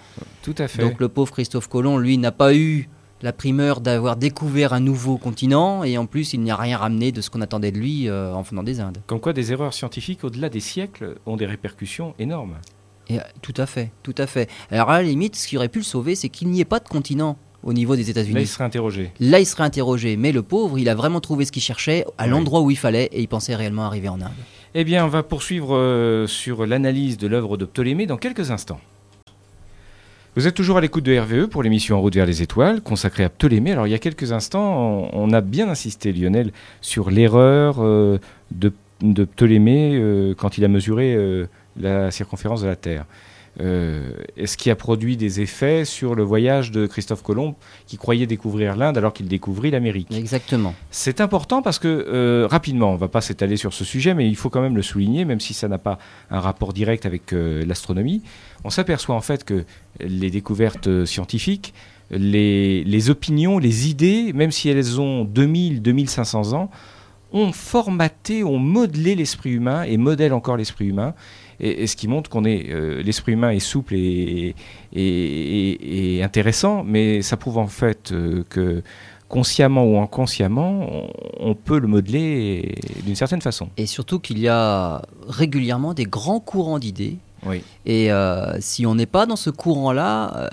tout 0.43 0.55
à 0.57 0.67
fait. 0.67 0.81
Donc 0.81 0.99
le 0.99 1.09
pauvre 1.09 1.31
Christophe 1.31 1.67
Colomb, 1.67 1.97
lui, 1.97 2.17
n'a 2.17 2.31
pas 2.31 2.53
eu 2.53 2.89
la 3.21 3.33
primeur 3.33 3.81
d'avoir 3.81 4.15
découvert 4.15 4.73
un 4.73 4.79
nouveau 4.79 5.17
continent 5.17 5.83
et 5.83 5.97
en 5.97 6.05
plus 6.05 6.33
il 6.33 6.41
n'y 6.41 6.51
a 6.51 6.55
rien 6.55 6.77
ramené 6.77 7.11
de 7.11 7.21
ce 7.21 7.29
qu'on 7.29 7.41
attendait 7.41 7.71
de 7.71 7.77
lui 7.79 8.07
euh, 8.07 8.33
en 8.33 8.43
venant 8.43 8.61
des 8.63 8.79
Indes. 8.79 8.99
Comme 9.07 9.19
quoi, 9.19 9.33
des 9.33 9.51
erreurs 9.51 9.73
scientifiques, 9.73 10.23
au-delà 10.23 10.49
des 10.49 10.59
siècles, 10.59 11.15
ont 11.25 11.35
des 11.35 11.47
répercussions 11.47 12.13
énormes. 12.19 12.57
Et, 13.09 13.19
euh, 13.19 13.23
tout 13.41 13.53
à 13.57 13.65
fait, 13.65 13.91
tout 14.03 14.13
à 14.17 14.27
fait. 14.27 14.49
Alors 14.69 14.89
à 14.91 15.01
la 15.01 15.07
limite, 15.07 15.35
ce 15.35 15.47
qui 15.47 15.57
aurait 15.57 15.69
pu 15.69 15.79
le 15.79 15.85
sauver, 15.85 16.13
c'est 16.13 16.29
qu'il 16.29 16.49
n'y 16.49 16.61
ait 16.61 16.65
pas 16.65 16.79
de 16.79 16.87
continent 16.87 17.37
au 17.63 17.73
niveau 17.73 17.95
des 17.95 18.03
Là, 18.03 18.07
il 18.07 18.11
États-Unis. 18.11 18.45
serait 18.47 18.63
interrogé. 18.63 19.11
Là, 19.19 19.39
il 19.39 19.45
serait 19.45 19.63
interrogé, 19.63 20.15
mais 20.17 20.31
le 20.31 20.41
pauvre, 20.43 20.77
il 20.79 20.87
a 20.89 20.95
vraiment 20.95 21.19
trouvé 21.19 21.45
ce 21.45 21.51
qu'il 21.51 21.61
cherchait 21.61 22.05
à 22.17 22.23
Oui. 22.25 22.29
l'endroit 22.29 22.61
où 22.61 22.71
il 22.71 22.77
fallait 22.77 23.05
et 23.11 23.21
il 23.21 23.27
pensait 23.27 23.55
réellement 23.55 23.83
arriver 23.85 24.09
en 24.09 24.21
Inde. 24.21 24.31
Eh 24.75 24.83
bien, 24.83 25.03
on 25.05 25.07
va 25.09 25.23
poursuivre 25.23 25.75
euh, 25.75 26.27
sur 26.27 26.65
l'analyse 26.65 27.17
de 27.17 27.27
l'œuvre 27.27 27.57
de 27.57 27.65
Ptolémée 27.65 28.05
dans 28.05 28.17
quelques 28.17 28.51
instants. 28.51 28.79
Vous 30.35 30.45
êtes 30.45 30.53
toujours 30.53 30.77
à 30.77 30.81
l'écoute 30.81 31.03
de 31.03 31.17
RVE 31.17 31.47
pour 31.47 31.63
l'émission 31.63 31.97
En 31.97 32.01
route 32.01 32.13
vers 32.13 32.27
les 32.27 32.43
étoiles, 32.43 32.81
consacrée 32.81 33.23
à 33.23 33.29
Ptolémée. 33.29 33.71
Alors, 33.71 33.87
il 33.87 33.89
y 33.89 33.95
a 33.95 33.99
quelques 33.99 34.31
instants, 34.33 35.09
on, 35.11 35.29
on 35.29 35.33
a 35.33 35.41
bien 35.41 35.67
insisté, 35.67 36.13
Lionel, 36.13 36.51
sur 36.81 37.09
l'erreur 37.09 37.77
euh, 37.79 38.19
de, 38.51 38.71
de 39.01 39.25
Ptolémée 39.25 39.95
euh, 39.95 40.35
quand 40.37 40.59
il 40.59 40.63
a 40.63 40.67
mesuré 40.67 41.17
la 41.79 42.11
circonférence 42.11 42.61
de 42.61 42.67
la 42.67 42.75
Terre. 42.75 43.05
Euh, 43.59 44.11
Est-ce 44.35 44.57
qui 44.57 44.69
a 44.69 44.75
produit 44.75 45.17
des 45.17 45.41
effets 45.41 45.85
sur 45.85 46.15
le 46.15 46.23
voyage 46.23 46.71
de 46.71 46.85
Christophe 46.85 47.23
Colomb, 47.23 47.55
qui 47.87 47.97
croyait 47.97 48.27
découvrir 48.27 48.75
l'Inde 48.75 48.97
alors 48.97 49.13
qu'il 49.13 49.27
découvrit 49.27 49.71
l'Amérique? 49.71 50.15
Exactement. 50.15 50.75
c'est 50.91 51.21
important 51.21 51.61
parce 51.61 51.79
que, 51.79 51.87
euh, 51.87 52.47
rapidement, 52.49 52.91
on 52.91 52.93
ne 52.93 52.99
va 52.99 53.07
pas 53.07 53.21
s'étaler 53.21 53.57
sur 53.57 53.73
ce 53.73 53.83
sujet, 53.83 54.13
mais 54.13 54.27
il 54.27 54.35
faut 54.35 54.49
quand 54.49 54.61
même 54.61 54.75
le 54.75 54.81
souligner, 54.81 55.25
même 55.25 55.39
si 55.39 55.53
ça 55.53 55.67
n'a 55.67 55.77
pas 55.79 55.97
un 56.29 56.39
rapport 56.39 56.73
direct 56.73 57.05
avec 57.05 57.33
euh, 57.33 57.65
l'astronomie. 57.65 58.21
On 58.63 58.69
s'aperçoit 58.69 59.15
en 59.15 59.21
fait 59.21 59.43
que 59.43 59.65
les 59.99 60.29
découvertes 60.29 61.05
scientifiques, 61.05 61.73
les, 62.11 62.83
les 62.83 63.09
opinions, 63.09 63.59
les 63.59 63.89
idées, 63.89 64.31
même 64.33 64.51
si 64.51 64.69
elles 64.69 65.01
ont 65.01 65.23
2000, 65.25 65.81
2500 65.81 66.53
ans, 66.53 66.69
ont 67.33 67.51
formaté, 67.51 68.43
ont 68.43 68.59
modelé 68.59 69.15
l'esprit 69.15 69.51
humain 69.51 69.83
et 69.83 69.97
modèlent 69.97 70.33
encore 70.33 70.57
l'esprit 70.57 70.85
humain. 70.85 71.13
Et, 71.59 71.83
et 71.83 71.87
ce 71.87 71.95
qui 71.95 72.07
montre 72.07 72.29
qu'on 72.29 72.45
est 72.45 72.69
euh, 72.69 73.01
l'esprit 73.01 73.33
humain 73.33 73.49
est 73.51 73.59
souple 73.59 73.95
et, 73.95 74.53
et- 74.93 75.01
et- 75.01 76.15
et 76.17 76.23
intéressant, 76.23 76.83
mais 76.83 77.21
ça 77.21 77.37
prouve 77.37 77.57
en 77.57 77.67
fait 77.67 78.11
euh, 78.11 78.43
que 78.49 78.83
consciemment 79.27 79.83
ou 79.85 79.97
inconsciemment, 79.99 80.87
on, 80.89 81.09
on 81.39 81.53
peut 81.55 81.79
le 81.79 81.87
modeler 81.87 82.75
d'une 83.05 83.15
certaine 83.15 83.41
façon. 83.41 83.69
Et 83.77 83.85
surtout 83.85 84.19
qu'il 84.19 84.39
y 84.39 84.47
a 84.47 85.01
régulièrement 85.27 85.93
des 85.93 86.05
grands 86.05 86.39
courants 86.39 86.79
d'idées. 86.79 87.17
Oui, 87.45 87.61
Et 87.85 88.11
euh, 88.11 88.57
si 88.61 88.85
on 88.85 88.95
n'est 88.95 89.05
pas 89.05 89.25
dans 89.25 89.35
ce 89.35 89.49
courant-là, 89.49 90.49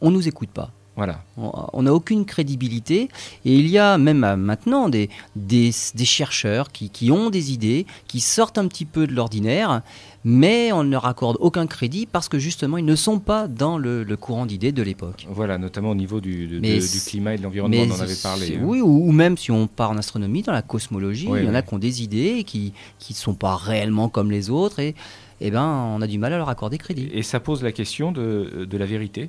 on 0.00 0.10
nous 0.10 0.26
écoute 0.28 0.48
pas. 0.50 0.70
Voilà. 0.96 1.22
On 1.36 1.82
n'a 1.82 1.92
aucune 1.94 2.24
crédibilité. 2.24 3.08
Et 3.44 3.54
il 3.58 3.68
y 3.68 3.78
a 3.78 3.98
même 3.98 4.24
euh, 4.24 4.36
maintenant 4.36 4.88
des, 4.88 5.10
des, 5.36 5.70
des 5.94 6.04
chercheurs 6.04 6.72
qui, 6.72 6.88
qui 6.90 7.10
ont 7.10 7.28
des 7.30 7.52
idées, 7.52 7.84
qui 8.08 8.20
sortent 8.20 8.56
un 8.58 8.66
petit 8.66 8.86
peu 8.86 9.06
de 9.06 9.12
l'ordinaire, 9.14 9.82
mais 10.24 10.72
on 10.72 10.82
ne 10.82 10.90
leur 10.90 11.04
accorde 11.06 11.36
aucun 11.40 11.66
crédit 11.66 12.06
parce 12.06 12.28
que 12.28 12.38
justement, 12.38 12.78
ils 12.78 12.84
ne 12.84 12.96
sont 12.96 13.18
pas 13.20 13.46
dans 13.46 13.78
le, 13.78 14.02
le 14.04 14.16
courant 14.16 14.46
d'idées 14.46 14.72
de 14.72 14.82
l'époque. 14.82 15.26
Voilà, 15.30 15.58
notamment 15.58 15.90
au 15.90 15.94
niveau 15.94 16.20
du, 16.20 16.46
de- 16.48 16.58
Mais 16.60 16.78
de- 16.78 16.80
du 16.92 17.00
climat 17.06 17.34
et 17.34 17.38
de 17.38 17.42
l'environnement, 17.42 17.76
on 17.82 17.90
en 17.92 18.00
avait 18.00 18.14
parlé. 18.22 18.56
hein. 18.56 18.60
Oui, 18.64 18.80
ou, 18.80 19.08
ou 19.08 19.12
même 19.12 19.36
si 19.36 19.50
on 19.52 19.66
part 19.66 19.90
en 19.90 19.98
astronomie, 19.98 20.42
dans 20.42 20.52
la 20.52 20.62
cosmologie, 20.62 21.28
Oui, 21.28 21.40
il 21.42 21.46
y 21.46 21.48
en 21.48 21.54
a 21.54 21.62
qui 21.62 21.74
ont 21.74 21.78
des 21.78 22.02
idées 22.02 22.36
et 22.38 22.44
qui 22.44 22.72
ne 23.10 23.14
sont 23.14 23.34
pas 23.34 23.54
réellement 23.56 24.08
comme 24.08 24.30
les 24.30 24.50
autres. 24.50 24.80
Et 24.80 24.94
eh 25.42 25.50
ben, 25.50 25.62
on 25.66 26.00
a 26.00 26.06
du 26.06 26.18
mal 26.18 26.32
à 26.32 26.38
leur 26.38 26.48
accorder 26.48 26.78
crédit. 26.78 27.10
Et 27.12 27.22
ça 27.22 27.38
pose 27.40 27.62
la 27.62 27.70
question 27.70 28.10
de, 28.10 28.66
de 28.68 28.76
la 28.78 28.86
vérité. 28.86 29.28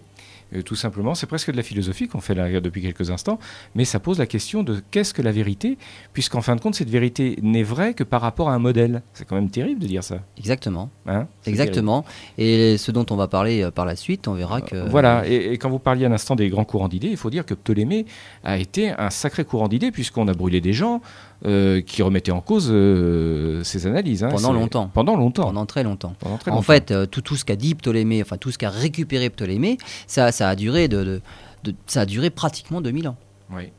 Euh, 0.55 0.62
tout 0.62 0.75
simplement, 0.75 1.15
c'est 1.15 1.27
presque 1.27 1.51
de 1.51 1.57
la 1.57 1.63
philosophie 1.63 2.07
qu'on 2.07 2.21
fait 2.21 2.36
là 2.36 2.60
depuis 2.60 2.81
quelques 2.81 3.10
instants, 3.10 3.39
mais 3.75 3.86
ça 3.86 3.99
pose 3.99 4.19
la 4.19 4.25
question 4.25 4.63
de 4.63 4.81
qu'est-ce 4.91 5.13
que 5.13 5.21
la 5.21 5.31
vérité, 5.31 5.77
puisqu'en 6.13 6.41
fin 6.41 6.55
de 6.55 6.62
compte, 6.62 6.75
cette 6.75 6.89
vérité 6.89 7.38
n'est 7.41 7.63
vraie 7.63 7.93
que 7.93 8.03
par 8.03 8.21
rapport 8.21 8.49
à 8.49 8.53
un 8.53 8.60
modèle. 8.60 9.01
C'est 9.13 9.25
quand 9.27 9.36
même 9.36 9.49
terrible 9.49 9.81
de 9.81 9.88
dire 9.88 10.03
ça. 10.03 10.19
Exactement. 10.38 10.89
hein? 11.07 11.27
Exactement. 11.45 12.05
Et 12.38 12.77
ce 12.77 12.91
dont 12.91 13.05
on 13.10 13.15
va 13.15 13.27
parler 13.27 13.63
euh, 13.63 13.71
par 13.71 13.86
la 13.86 13.95
suite, 13.95 14.27
on 14.27 14.33
verra 14.33 14.62
que. 14.62 14.69
terrible. 14.69 14.89
Voilà, 14.89 15.27
et, 15.27 15.53
et 15.53 15.57
quand 15.57 15.69
vous 15.69 15.79
parliez 15.79 16.05
un 16.05 16.12
instant 16.12 16.36
des 16.36 16.49
grands 16.49 16.65
courants 16.65 16.88
d'idées, 16.88 17.10
il 17.10 17.17
faut 17.17 17.29
dire 17.29 17.45
que 17.45 17.53
Ptolémée 17.53 18.05
a 18.43 18.57
été 18.57 18.91
un 18.91 19.10
sacré 19.10 19.43
courant 19.43 19.67
d'idées, 19.67 19.91
puisqu'on 19.91 20.27
a 20.27 20.33
brûlé 20.33 20.62
des 20.62 20.73
gens 20.73 21.01
euh, 21.45 21.82
qui 21.82 22.02
remettaient 22.02 22.32
en 22.32 22.41
cause 22.41 22.69
euh, 22.71 23.63
ses 23.63 23.86
analyses. 23.88 24.23
hein. 24.23 24.30
Pendant 24.30 24.54
longtemps. 24.54 24.89
Pendant 24.93 25.15
longtemps. 25.15 25.45
Pendant 25.47 25.65
très 25.65 25.84
longtemps. 25.84 26.15
Pendant 26.19 26.38
très 26.38 26.52
En 26.52 26.56
longtemps. 26.56 26.63
fait, 26.63 26.91
euh, 26.91 27.06
tout, 27.06 27.21
tout 27.21 27.36
ce 27.36 27.45
qu'a 27.45 27.56
dit 27.56 27.76
Ptolémée, 27.76 28.21
enfin 28.21 28.38
tout 28.38 28.52
ce 28.52 28.58
qu'a 28.58 28.69
récupéré 28.69 29.30
Ptolémée, 29.30 29.78
ça, 30.08 30.32
ça 30.32 30.50
a 30.50 30.56
duré 30.56 30.88
de, 30.88 31.04
de- 31.04 31.21
de- 31.63 31.76
ça 31.86 32.02
a 32.02 32.06
duré 32.06 32.30
pratiquement 32.30 32.82
2000 32.82 33.08
ans. 33.10 33.17
Oui. 33.52 33.71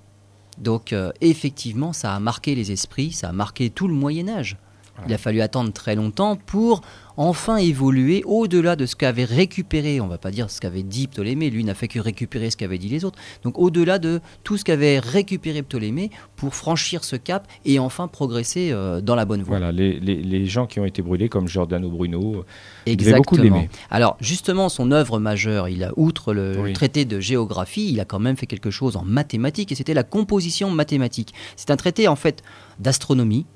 Donc 0.59 0.93
effectivement, 1.21 1.93
ça 1.93 2.15
a 2.15 2.21
marqué 2.21 2.55
les 2.57 2.73
esprits, 2.73 3.13
ça 3.13 3.29
a 3.29 3.33
marqué 3.33 3.71
tout 3.71 3.87
le 3.87 3.95
Moyen 3.95 4.29
Âge. 4.29 4.57
Il 5.07 5.15
a 5.15 5.19
fallu 5.19 5.41
attendre 5.41 5.73
très 5.73 5.95
longtemps 5.95 6.37
pour 6.37 6.81
enfin 7.17 7.57
évoluer 7.57 8.23
au-delà 8.27 8.77
de 8.77 8.87
ce 8.87 8.95
qu'avait 8.95 9.25
récupéré, 9.25 10.01
on 10.01 10.07
va 10.07 10.19
pas 10.19 10.31
dire 10.31 10.51
ce 10.51 10.61
qu'avait 10.61 10.83
dit 10.85 11.09
Ptolémée, 11.09 11.51
lui 11.51 11.65
n'a 11.65 11.75
fait 11.75 11.89
que 11.89 11.99
récupérer 11.99 12.51
ce 12.51 12.57
qu'avaient 12.57 12.79
dit 12.79 12.89
les 12.89 13.05
autres, 13.05 13.19
donc 13.43 13.59
au-delà 13.59 13.99
de 13.99 14.21
tout 14.45 14.57
ce 14.57 14.65
qu'avait 14.65 14.99
récupéré 15.01 15.63
Ptolémée 15.63 16.11
pour 16.37 16.55
franchir 16.55 17.03
ce 17.03 17.17
cap 17.17 17.47
et 17.65 17.79
enfin 17.81 18.07
progresser 18.07 18.71
euh, 18.71 19.01
dans 19.01 19.17
la 19.17 19.25
bonne 19.25 19.43
voie. 19.43 19.59
Voilà, 19.59 19.73
les, 19.73 19.99
les- 19.99 20.23
les 20.23 20.47
gens 20.47 20.67
qui 20.67 20.79
ont 20.79 20.85
été 20.85 21.03
brûlés, 21.03 21.29
comme 21.29 21.49
Giordano 21.49 21.91
Bruno, 21.91 22.45
Il 22.87 22.97
devait 22.97 23.15
beaucoup 23.15 23.35
Exactement. 23.37 23.57
l'aimer. 23.63 23.71
Alors 23.91 24.17
justement, 24.21 24.69
son 24.69 24.93
œuvre 24.93 25.19
majeure, 25.19 25.69
il 25.69 25.83
a 25.83 25.93
outre 25.97 26.33
le 26.33 26.57
Oui. 26.61 26.73
traité 26.73 27.05
de 27.05 27.19
géographie, 27.19 27.91
il 27.91 27.99
a 28.01 28.05
quand 28.05 28.21
même 28.21 28.37
fait 28.37 28.47
quelque 28.47 28.71
chose 28.71 28.97
en 28.97 29.05
mathématiques 29.05 29.73
et 29.73 29.75
c'était 29.75 29.95
la 29.95 30.05
composition 30.05 30.71
mathématique. 30.71 31.35
C'est 31.57 31.71
un 31.71 31.77
traité 31.77 32.07
en 32.07 32.17
fait 32.17 32.43
d'astronomie 32.79 33.47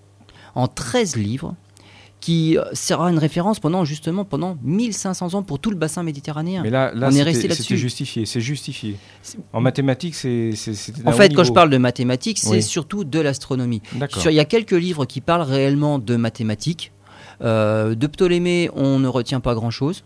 en 0.54 0.68
13 0.68 1.16
livres 1.16 1.54
qui 2.20 2.56
euh, 2.56 2.62
sera 2.72 3.10
une 3.10 3.18
référence 3.18 3.58
pendant 3.58 3.84
justement 3.84 4.24
pendant 4.24 4.56
1500 4.62 5.34
ans 5.34 5.42
pour 5.42 5.58
tout 5.58 5.70
le 5.70 5.76
bassin 5.76 6.04
méditerranéen. 6.04 6.62
Mais 6.62 6.70
là, 6.70 6.92
là 6.94 7.08
On 7.10 7.14
est 7.14 7.22
resté 7.22 7.48
là-dessus. 7.48 7.62
c'était 7.64 7.76
justifié. 7.76 8.26
C'est 8.26 8.40
justifié. 8.40 8.96
C'est- 9.22 9.38
En 9.52 9.60
mathématiques, 9.60 10.14
c'est 10.14 10.52
c'est- 10.54 11.04
En 11.04 11.10
fait, 11.12 11.34
quand 11.34 11.42
je 11.42 11.52
parle 11.52 11.70
de 11.70 11.78
mathématiques, 11.78 12.38
c'est 12.38 12.50
Oui. 12.50 12.62
surtout 12.62 13.02
de 13.02 13.18
l'astronomie. 13.18 13.82
Il 14.26 14.32
y 14.32 14.38
a 14.40 14.44
quelques 14.44 14.70
livres 14.70 15.04
qui 15.04 15.20
parlent 15.20 15.42
réellement 15.42 15.98
de 15.98 16.14
mathématiques. 16.16 16.92
Euh, 17.42 17.96
de 17.96 18.06
Ptolémée, 18.06 18.70
on 18.76 19.00
ne 19.00 19.08
retient 19.08 19.40
pas 19.40 19.54
grand-chose. 19.54 20.04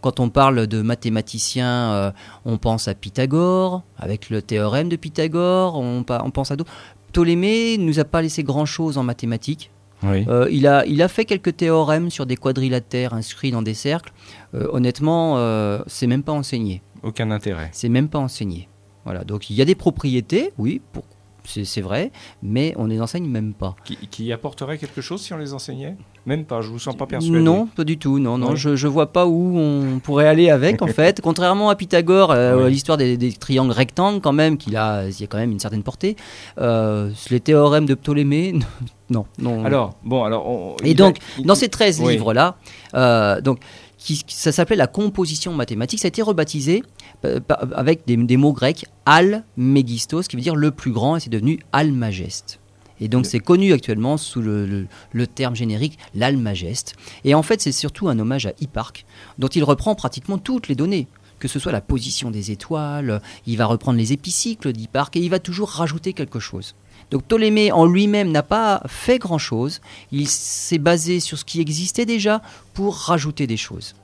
Quand 0.00 0.18
on 0.18 0.30
parle 0.30 0.66
de 0.66 0.80
mathématiciens, 0.80 1.92
euh, 1.92 2.10
on 2.46 2.56
pense 2.56 2.88
à 2.88 2.94
Pythagore, 2.94 3.82
avec 3.98 4.30
le 4.30 4.40
théorème 4.40 4.88
de 4.88 4.96
Pythagore, 4.96 5.76
on, 5.78 6.06
on 6.08 6.30
pense 6.30 6.50
à 6.50 6.56
d'autres. 6.56 6.72
Ptolémée 7.12 7.76
nous 7.76 7.98
a 7.98 8.04
pas 8.04 8.22
laissé 8.22 8.42
grand-chose 8.42 8.96
en 8.96 9.02
mathématiques. 9.02 9.70
Oui. 10.02 10.24
Euh, 10.28 10.48
il, 10.50 10.66
a, 10.66 10.86
il 10.86 11.02
a 11.02 11.08
fait 11.08 11.24
quelques 11.24 11.56
théorèmes 11.56 12.08
sur 12.10 12.24
des 12.26 12.36
quadrilatères 12.36 13.12
inscrits 13.14 13.50
dans 13.50 13.62
des 13.62 13.74
cercles. 13.74 14.12
Euh, 14.54 14.66
honnêtement, 14.72 15.34
euh, 15.36 15.80
c'est 15.86 16.06
même 16.06 16.22
pas 16.22 16.32
enseigné. 16.32 16.82
Aucun 17.02 17.30
intérêt. 17.30 17.68
C'est 17.72 17.88
même 17.88 18.08
pas 18.08 18.18
enseigné. 18.18 18.68
Voilà, 19.04 19.24
donc 19.24 19.50
il 19.50 19.56
y 19.56 19.62
a 19.62 19.64
des 19.64 19.74
propriétés, 19.74 20.52
oui, 20.58 20.80
pour- 20.92 21.04
c'est 21.44 21.80
vrai, 21.80 22.10
mais 22.42 22.74
on 22.76 22.84
ne 22.84 22.90
les 22.90 23.00
enseigne 23.00 23.26
même 23.26 23.54
pas. 23.54 23.76
Qui, 23.84 23.96
qui, 23.96 24.32
apporterait 24.32 24.78
quelque 24.78 25.00
chose 25.00 25.22
si 25.22 25.32
on 25.32 25.38
les 25.38 25.52
enseignait? 25.52 25.96
Même 26.26 26.44
pas, 26.44 26.60
je 26.60 26.68
vous 26.68 26.78
sens 26.78 26.96
pas 26.96 27.06
persuadé. 27.06 27.40
Non, 27.40 27.66
pas 27.66 27.84
du 27.84 27.98
tout, 27.98 28.18
non, 28.18 28.38
non, 28.38 28.54
je, 28.54 28.76
je 28.76 28.86
vois 28.86 29.12
pas 29.12 29.26
où 29.26 29.58
on 29.58 30.00
pourrait 30.00 30.28
aller 30.28 30.50
avec 30.50 30.82
en 30.82 30.86
fait. 30.88 31.20
Contrairement 31.20 31.70
à 31.70 31.76
Pythagore, 31.76 32.30
euh, 32.30 32.68
l'histoire 32.68 32.98
des, 32.98 33.16
des, 33.16 33.32
triangles 33.32 33.72
rectangles 33.72 34.20
quand 34.20 34.32
même, 34.32 34.56
qu'il 34.56 34.76
a, 34.76 35.08
il 35.08 35.20
y 35.20 35.24
a 35.24 35.26
quand 35.26 35.38
même 35.38 35.52
une 35.52 35.60
certaine 35.60 35.82
portée. 35.82 36.16
Euh, 36.58 37.10
les 37.30 37.40
théorèmes 37.40 37.86
de 37.86 37.94
Ptolémée, 37.94 38.54
non, 39.10 39.26
non. 39.38 39.64
Alors, 39.64 39.94
bon, 40.04 40.24
alors. 40.24 40.76
Et 40.84 40.94
donc, 40.94 41.18
dans 41.44 41.54
ces 41.54 41.68
13 41.68 42.02
livres-là, 42.02 42.56
euh, 42.94 43.40
donc, 43.40 43.60
qui, 44.00 44.24
ça 44.26 44.50
s'appelait 44.50 44.76
la 44.76 44.86
composition 44.86 45.52
mathématique, 45.52 46.00
ça 46.00 46.06
a 46.06 46.08
été 46.08 46.22
rebaptisé 46.22 46.82
euh, 47.24 47.38
avec 47.74 48.06
des, 48.06 48.36
mots 48.36 48.52
grecs 48.52 48.86
al 49.04 49.44
megistos, 49.56 50.26
qui 50.26 50.36
veut 50.36 50.42
dire 50.42 50.56
le 50.56 50.70
plus 50.70 50.90
grand, 50.90 51.16
et 51.16 51.20
c'est 51.20 51.30
devenu 51.30 51.60
almageste. 51.72 52.58
Et 53.02 53.08
donc 53.08 53.26
c'est 53.26 53.40
connu 53.40 53.72
actuellement 53.72 54.16
sous 54.16 54.42
le, 54.42 54.86
terme 55.34 55.54
générique 55.54 55.98
l'almageste. 56.14 56.94
Et 57.24 57.34
en 57.34 57.42
fait 57.42 57.60
c'est 57.60 57.72
surtout 57.72 58.08
un 58.08 58.18
hommage 58.18 58.46
à 58.46 58.52
Hipparque, 58.60 59.04
dont 59.38 59.48
il 59.48 59.64
reprend 59.64 59.94
pratiquement 59.94 60.38
toutes 60.38 60.68
les 60.68 60.74
données 60.74 61.06
que 61.38 61.48
ce 61.48 61.58
soit 61.58 61.72
la 61.72 61.80
position 61.80 62.30
des 62.30 62.50
étoiles, 62.50 63.22
il 63.46 63.56
va 63.56 63.64
reprendre 63.64 63.98
les 63.98 64.12
épicycles 64.12 64.74
d'Hipparque 64.74 65.16
et 65.16 65.20
il 65.20 65.30
va 65.30 65.38
toujours 65.38 65.70
rajouter 65.70 66.12
quelque 66.12 66.38
chose. 66.38 66.74
Donc 67.10 67.24
Ptolémée 67.24 67.72
en 67.72 67.86
lui-même 67.86 68.30
n'a 68.30 68.42
pas 68.42 68.82
fait 68.86 69.18
grand-chose, 69.18 69.80
il 70.12 70.28
s'est 70.28 70.78
basé 70.78 71.20
sur 71.20 71.38
ce 71.38 71.44
qui 71.44 71.60
existait 71.60 72.06
déjà 72.06 72.40
pour 72.72 72.96
rajouter 72.96 73.46
des 73.46 73.56
choses. 73.56 73.94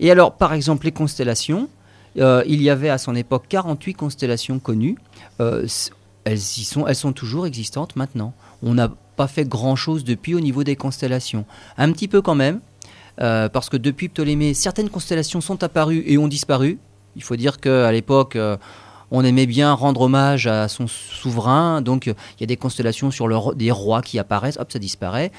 Et 0.00 0.10
alors 0.10 0.36
par 0.36 0.52
exemple 0.52 0.86
les 0.86 0.92
constellations, 0.92 1.68
euh, 2.18 2.42
il 2.46 2.62
y 2.62 2.70
avait 2.70 2.88
à 2.88 2.98
son 2.98 3.14
époque 3.14 3.44
48 3.48 3.94
constellations 3.94 4.58
connues. 4.58 4.96
Euh, 5.40 5.66
elles, 6.24 6.40
sont 6.40 7.12
toujours 7.12 7.46
existantes 7.46 7.96
maintenant. 7.96 8.34
On 8.62 8.74
n'a 8.74 8.90
pas 9.16 9.28
fait 9.28 9.48
grand-chose 9.48 10.04
depuis 10.04 10.34
au 10.34 10.40
niveau 10.40 10.64
des 10.64 10.76
constellations. 10.76 11.44
Un 11.76 11.92
petit 11.92 12.08
peu 12.08 12.22
quand 12.22 12.34
même, 12.34 12.60
euh, 13.20 13.48
parce 13.48 13.68
que 13.68 13.76
depuis 13.76 14.08
Ptolémée, 14.08 14.54
certaines 14.54 14.90
constellations 14.90 15.40
sont 15.40 15.62
apparues 15.62 16.04
et 16.06 16.18
ont 16.18 16.28
disparu. 16.28 16.78
Il 17.16 17.22
faut 17.22 17.36
dire 17.36 17.60
qu'à 17.60 17.90
l'époque, 17.90 18.36
on 19.10 19.24
aimait 19.24 19.46
bien 19.46 19.72
rendre 19.72 20.02
hommage 20.02 20.46
à 20.46 20.68
son 20.68 20.86
souverain, 20.86 21.82
donc 21.82 22.06
il 22.06 22.40
y 22.40 22.42
a 22.42 22.46
des 22.46 22.56
constellations 22.56 23.10
sur 23.10 23.28
le, 23.28 23.36
des 23.54 23.70
rois 23.70 24.02
qui 24.02 24.18
apparaissent, 24.18 24.58
hop, 24.58 24.70
ça 24.72 24.78
disparaît. 24.78 25.32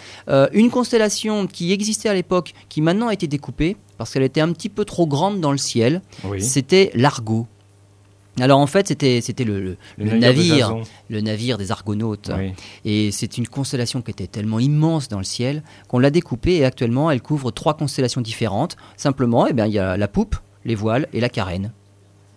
une 0.54 0.70
constellation 0.70 1.48
qui 1.48 1.72
existait 1.72 2.10
à 2.10 2.14
l'époque, 2.14 2.54
qui 2.70 2.82
maintenant 2.82 3.08
a 3.08 3.14
été 3.14 3.28
découpée, 3.28 3.78
parce 3.98 4.14
qu'elle 4.14 4.24
était 4.24 4.42
un 4.42 4.52
petit 4.54 4.70
peu 4.70 4.86
trop 4.86 5.06
grande 5.06 5.42
dans 5.42 5.52
le 5.52 5.58
ciel. 5.58 6.02
C'était 6.40 6.92
l'Argo. 6.96 7.48
Alors 8.40 8.60
en 8.60 8.68
fait, 8.68 8.88
c'était 8.88 9.22
c'était 9.22 9.44
le, 9.44 9.78
navire, 9.98 10.78
le 11.10 11.22
navire 11.22 11.58
des 11.58 11.72
Argonautes. 11.72 12.32
Et 12.86 13.12
c'est 13.12 13.38
une 13.38 13.48
constellation 13.48 14.02
qui 14.02 14.12
était 14.12 14.28
tellement 14.28 14.60
immense 14.60 15.10
dans 15.10 15.18
le 15.18 15.24
ciel 15.24 15.64
qu'on 15.88 16.00
l'a 16.00 16.12
découpée 16.12 16.56
et 16.56 16.66
actuellement 16.66 17.12
elle 17.12 17.22
couvre 17.22 17.52
trois 17.52 17.76
constellations 17.76 18.22
différentes. 18.22 18.78
Simplement, 18.98 19.48
eh 19.48 19.54
bien, 19.54 19.66
il 19.66 19.74
y 19.74 19.80
a 19.80 19.98
la 19.98 20.08
poupe, 20.08 20.36
les 20.66 20.76
voiles 20.76 21.08
et 21.14 21.20
la 21.20 21.30
carène. 21.30 21.72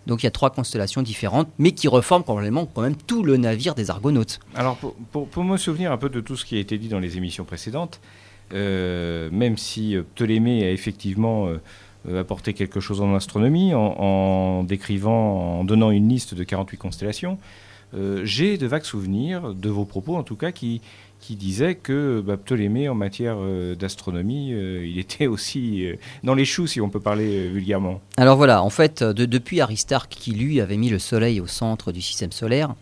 Donc 0.06 0.22
il 0.22 0.26
y 0.26 0.28
a 0.28 0.32
trois 0.32 0.50
constellations 0.50 1.02
différentes, 1.02 1.48
mais 1.58 1.72
qui 1.72 1.88
reforment 1.88 2.24
probablement 2.24 2.66
quand 2.66 2.82
même 2.82 2.96
tout 2.96 3.22
le 3.22 3.36
navire 3.36 3.74
des 3.74 3.90
Argonautes. 3.90 4.40
Alors 4.54 4.76
pour, 4.76 5.44
me 5.44 5.56
souvenir 5.56 5.92
un 5.92 5.96
peu 5.96 6.08
de 6.08 6.20
tout 6.20 6.36
ce 6.36 6.44
qui 6.44 6.56
a 6.56 6.60
été 6.60 6.78
dit 6.78 6.88
dans 6.88 6.98
les 6.98 7.16
émissions 7.16 7.44
précédentes, 7.44 8.00
euh, 8.52 9.28
même 9.30 9.56
si 9.56 9.96
euh, 9.96 10.02
Ptolémée 10.02 10.64
a 10.64 10.70
effectivement 10.70 11.48
euh, 11.48 12.20
apporté 12.20 12.52
quelque 12.52 12.80
chose 12.80 13.00
en 13.00 13.14
astronomie 13.14 13.72
en, 13.74 14.64
décrivant, 14.64 15.60
en 15.60 15.64
donnant 15.64 15.90
une 15.90 16.08
liste 16.08 16.34
de 16.34 16.44
48 16.44 16.76
constellations, 16.76 17.38
j'ai 18.24 18.56
de 18.56 18.66
vagues 18.66 18.84
souvenirs, 18.84 19.52
de 19.54 19.68
vos 19.68 19.84
propos 19.84 20.16
en 20.16 20.22
tout 20.22 20.34
cas, 20.34 20.50
qui, 20.50 20.80
qui 21.22 21.36
disaient 21.36 21.76
que 21.76 22.20
bah, 22.20 22.36
Ptolémée, 22.36 22.90
en 22.90 22.94
matière 22.94 23.38
d'astronomie, 23.78 24.50
il 24.50 24.98
était 24.98 25.26
aussi 25.28 25.86
dans 26.22 26.34
les 26.34 26.44
choux, 26.44 26.66
si 26.66 26.80
on 26.80 26.90
peut 26.90 27.00
parler 27.00 27.48
vulgairement. 27.48 28.02
Alors 28.18 28.36
voilà, 28.36 28.62
en 28.62 28.70
fait, 28.70 29.02
depuis 29.02 29.62
Aristarque, 29.62 30.10
qui 30.10 30.32
lui 30.32 30.60
avait 30.60 30.76
mis 30.76 30.90
le 30.90 30.98
Soleil 30.98 31.40
au 31.40 31.46
centre 31.46 31.92
du 31.92 32.02
système 32.02 32.32
solaire, 32.32 32.74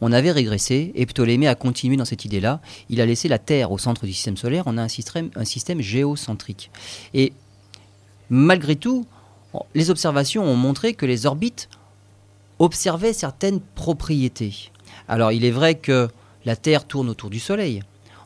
on 0.00 0.12
avait 0.12 0.32
régressé 0.32 0.92
et 0.94 1.06
Ptolémée 1.06 1.48
a 1.48 1.54
continué 1.54 1.96
dans 1.96 2.04
cette 2.04 2.24
idée-là. 2.26 2.60
Il 2.90 3.00
a 3.00 3.06
laissé 3.06 3.26
la 3.28 3.38
Terre 3.38 3.72
au 3.72 3.78
centre 3.78 4.04
du 4.04 4.12
système 4.12 4.36
solaire. 4.36 4.64
On 4.66 4.76
a 4.76 4.82
un 4.82 4.88
système 4.88 5.80
géocentrique. 5.80 6.70
Et 7.14 7.32
malgré 8.28 8.76
tout, 8.76 9.06
les 9.74 9.90
observations 9.90 10.44
ont 10.44 10.56
montré 10.56 10.94
que 10.94 11.06
les 11.06 11.26
orbites 11.26 11.68
observaient 12.58 13.12
certaines 13.12 13.60
propriétés. 13.60 14.70
Alors 15.08 15.32
il 15.32 15.44
est 15.44 15.50
vrai 15.50 15.76
que 15.76 16.08
la 16.44 16.56
Terre 16.56 16.86
tourne 16.86 17.08
autour 17.08 17.30
du 17.30 17.40
Soleil. 17.40 17.82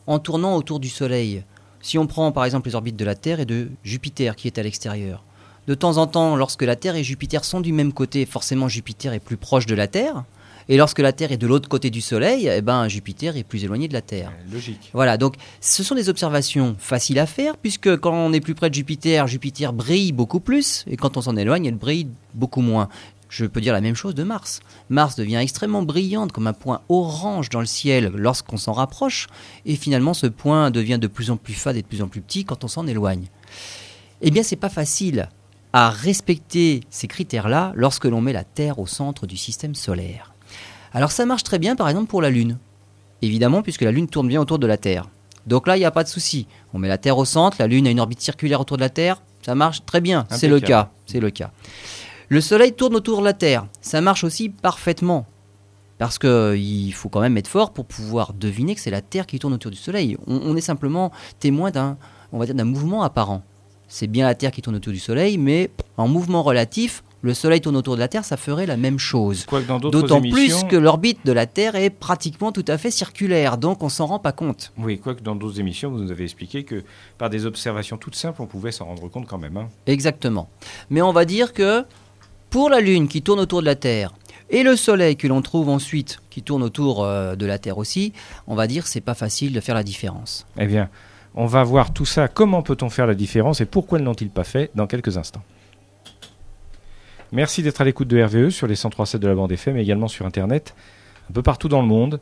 En 0.07 0.19
tournant 0.19 0.55
autour 0.55 0.79
du 0.79 0.89
Soleil, 0.89 1.43
si 1.81 1.97
on 1.97 2.07
prend 2.07 2.31
par 2.31 2.45
exemple 2.45 2.67
les 2.67 2.75
orbites 2.75 2.97
de 2.97 3.05
la 3.05 3.15
Terre 3.15 3.39
et 3.39 3.45
de 3.45 3.69
Jupiter 3.83 4.35
qui 4.35 4.47
est 4.47 4.57
à 4.57 4.63
l'extérieur, 4.63 5.23
de 5.67 5.75
temps 5.75 5.97
en 5.97 6.07
temps, 6.07 6.35
lorsque 6.35 6.63
la 6.63 6.75
Terre 6.75 6.95
et 6.95 7.03
Jupiter 7.03 7.45
sont 7.45 7.61
du 7.61 7.71
même 7.71 7.93
côté, 7.93 8.25
forcément 8.25 8.67
Jupiter 8.67 9.13
est 9.13 9.19
plus 9.19 9.37
proche 9.37 9.67
de 9.67 9.75
la 9.75 9.87
Terre. 9.87 10.23
Et 10.67 10.77
lorsque 10.77 10.99
la 10.99 11.13
Terre 11.13 11.31
est 11.31 11.37
de 11.37 11.47
l'autre 11.47 11.67
côté 11.67 11.89
du 11.89 11.99
Soleil, 11.99 12.47
eh 12.47 12.61
ben, 12.61 12.87
Jupiter 12.87 13.37
est 13.37 13.43
plus 13.43 13.63
éloigné 13.63 13.87
de 13.87 13.93
la 13.93 14.01
Terre. 14.01 14.31
Logique. 14.51 14.91
Voilà, 14.93 15.17
donc 15.17 15.35
ce 15.61 15.83
sont 15.83 15.95
des 15.95 16.09
observations 16.09 16.75
faciles 16.77 17.17
à 17.17 17.25
faire, 17.25 17.57
puisque 17.57 17.97
quand 17.97 18.13
on 18.13 18.33
est 18.33 18.39
plus 18.39 18.53
près 18.53 18.69
de 18.69 18.75
Jupiter, 18.75 19.25
Jupiter 19.27 19.73
brille 19.73 20.11
beaucoup 20.11 20.39
plus, 20.39 20.85
et 20.87 20.95
quand 20.95 21.17
on 21.17 21.21
s'en 21.21 21.35
éloigne, 21.37 21.65
elle 21.65 21.75
brille 21.75 22.07
beaucoup 22.35 22.61
moins. 22.61 22.87
Je 23.29 23.45
peux 23.45 23.61
dire 23.61 23.73
la 23.73 23.81
même 23.81 23.95
chose 23.95 24.15
de 24.15 24.23
Mars. 24.23 24.59
Mars 24.89 25.15
devient 25.15 25.37
extrêmement 25.37 25.83
brillante 25.83 26.31
comme 26.31 26.47
un 26.47 26.53
point 26.53 26.81
orange 26.89 27.49
dans 27.49 27.59
le 27.59 27.67
ciel 27.67 28.11
lorsqu'on 28.15 28.57
s'en 28.57 28.73
rapproche, 28.73 29.27
et 29.65 29.75
finalement 29.75 30.15
ce 30.15 30.27
point 30.27 30.71
devient 30.71 30.97
de 30.99 31.07
plus 31.07 31.29
en 31.29 31.37
plus 31.37 31.53
fade 31.53 31.77
et 31.77 31.83
de 31.83 31.87
plus 31.87 32.01
en 32.01 32.07
plus 32.07 32.21
petit 32.21 32.43
quand 32.43 32.63
on 32.63 32.67
s'en 32.67 32.87
éloigne. 32.87 33.27
Eh 34.21 34.31
bien, 34.31 34.43
c'est 34.43 34.55
pas 34.55 34.69
facile 34.69 35.29
à 35.71 35.91
respecter 35.91 36.81
ces 36.89 37.07
critères-là 37.07 37.71
lorsque 37.75 38.05
l'on 38.05 38.21
met 38.21 38.33
la 38.33 38.43
Terre 38.43 38.79
au 38.79 38.87
centre 38.87 39.27
du 39.27 39.37
système 39.37 39.75
solaire. 39.75 40.33
Alors 40.91 41.11
ça 41.11 41.25
marche 41.27 41.43
très 41.43 41.59
bien 41.59 41.75
par 41.75 41.87
exemple 41.87 42.07
pour 42.07 42.23
la 42.23 42.31
Lune. 42.31 42.57
Évidemment 43.21 43.61
puisque 43.61 43.83
la 43.83 43.91
Lune 43.91 44.07
tourne 44.07 44.27
bien 44.27 44.41
autour 44.41 44.57
de 44.57 44.65
la 44.65 44.77
Terre. 44.77 45.07
Donc 45.45 45.67
là, 45.67 45.77
il 45.77 45.79
n'y 45.79 45.85
a 45.85 45.91
pas 45.91 46.03
de 46.03 46.09
souci. 46.09 46.47
On 46.73 46.79
met 46.79 46.87
la 46.87 46.97
Terre 46.97 47.17
au 47.17 47.25
centre, 47.25 47.57
la 47.59 47.67
Lune 47.67 47.85
a 47.85 47.91
une 47.91 47.99
orbite 47.99 48.21
circulaire 48.21 48.59
autour 48.59 48.77
de 48.77 48.81
la 48.81 48.89
Terre, 48.89 49.21
ça 49.45 49.55
marche 49.55 49.85
très 49.85 50.01
bien. 50.01 50.25
C'est 50.31 50.47
le 50.47 50.59
cas. 50.59 50.91
C'est 51.05 51.19
le 51.19 51.29
cas. 51.29 51.51
Le 52.31 52.41
Soleil 52.41 52.73
tourne 52.73 52.95
autour 52.95 53.21
de 53.21 53.25
la 53.25 53.33
Terre. 53.33 53.65
Ça 53.81 54.01
marche 54.01 54.23
aussi 54.23 54.49
parfaitement. 54.49 55.25
Parce 55.97 56.19
qu'il 56.19 56.93
faut 56.93 57.09
quand 57.09 57.21
même 57.21 57.37
être 57.37 57.47
fort 57.47 57.73
pour 57.73 57.85
pouvoir 57.85 58.33
deviner 58.33 58.75
que 58.75 58.81
c'est 58.81 58.91
la 58.91 59.01
Terre 59.01 59.25
qui 59.25 59.39
tourne 59.39 59.53
autour 59.55 59.71
du 59.71 59.77
Soleil. 59.77 60.15
On, 60.27 60.39
on 60.43 60.55
est 60.55 60.61
simplement 60.61 61.11
témoin 61.39 61.71
d'un, 61.71 61.97
on 62.31 62.37
va 62.37 62.45
dire, 62.45 62.53
d'un 62.53 62.65
mouvement 62.65 63.01
apparent. 63.01 63.41
C'est 63.87 64.05
bien 64.05 64.27
la 64.27 64.35
Terre 64.35 64.51
qui 64.51 64.61
tourne 64.61 64.75
autour 64.75 64.93
du 64.93 64.99
Soleil, 64.99 65.39
mais 65.39 65.71
en 65.97 66.07
mouvement 66.07 66.43
relatif, 66.43 67.03
le 67.21 67.33
Soleil 67.33 67.59
tourne 67.61 67.75
autour 67.75 67.95
de 67.95 67.99
la 67.99 68.07
Terre, 68.07 68.23
ça 68.23 68.37
ferait 68.37 68.65
la 68.65 68.77
même 68.77 68.99
chose. 68.99 69.45
D'autant 69.91 70.21
plus 70.21 70.63
que 70.65 70.75
l'orbite 70.75 71.25
de 71.25 71.31
la 71.31 71.47
Terre 71.47 71.75
est 71.75 71.89
pratiquement 71.89 72.51
tout 72.51 72.63
à 72.67 72.77
fait 72.77 72.91
circulaire, 72.91 73.57
donc 73.57 73.83
on 73.83 73.89
s'en 73.89 74.05
rend 74.05 74.19
pas 74.19 74.31
compte. 74.31 74.71
Oui, 74.77 74.99
quoique 74.99 75.21
dans 75.21 75.35
d'autres 75.35 75.59
émissions, 75.59 75.89
vous 75.89 75.97
nous 75.97 76.11
avez 76.11 76.23
expliqué 76.23 76.63
que 76.63 76.83
par 77.17 77.29
des 77.29 77.45
observations 77.45 77.97
toutes 77.97 78.15
simples, 78.15 78.41
on 78.41 78.45
pouvait 78.47 78.71
s'en 78.71 78.85
rendre 78.85 79.09
compte 79.09 79.27
quand 79.27 79.37
même. 79.37 79.57
Hein. 79.57 79.67
Exactement. 79.85 80.47
Mais 80.89 81.01
on 81.01 81.11
va 81.11 81.25
dire 81.25 81.53
que 81.53 81.83
pour 82.49 82.69
la 82.69 82.79
Lune 82.79 83.07
qui 83.07 83.21
tourne 83.21 83.39
autour 83.39 83.61
de 83.61 83.65
la 83.65 83.75
Terre, 83.75 84.13
et 84.49 84.63
le 84.63 84.75
Soleil 84.75 85.15
que 85.15 85.27
l'on 85.27 85.41
trouve 85.41 85.69
ensuite, 85.69 86.19
qui 86.29 86.41
tourne 86.41 86.63
autour 86.63 87.03
euh, 87.03 87.35
de 87.35 87.45
la 87.45 87.59
Terre 87.59 87.77
aussi, 87.77 88.13
on 88.47 88.55
va 88.55 88.67
dire 88.67 88.87
c'est 88.87 89.01
pas 89.01 89.13
facile 89.13 89.53
de 89.53 89.59
faire 89.59 89.75
la 89.75 89.83
différence. 89.83 90.47
Eh 90.57 90.65
bien, 90.65 90.89
on 91.35 91.45
va 91.45 91.63
voir 91.63 91.93
tout 91.93 92.05
ça, 92.05 92.27
comment 92.27 92.63
peut-on 92.63 92.89
faire 92.89 93.07
la 93.07 93.15
différence 93.15 93.61
et 93.61 93.65
pourquoi 93.65 93.99
ne 93.99 94.05
l'ont-ils 94.05 94.29
pas 94.29 94.43
fait 94.43 94.71
dans 94.75 94.87
quelques 94.87 95.17
instants. 95.17 95.43
Merci 97.31 97.61
d'être 97.61 97.81
à 97.81 97.83
l'écoute 97.83 98.07
de 98.07 98.21
RVE 98.21 98.49
sur 98.49 98.65
les 98.65 98.73
103.7 98.73 99.19
de 99.19 99.27
la 99.27 99.35
bande 99.35 99.51
FM, 99.51 99.75
mais 99.75 99.83
également 99.83 100.07
sur 100.07 100.25
Internet, 100.25 100.73
un 101.29 101.33
peu 101.33 101.43
partout 101.43 101.69
dans 101.69 101.81
le 101.81 101.87
monde, 101.87 102.19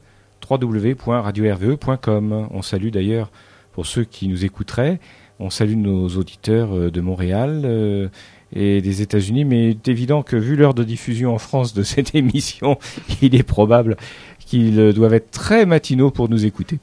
www.radio-rve.com. 0.50 2.50
On 2.52 2.62
salue 2.62 2.90
d'ailleurs, 2.90 3.32
pour 3.72 3.86
ceux 3.86 4.04
qui 4.04 4.28
nous 4.28 4.44
écouteraient, 4.44 5.00
on 5.40 5.50
salue 5.50 5.76
nos 5.76 6.10
auditeurs 6.10 6.76
euh, 6.76 6.92
de 6.92 7.00
Montréal 7.00 7.62
euh, 7.64 8.10
et 8.56 8.82
des 8.82 9.02
États-Unis, 9.02 9.46
mais 9.46 9.66
il 9.66 9.70
est 9.72 9.88
évident 9.88 10.24
que 10.24 10.36
vu 10.36 10.56
l'heure 10.56 10.74
de 10.74 10.84
diffusion 10.84 11.34
en 11.34 11.38
France 11.38 11.74
de 11.74 11.84
cette 11.84 12.16
émission, 12.16 12.78
il 13.22 13.36
est 13.36 13.44
probable 13.44 13.98
qu'ils 14.40 14.94
doivent 14.94 15.14
être 15.14 15.30
très 15.32 15.66
matinaux 15.66 16.10
pour 16.10 16.30
nous 16.30 16.46
écouter. 16.46 16.80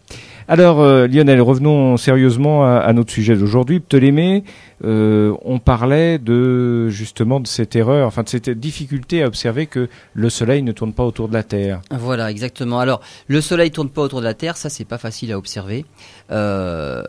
Alors 0.47 0.81
euh, 0.81 1.07
Lionel, 1.07 1.41
revenons 1.41 1.97
sérieusement 1.97 2.65
à, 2.67 2.93
notre 2.93 3.11
sujet 3.11 3.35
d'aujourd'hui. 3.35 3.81
Ptolémée, 3.81 4.45
euh, 4.85 5.35
on 5.43 5.59
parlait 5.59 6.19
de 6.19 6.91
justement 6.91 7.41
de 7.41 7.47
cette 7.47 7.75
erreur, 7.75 8.07
enfin 8.07 8.23
de 8.23 8.29
cette 8.29 8.51
difficulté 8.51 9.23
à 9.23 9.27
observer 9.27 9.67
que 9.67 9.89
le 10.13 10.29
Soleil 10.29 10.63
ne 10.63 10.73
tourne 10.73 10.93
pas 10.93 11.05
autour 11.05 11.29
de 11.29 11.35
la 11.35 11.43
Terre. 11.43 11.81
Voilà, 11.91 12.31
exactement. 12.31 12.79
Alors 12.79 13.01
le 13.29 13.41
Soleil 13.41 13.71
tourne 13.71 13.89
pas 13.89 14.03
autour 14.03 14.21
de 14.21 14.27
la 14.27 14.35
Terre, 14.35 14.59
ça 14.59 14.69
c'est 14.69 14.85
pas 14.85 14.99
facile 14.99 15.33
à 15.33 15.39
observer, 15.39 15.87
euh, 16.31 17.03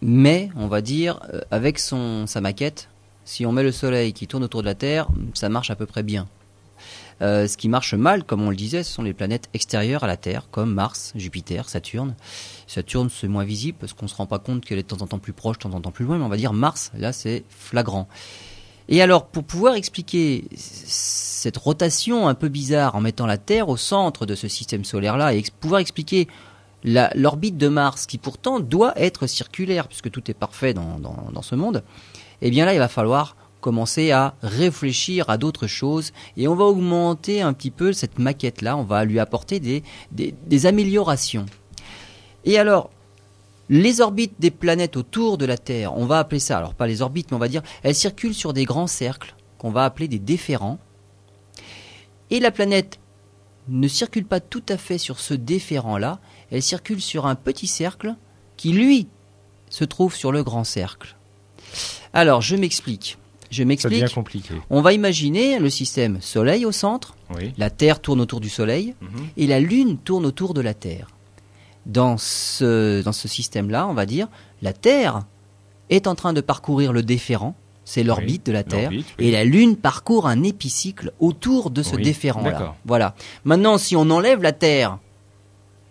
mais 0.00 0.50
on 0.56 0.68
va 0.68 0.80
dire 0.80 1.18
avec 1.50 1.80
son 1.80 2.28
sa 2.28 2.40
maquette, 2.40 2.88
si 3.26 3.44
on 3.44 3.52
met 3.52 3.62
le 3.62 3.72
Soleil 3.72 4.14
qui 4.14 4.26
tourne 4.26 4.44
autour 4.44 4.62
de 4.62 4.66
la 4.66 4.74
Terre, 4.74 5.08
ça 5.34 5.50
marche 5.50 5.70
à 5.70 5.76
peu 5.76 5.84
près 5.84 6.02
bien. 6.02 6.26
Euh, 7.22 7.46
ce 7.46 7.56
qui 7.56 7.68
marche 7.68 7.94
mal, 7.94 8.24
comme 8.24 8.42
on 8.42 8.50
le 8.50 8.56
disait, 8.56 8.82
ce 8.82 8.92
sont 8.92 9.02
les 9.02 9.12
planètes 9.12 9.48
extérieures 9.52 10.04
à 10.04 10.06
la 10.06 10.16
Terre, 10.16 10.48
comme 10.50 10.72
Mars, 10.72 11.12
Jupiter, 11.16 11.68
Saturne. 11.68 12.14
Saturne, 12.66 13.08
c'est 13.10 13.28
moins 13.28 13.44
visible 13.44 13.76
parce 13.80 13.94
qu'on 13.94 14.08
se 14.08 14.14
rend 14.14 14.26
pas 14.26 14.38
compte 14.38 14.64
qu'elle 14.64 14.78
est 14.78 14.82
de 14.82 14.88
temps 14.88 15.02
en 15.02 15.06
temps 15.06 15.18
plus 15.18 15.32
proche, 15.32 15.58
de 15.58 15.62
temps 15.62 15.74
en 15.74 15.80
temps 15.80 15.90
plus 15.90 16.04
loin, 16.04 16.18
mais 16.18 16.24
on 16.24 16.28
va 16.28 16.36
dire 16.36 16.52
Mars, 16.52 16.92
là, 16.96 17.12
c'est 17.12 17.44
flagrant. 17.48 18.08
Et 18.88 19.02
alors, 19.02 19.26
pour 19.26 19.44
pouvoir 19.44 19.74
expliquer 19.74 20.44
cette 20.54 21.56
rotation 21.56 22.28
un 22.28 22.34
peu 22.34 22.48
bizarre 22.48 22.94
en 22.94 23.00
mettant 23.00 23.26
la 23.26 23.38
Terre 23.38 23.68
au 23.68 23.76
centre 23.76 24.26
de 24.26 24.36
ce 24.36 24.46
système 24.46 24.84
solaire-là 24.84 25.34
et 25.34 25.42
pouvoir 25.60 25.80
expliquer 25.80 26.28
l'orbite 26.84 27.56
de 27.56 27.68
Mars, 27.68 28.06
qui 28.06 28.18
pourtant 28.18 28.60
doit 28.60 28.92
être 28.96 29.26
circulaire, 29.26 29.88
puisque 29.88 30.10
tout 30.10 30.30
est 30.30 30.34
parfait 30.34 30.72
dans, 30.72 31.42
ce 31.42 31.56
monde, 31.56 31.82
eh 32.42 32.50
bien 32.50 32.64
là, 32.64 32.74
il 32.74 32.78
va 32.78 32.88
falloir 32.88 33.36
commencer 33.60 34.12
à 34.12 34.34
réfléchir 34.42 35.28
à 35.28 35.38
d'autres 35.38 35.66
choses 35.66 36.12
et 36.36 36.46
on 36.46 36.54
va 36.54 36.64
augmenter 36.64 37.42
un 37.42 37.52
petit 37.52 37.70
peu 37.70 37.92
cette 37.92 38.18
maquette-là, 38.18 38.76
on 38.76 38.84
va 38.84 39.04
lui 39.04 39.18
apporter 39.18 39.58
des, 39.60 39.82
des, 40.12 40.34
des 40.46 40.66
améliorations. 40.66 41.46
Et 42.44 42.58
alors, 42.58 42.90
les 43.68 44.00
orbites 44.00 44.34
des 44.38 44.52
planètes 44.52 44.96
autour 44.96 45.38
de 45.38 45.44
la 45.44 45.58
Terre, 45.58 45.96
on 45.96 46.06
va 46.06 46.20
appeler 46.20 46.38
ça, 46.38 46.58
alors 46.58 46.74
pas 46.74 46.86
les 46.86 47.02
orbites, 47.02 47.30
mais 47.30 47.36
on 47.36 47.40
va 47.40 47.48
dire, 47.48 47.62
elles 47.82 47.94
circulent 47.94 48.34
sur 48.34 48.52
des 48.52 48.64
grands 48.64 48.86
cercles 48.86 49.34
qu'on 49.58 49.70
va 49.70 49.84
appeler 49.84 50.06
des 50.06 50.20
déférents. 50.20 50.78
Et 52.30 52.38
la 52.38 52.52
planète 52.52 53.00
ne 53.68 53.88
circule 53.88 54.24
pas 54.24 54.40
tout 54.40 54.62
à 54.68 54.76
fait 54.76 54.98
sur 54.98 55.18
ce 55.18 55.34
déférent-là, 55.34 56.20
elle 56.50 56.62
circule 56.62 57.00
sur 57.00 57.26
un 57.26 57.34
petit 57.34 57.66
cercle 57.66 58.14
qui, 58.56 58.72
lui, 58.72 59.08
se 59.68 59.84
trouve 59.84 60.14
sur 60.14 60.30
le 60.30 60.44
grand 60.44 60.64
cercle. 60.64 61.16
Alors, 62.16 62.40
je 62.40 62.56
m'explique. 62.56 63.18
Je 63.50 63.62
m'explique. 63.62 64.12
compliqué. 64.14 64.54
On 64.70 64.80
va 64.80 64.92
imaginer 64.94 65.58
le 65.58 65.70
système 65.70 66.18
Soleil 66.20 66.64
au 66.64 66.72
centre, 66.72 67.14
la 67.58 67.70
Terre 67.70 68.00
tourne 68.00 68.20
autour 68.20 68.40
du 68.40 68.48
Soleil, 68.48 68.94
mhm. 69.02 69.08
et 69.36 69.46
la 69.46 69.60
Lune 69.60 69.98
tourne 69.98 70.24
autour 70.24 70.54
de 70.54 70.62
la 70.62 70.74
Terre 70.74 71.08
dans 71.84 72.16
ce, 72.16 73.02
dans 73.02 73.12
ce 73.12 73.28
système-là, 73.28 73.86
on 73.86 73.94
va 73.94 74.06
dire, 74.06 74.28
la 74.62 74.72
Terre 74.72 75.24
est 75.90 76.06
en 76.06 76.14
train 76.14 76.32
de 76.32 76.40
parcourir 76.40 76.92
le 76.92 77.02
déférent, 77.02 77.54
c'est 77.84 78.02
l'orbite 78.02 78.46
de 78.46 78.52
la 78.52 78.64
Terre, 78.64 78.90
et 79.18 79.30
la 79.30 79.44
Lune 79.44 79.76
parcourt 79.76 80.26
un 80.26 80.42
épicycle 80.42 81.12
autour 81.20 81.70
de 81.70 81.82
ce 81.82 81.96
déférent-là. 81.96 82.74
Voilà. 82.86 83.14
Maintenant, 83.44 83.78
si 83.78 83.94
on 83.94 84.10
enlève 84.10 84.42
la 84.42 84.52
Terre, 84.52 84.98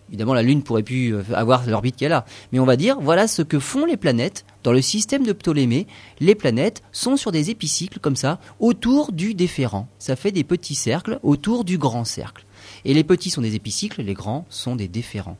évidemment 0.08 0.34
la 0.34 0.42
Lune 0.42 0.62
pourrait 0.62 0.82
plus 0.82 1.14
euh, 1.14 1.22
avoir 1.34 1.66
l'orbite 1.66 1.96
qu'elle 1.96 2.12
a, 2.12 2.24
mais 2.52 2.58
on 2.58 2.64
va 2.64 2.76
dire, 2.76 2.98
voilà 3.00 3.26
ce 3.26 3.42
que 3.42 3.58
font 3.58 3.86
les 3.86 3.96
planètes 3.96 4.44
dans 4.66 4.72
le 4.72 4.82
système 4.82 5.24
de 5.24 5.32
Ptolémée. 5.32 5.86
Les 6.18 6.34
planètes 6.34 6.82
sont 6.90 7.16
sur 7.16 7.30
des 7.30 7.50
épicycles 7.50 8.00
comme 8.00 8.16
ça, 8.16 8.40
autour 8.58 9.12
du 9.12 9.32
déférent. 9.32 9.86
Ça 10.00 10.16
fait 10.16 10.32
des 10.32 10.42
petits 10.42 10.74
cercles 10.74 11.20
autour 11.22 11.62
du 11.62 11.78
grand 11.78 12.04
cercle. 12.04 12.44
Et 12.84 12.92
les 12.92 13.04
petits 13.04 13.30
sont 13.30 13.42
des 13.42 13.54
épicycles, 13.54 14.02
les 14.02 14.14
grands 14.14 14.44
sont 14.50 14.74
des 14.74 14.88
déférents. 14.88 15.38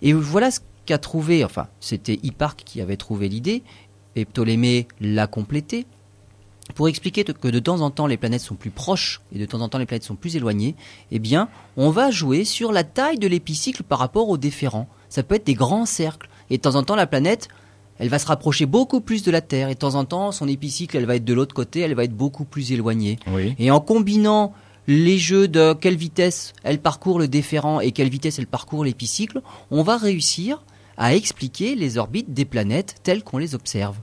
Et 0.00 0.14
voilà 0.14 0.50
ce 0.50 0.60
qu'a 0.86 0.96
trouvé, 0.96 1.44
enfin, 1.44 1.68
c'était 1.80 2.18
Hipparque 2.22 2.62
qui 2.64 2.80
avait 2.80 2.96
trouvé 2.96 3.28
l'idée, 3.28 3.62
et 4.16 4.24
Ptolémée 4.24 4.88
l'a 5.02 5.26
complété, 5.26 5.84
pour 6.74 6.88
expliquer 6.88 7.24
que 7.24 7.48
de 7.48 7.58
temps 7.58 7.82
en 7.82 7.90
temps 7.90 8.06
les 8.06 8.16
planètes 8.16 8.40
sont 8.40 8.54
plus 8.54 8.70
proches 8.70 9.20
et 9.34 9.38
de 9.38 9.44
temps 9.44 9.60
en 9.60 9.68
temps 9.68 9.78
les 9.78 9.86
planètes 9.86 10.04
sont 10.04 10.14
plus 10.14 10.36
éloignées, 10.36 10.76
eh 11.10 11.18
bien, 11.18 11.50
on 11.76 11.90
va 11.90 12.10
jouer 12.10 12.46
sur 12.46 12.72
la 12.72 12.84
taille 12.84 13.18
de 13.18 13.26
l'épicycle 13.26 13.82
par 13.82 13.98
rapport 13.98 14.30
au 14.30 14.38
déférent. 14.38 14.88
Ça 15.10 15.22
peut 15.22 15.34
être 15.34 15.46
des 15.46 15.54
grands 15.54 15.84
cercles. 15.84 16.30
Et 16.48 16.56
de 16.56 16.62
temps 16.62 16.74
en 16.74 16.82
temps, 16.82 16.96
la 16.96 17.06
planète, 17.06 17.48
elle 18.00 18.08
va 18.08 18.18
se 18.18 18.26
rapprocher 18.26 18.66
beaucoup 18.66 19.00
plus 19.00 19.22
de 19.22 19.30
la 19.30 19.42
Terre. 19.42 19.68
Et 19.68 19.74
de 19.74 19.78
temps 19.78 19.94
en 19.94 20.04
temps, 20.04 20.32
son 20.32 20.48
épicycle, 20.48 20.96
elle 20.96 21.04
va 21.04 21.16
être 21.16 21.24
de 21.24 21.34
l'autre 21.34 21.54
côté, 21.54 21.80
elle 21.80 21.94
va 21.94 22.04
être 22.04 22.16
beaucoup 22.16 22.44
plus 22.44 22.72
éloignée. 22.72 23.18
Et 23.58 23.70
en 23.70 23.80
combinant 23.80 24.52
les 24.86 25.18
jeux 25.18 25.46
de 25.46 25.74
quelle 25.74 25.96
vitesse 25.96 26.54
elle 26.64 26.80
parcourt 26.80 27.18
le 27.18 27.28
déférent 27.28 27.80
et 27.80 27.92
quelle 27.92 28.08
vitesse 28.08 28.38
elle 28.38 28.46
parcourt 28.46 28.84
l'épicycle, 28.84 29.42
on 29.70 29.82
va 29.82 29.98
réussir 29.98 30.64
à 30.96 31.14
expliquer 31.14 31.74
les 31.74 31.98
orbites 31.98 32.32
des 32.32 32.46
planètes 32.46 32.96
telles 33.02 33.22
qu'on 33.22 33.38
les 33.38 33.54
observe. 33.54 33.96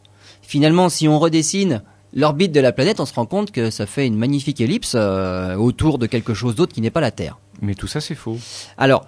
Finalement, 0.43 0.89
si 0.89 1.07
on 1.07 1.19
redessine 1.19 1.81
l'orbite 2.13 2.51
de 2.51 2.60
la 2.60 2.71
planète, 2.71 2.99
on 2.99 3.05
se 3.05 3.13
rend 3.13 3.25
compte 3.25 3.51
que 3.51 3.71
ça 3.71 3.86
fait 3.88 4.05
une 4.05 4.17
magnifique 4.17 4.62
ellipse 4.62 4.93
euh, 4.95 5.55
autour 5.55 5.97
de 5.97 6.05
quelque 6.05 6.33
chose 6.33 6.55
d'autre 6.55 6.73
qui 6.73 6.81
n'est 6.81 6.91
pas 6.91 7.01
la 7.01 7.12
Terre. 7.12 7.39
Mais 7.62 7.73
tout 7.73 7.88
ça, 7.88 7.99
c'est 7.99 8.15
faux. 8.15 8.38
Alors, 8.77 9.05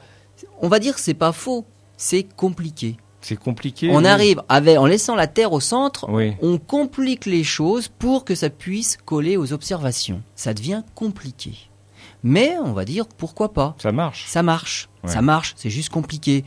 on 0.62 0.68
va 0.68 0.80
dire 0.80 0.96
que 0.96 1.02
c'est 1.02 1.14
pas 1.14 1.32
faux, 1.32 1.66
c'est 1.96 2.24
compliqué. 2.24 2.98
C'est 3.22 3.36
compliqué. 3.36 3.90
On 3.92 4.06
arrive 4.06 4.42
avec, 4.48 4.78
en 4.78 4.86
laissant 4.86 5.16
la 5.16 5.28
Terre 5.28 5.52
au 5.52 5.60
centre, 5.60 6.08
on 6.42 6.58
complique 6.58 7.26
les 7.26 7.44
choses 7.44 7.88
pour 7.88 8.26
que 8.26 8.36
ça 8.36 8.50
puisse 8.50 8.98
coller 9.06 9.38
aux 9.38 9.54
observations. 9.54 10.22
Ça 10.36 10.54
devient 10.54 10.84
compliqué. 10.96 11.54
Mais 12.24 12.58
on 12.64 12.74
va 12.74 12.86
dire 12.86 13.06
pourquoi 13.08 13.54
pas? 13.54 13.76
Ça 13.80 13.92
marche. 13.92 14.26
Ça 14.28 14.44
marche. 14.44 14.90
Ça 15.06 15.22
marche. 15.22 15.54
C'est 15.58 15.70
juste 15.70 15.90
compliqué. 15.90 16.44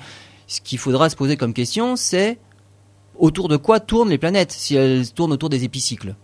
Ce 0.46 0.60
qu'il 0.60 0.78
faudra 0.78 1.08
se 1.08 1.16
poser 1.16 1.36
comme 1.36 1.54
question, 1.54 1.96
c'est 1.96 2.38
autour 3.18 3.48
de 3.48 3.56
quoi 3.56 3.80
tournent 3.80 4.10
les 4.10 4.18
planètes 4.18 4.52
si 4.52 4.74
elles 4.74 5.10
tournent 5.12 5.32
autour 5.32 5.48
des 5.48 5.64
épicycles? 5.64 6.14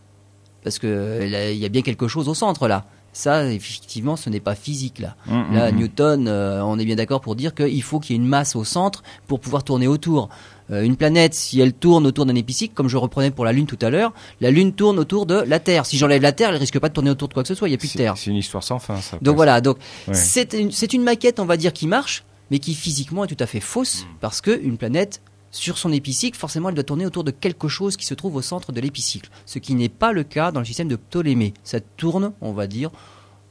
Parce 0.63 0.79
que 0.79 1.21
il 1.23 1.59
y 1.59 1.65
a 1.65 1.69
bien 1.69 1.83
quelque 1.83 2.09
chose 2.09 2.29
au 2.29 2.35
centre 2.35 2.69
là. 2.69 2.85
Ça, 3.13 3.51
effectivement, 3.51 4.17
ce 4.17 4.31
n'est 4.31 4.41
pas 4.41 4.55
physique 4.55 4.99
là. 4.99 5.17
Hum, 5.29 5.47
hum, 5.49 5.55
là, 5.55 5.69
hum. 5.69 5.77
Newton, 5.77 6.29
euh, 6.29 6.63
on 6.63 6.79
est 6.79 6.85
bien 6.85 6.97
d'accord 6.97 7.21
pour 7.21 7.35
dire 7.37 7.55
qu'il 7.55 7.83
faut 7.83 8.01
qu'il 8.01 8.15
y 8.15 8.19
ait 8.19 8.23
une 8.23 8.29
masse 8.29 8.55
au 8.55 8.65
centre 8.65 9.03
pour 9.27 9.41
pouvoir 9.41 9.65
tourner 9.65 9.89
autour. 9.89 10.29
Euh, 10.71 10.83
une 10.83 10.97
planète, 10.97 11.35
si 11.35 11.61
elle 11.61 11.73
tourne 11.73 12.07
autour 12.07 12.27
d'un 12.27 12.35
épicycle, 12.35 12.75
comme 12.75 12.89
je 12.89 12.97
reprenais 12.97 13.31
pour 13.31 13.45
la 13.45 13.53
Lune 13.53 13.67
tout 13.67 13.79
à 13.81 13.91
l'heure, 13.91 14.13
la 14.41 14.51
Lune 14.51 14.73
tourne 14.73 14.99
autour 14.99 15.27
de 15.27 15.35
la 15.35 15.59
Terre. 15.59 15.87
Si 15.87 15.97
j'enlève 15.97 16.23
la 16.23 16.33
Terre, 16.33 16.51
elle 16.51 16.57
risque 16.57 16.79
pas 16.79 16.89
de 16.89 16.95
tourner 16.95 17.11
autour 17.11 17.29
de 17.29 17.35
quoi 17.35 17.43
que 17.43 17.49
ce 17.49 17.55
soit. 17.55 17.69
Il 17.69 17.73
n'y 17.73 17.77
a 17.77 17.79
plus 17.79 17.93
de 17.93 17.99
Terre. 17.99 18.15
C'est 18.17 18.31
une 18.31 18.37
histoire 18.37 18.63
sans 18.63 18.79
fin. 18.79 18.97
Ça, 19.01 19.19
donc 19.23 19.37
voilà. 19.37 19.61
Donc 19.61 19.79
c'est 20.13 20.53
une, 20.53 20.71
une, 20.93 21.03
maquette, 21.03 21.41
on 21.41 21.47
va 21.47 21.57
dire, 21.57 21.73
qui 21.73 21.87
marche, 21.87 22.25
mais 22.51 22.59
qui 22.59 22.75
physiquement 22.75 23.25
est 23.25 23.29
tout 23.29 23.43
à 23.43 23.47
fait 23.47 23.61
fausse 23.61 24.07
parce 24.21 24.41
que 24.41 24.61
une 24.63 24.77
planète 24.77 25.23
sur 25.51 25.79
son 25.79 25.93
épicycle, 25.93 26.39
forcément, 26.39 26.69
elle 26.69 26.75
doit 26.75 26.85
tourner 26.85 27.07
autour 27.07 27.25
de 27.25 27.31
quelque 27.31 27.69
chose 27.69 27.97
qui 27.97 28.05
se 28.05 28.15
trouve 28.15 28.37
au 28.37 28.43
centre 28.43 28.73
de 28.73 28.81
l'épicycle. 28.81 29.31
Ce 29.47 29.59
qui 29.59 29.75
n'est 29.75 29.89
pas 29.89 30.13
le 30.13 30.25
cas 30.25 30.53
dans 30.53 30.61
le 30.61 30.67
système 30.67 30.89
de 30.89 30.97
Ptolémée. 30.97 31.55
Ça 31.65 31.81
tourne, 31.81 32.33
on 32.41 32.53
va 32.53 32.67
dire, 32.67 32.91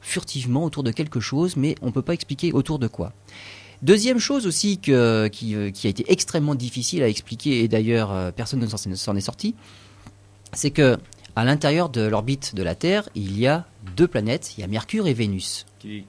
furtivement 0.00 0.64
autour 0.64 0.82
de 0.82 0.90
quelque 0.90 1.20
chose, 1.20 1.56
mais 1.56 1.74
on 1.82 1.86
ne 1.86 1.90
peut 1.92 2.02
pas 2.02 2.14
expliquer 2.14 2.52
autour 2.52 2.78
de 2.78 2.86
quoi. 2.86 3.12
Deuxième 3.82 4.18
chose 4.18 4.46
aussi 4.46 4.80
euh, 4.88 5.28
qui, 5.28 5.54
a 5.54 5.88
été 5.88 6.10
extrêmement 6.10 6.54
difficile 6.54 7.02
à 7.02 7.08
expliquer, 7.08 7.62
et 7.62 7.68
d'ailleurs 7.68 8.12
euh, 8.12 8.32
personne 8.32 8.60
ne 8.60 8.66
s'en 8.66 9.16
est 9.16 9.20
sorti, 9.20 9.54
c'est 10.52 10.70
que 10.70 10.98
à 11.38 11.44
l'intérieur 11.44 11.88
de 11.88 12.00
l'orbite 12.00 12.56
de 12.56 12.64
la 12.64 12.74
Terre, 12.74 13.08
il 13.14 13.38
y 13.38 13.46
a 13.46 13.64
deux 13.96 14.08
planètes, 14.08 14.54
il 14.56 14.60
y 14.60 14.64
a 14.64 14.66
Mercure 14.66 15.06
et 15.06 15.14
Vénus. 15.14 15.66
Qui, 15.78 16.04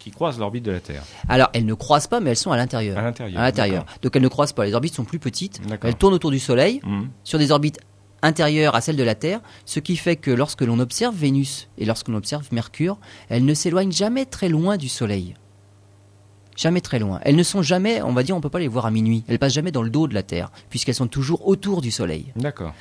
qui, 0.00 0.10
croisent 0.10 0.40
l'orbite 0.40 0.64
de 0.64 0.72
la 0.72 0.80
Terre. 0.80 1.04
Alors, 1.28 1.50
elles 1.52 1.64
ne 1.64 1.74
croisent 1.74 2.08
pas, 2.08 2.18
mais 2.18 2.30
elles 2.30 2.36
sont 2.36 2.50
à 2.50 2.56
l'intérieur. 2.56 2.98
À 2.98 3.02
l'intérieur. 3.02 3.40
À 3.40 3.44
l'intérieur. 3.44 3.86
Donc, 4.02 4.16
elles 4.16 4.22
ne 4.22 4.26
croisent 4.26 4.52
pas. 4.52 4.64
Les 4.64 4.74
orbites 4.74 4.94
sont 4.94 5.04
plus 5.04 5.20
petites. 5.20 5.60
Elles 5.84 5.94
tournent 5.94 6.14
autour 6.14 6.32
du 6.32 6.40
Soleil, 6.40 6.80
mmh. 6.82 7.02
sur 7.22 7.38
des 7.38 7.52
orbites 7.52 7.78
intérieures 8.22 8.74
à 8.74 8.80
celles 8.80 8.96
de 8.96 9.04
la 9.04 9.14
Terre, 9.14 9.40
ce 9.66 9.78
qui 9.78 9.96
fait 9.96 10.16
que 10.16 10.32
lorsque 10.32 10.62
l'on 10.62 10.80
observe 10.80 11.14
Vénus 11.14 11.68
et 11.78 11.84
lorsque 11.84 12.08
l'on 12.08 12.16
observe 12.16 12.48
Mercure, 12.50 12.98
elles 13.28 13.44
ne 13.44 13.54
s'éloignent 13.54 13.92
jamais 13.92 14.26
très 14.26 14.48
loin 14.48 14.76
du 14.78 14.88
Soleil. 14.88 15.34
Jamais 16.56 16.80
très 16.80 16.98
loin. 16.98 17.20
Elles 17.22 17.36
ne 17.36 17.42
sont 17.44 17.62
jamais, 17.62 18.02
on 18.02 18.12
va 18.12 18.24
dire, 18.24 18.36
on 18.36 18.40
peut 18.40 18.50
pas 18.50 18.58
les 18.58 18.68
voir 18.68 18.86
à 18.86 18.90
minuit. 18.90 19.22
Elles 19.28 19.38
passent 19.38 19.54
jamais 19.54 19.70
dans 19.70 19.82
le 19.82 19.90
dos 19.90 20.08
de 20.08 20.14
la 20.14 20.24
Terre, 20.24 20.50
puisqu'elles 20.70 20.96
sont 20.96 21.06
toujours 21.06 21.46
autour 21.46 21.80
du 21.80 21.92
Soleil. 21.92 22.32
D'accord. 22.34 22.74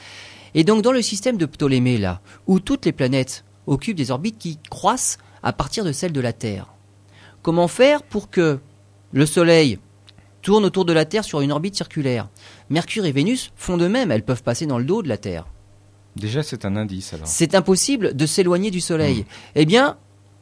Et 0.53 0.63
donc, 0.63 0.81
dans 0.81 0.91
le 0.91 1.01
système 1.01 1.37
de 1.37 1.45
Ptolémée, 1.45 1.97
là, 1.97 2.21
où 2.47 2.59
toutes 2.59 2.85
les 2.85 2.91
planètes 2.91 3.45
occupent 3.67 3.97
des 3.97 4.11
orbites 4.11 4.37
qui 4.37 4.59
croissent 4.69 5.17
à 5.43 5.53
partir 5.53 5.83
de 5.83 5.91
celles 5.91 6.11
de 6.11 6.21
la 6.21 6.33
Terre, 6.33 6.67
comment 7.41 7.67
faire 7.67 8.03
pour 8.03 8.29
que 8.29 8.59
le 9.11 9.25
Soleil 9.25 9.79
tourne 10.41 10.65
autour 10.65 10.85
de 10.85 10.93
la 10.93 11.05
Terre 11.05 11.23
sur 11.23 11.41
une 11.41 11.51
orbite 11.51 11.75
circulaire? 11.75 12.29
Mercure 12.69 13.05
et 13.05 13.11
Vénus 13.11 13.51
font 13.55 13.77
de 13.77 13.87
même, 13.87 14.11
elles 14.11 14.25
peuvent 14.25 14.43
passer 14.43 14.65
dans 14.65 14.77
le 14.77 14.85
dos 14.85 15.01
de 15.01 15.09
la 15.09 15.17
Terre. 15.17 15.45
Déjà, 16.15 16.43
c'est 16.43 16.65
un 16.65 16.75
indice 16.75 17.13
alors. 17.13 17.27
C'est 17.27 17.55
impossible 17.55 18.15
de 18.15 18.25
s'éloigner 18.25 18.71
du 18.71 18.81
Soleil. 18.81 19.21
Hmm. 19.21 19.25
Eh 19.55 19.65
bien, 19.65 19.97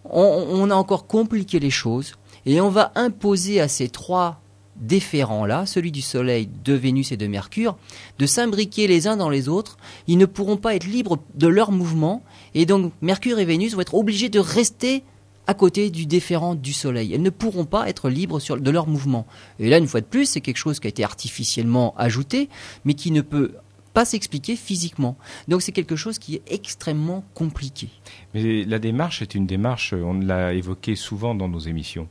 on, 0.06 0.72
a 0.72 0.76
encore 0.76 1.08
compliqué 1.08 1.60
les 1.60 1.70
choses 1.70 2.14
et 2.46 2.62
on 2.62 2.70
va 2.70 2.92
imposer 2.96 3.62
à 3.62 3.68
ces 3.68 3.90
trois 3.90 4.42
déférents-là, 4.80 5.66
celui 5.66 5.92
du 5.92 6.02
Soleil, 6.02 6.50
de 6.64 6.74
Vénus 6.74 7.12
et 7.12 7.18
de 7.18 7.28
Mercure, 7.28 7.78
de 8.18 8.26
s'imbriquer 8.26 8.88
les 8.88 9.08
uns 9.08 9.18
dans 9.18 9.30
les 9.30 9.50
autres. 9.50 9.78
Ils 10.08 10.18
ne 10.18 10.26
pourront 10.26 10.58
pas 10.58 10.76
être 10.76 10.86
libres 10.86 11.20
de 11.36 11.48
leur 11.48 11.72
mouvement, 11.72 12.24
et 12.56 12.66
donc 12.66 12.94
Mercure 13.02 13.40
et 13.40 13.46
Vénus 13.46 13.74
vont 13.74 13.82
être 13.82 13.96
obligés 13.96 14.30
de 14.30 14.40
rester 14.40 15.04
à 15.48 15.56
côté 15.56 15.90
du 15.90 16.06
déférent 16.06 16.54
du 16.54 16.74
Soleil. 16.74 17.12
Elles 17.14 17.24
ne 17.24 17.32
pourront 17.32 17.66
pas 17.66 17.90
être 17.90 18.10
libres 18.10 18.40
de 18.40 18.72
leur 18.72 18.88
mouvement. 18.88 19.26
Et 19.58 19.68
là, 19.68 19.80
une 19.80 19.88
fois 19.88 20.02
de 20.02 20.06
plus, 20.06 20.28
c'est 20.28 20.42
quelque 20.42 20.58
chose 20.58 20.80
qui 20.80 20.86
a 20.86 20.90
été 20.90 21.04
artificiellement 21.04 21.96
ajouté, 21.98 22.50
mais 22.86 22.94
qui 22.94 23.10
ne 23.10 23.22
peut 23.22 23.56
pas 23.94 24.06
s'expliquer 24.06 24.56
physiquement. 24.56 25.18
Donc 25.48 25.64
c'est 25.64 25.72
quelque 25.72 25.96
chose 25.96 26.20
qui 26.20 26.36
est 26.36 26.44
extrêmement 26.52 27.24
compliqué. 27.34 27.90
Mais 28.36 28.64
la 28.64 28.78
démarche 28.78 29.24
est 29.24 29.34
une 29.34 29.48
démarche, 29.48 29.94
on 29.94 30.14
l'a 30.14 30.54
évoqué 30.54 30.96
souvent 30.96 31.34
dans 31.34 31.50
nos 31.50 31.60
émissions. 31.60 32.08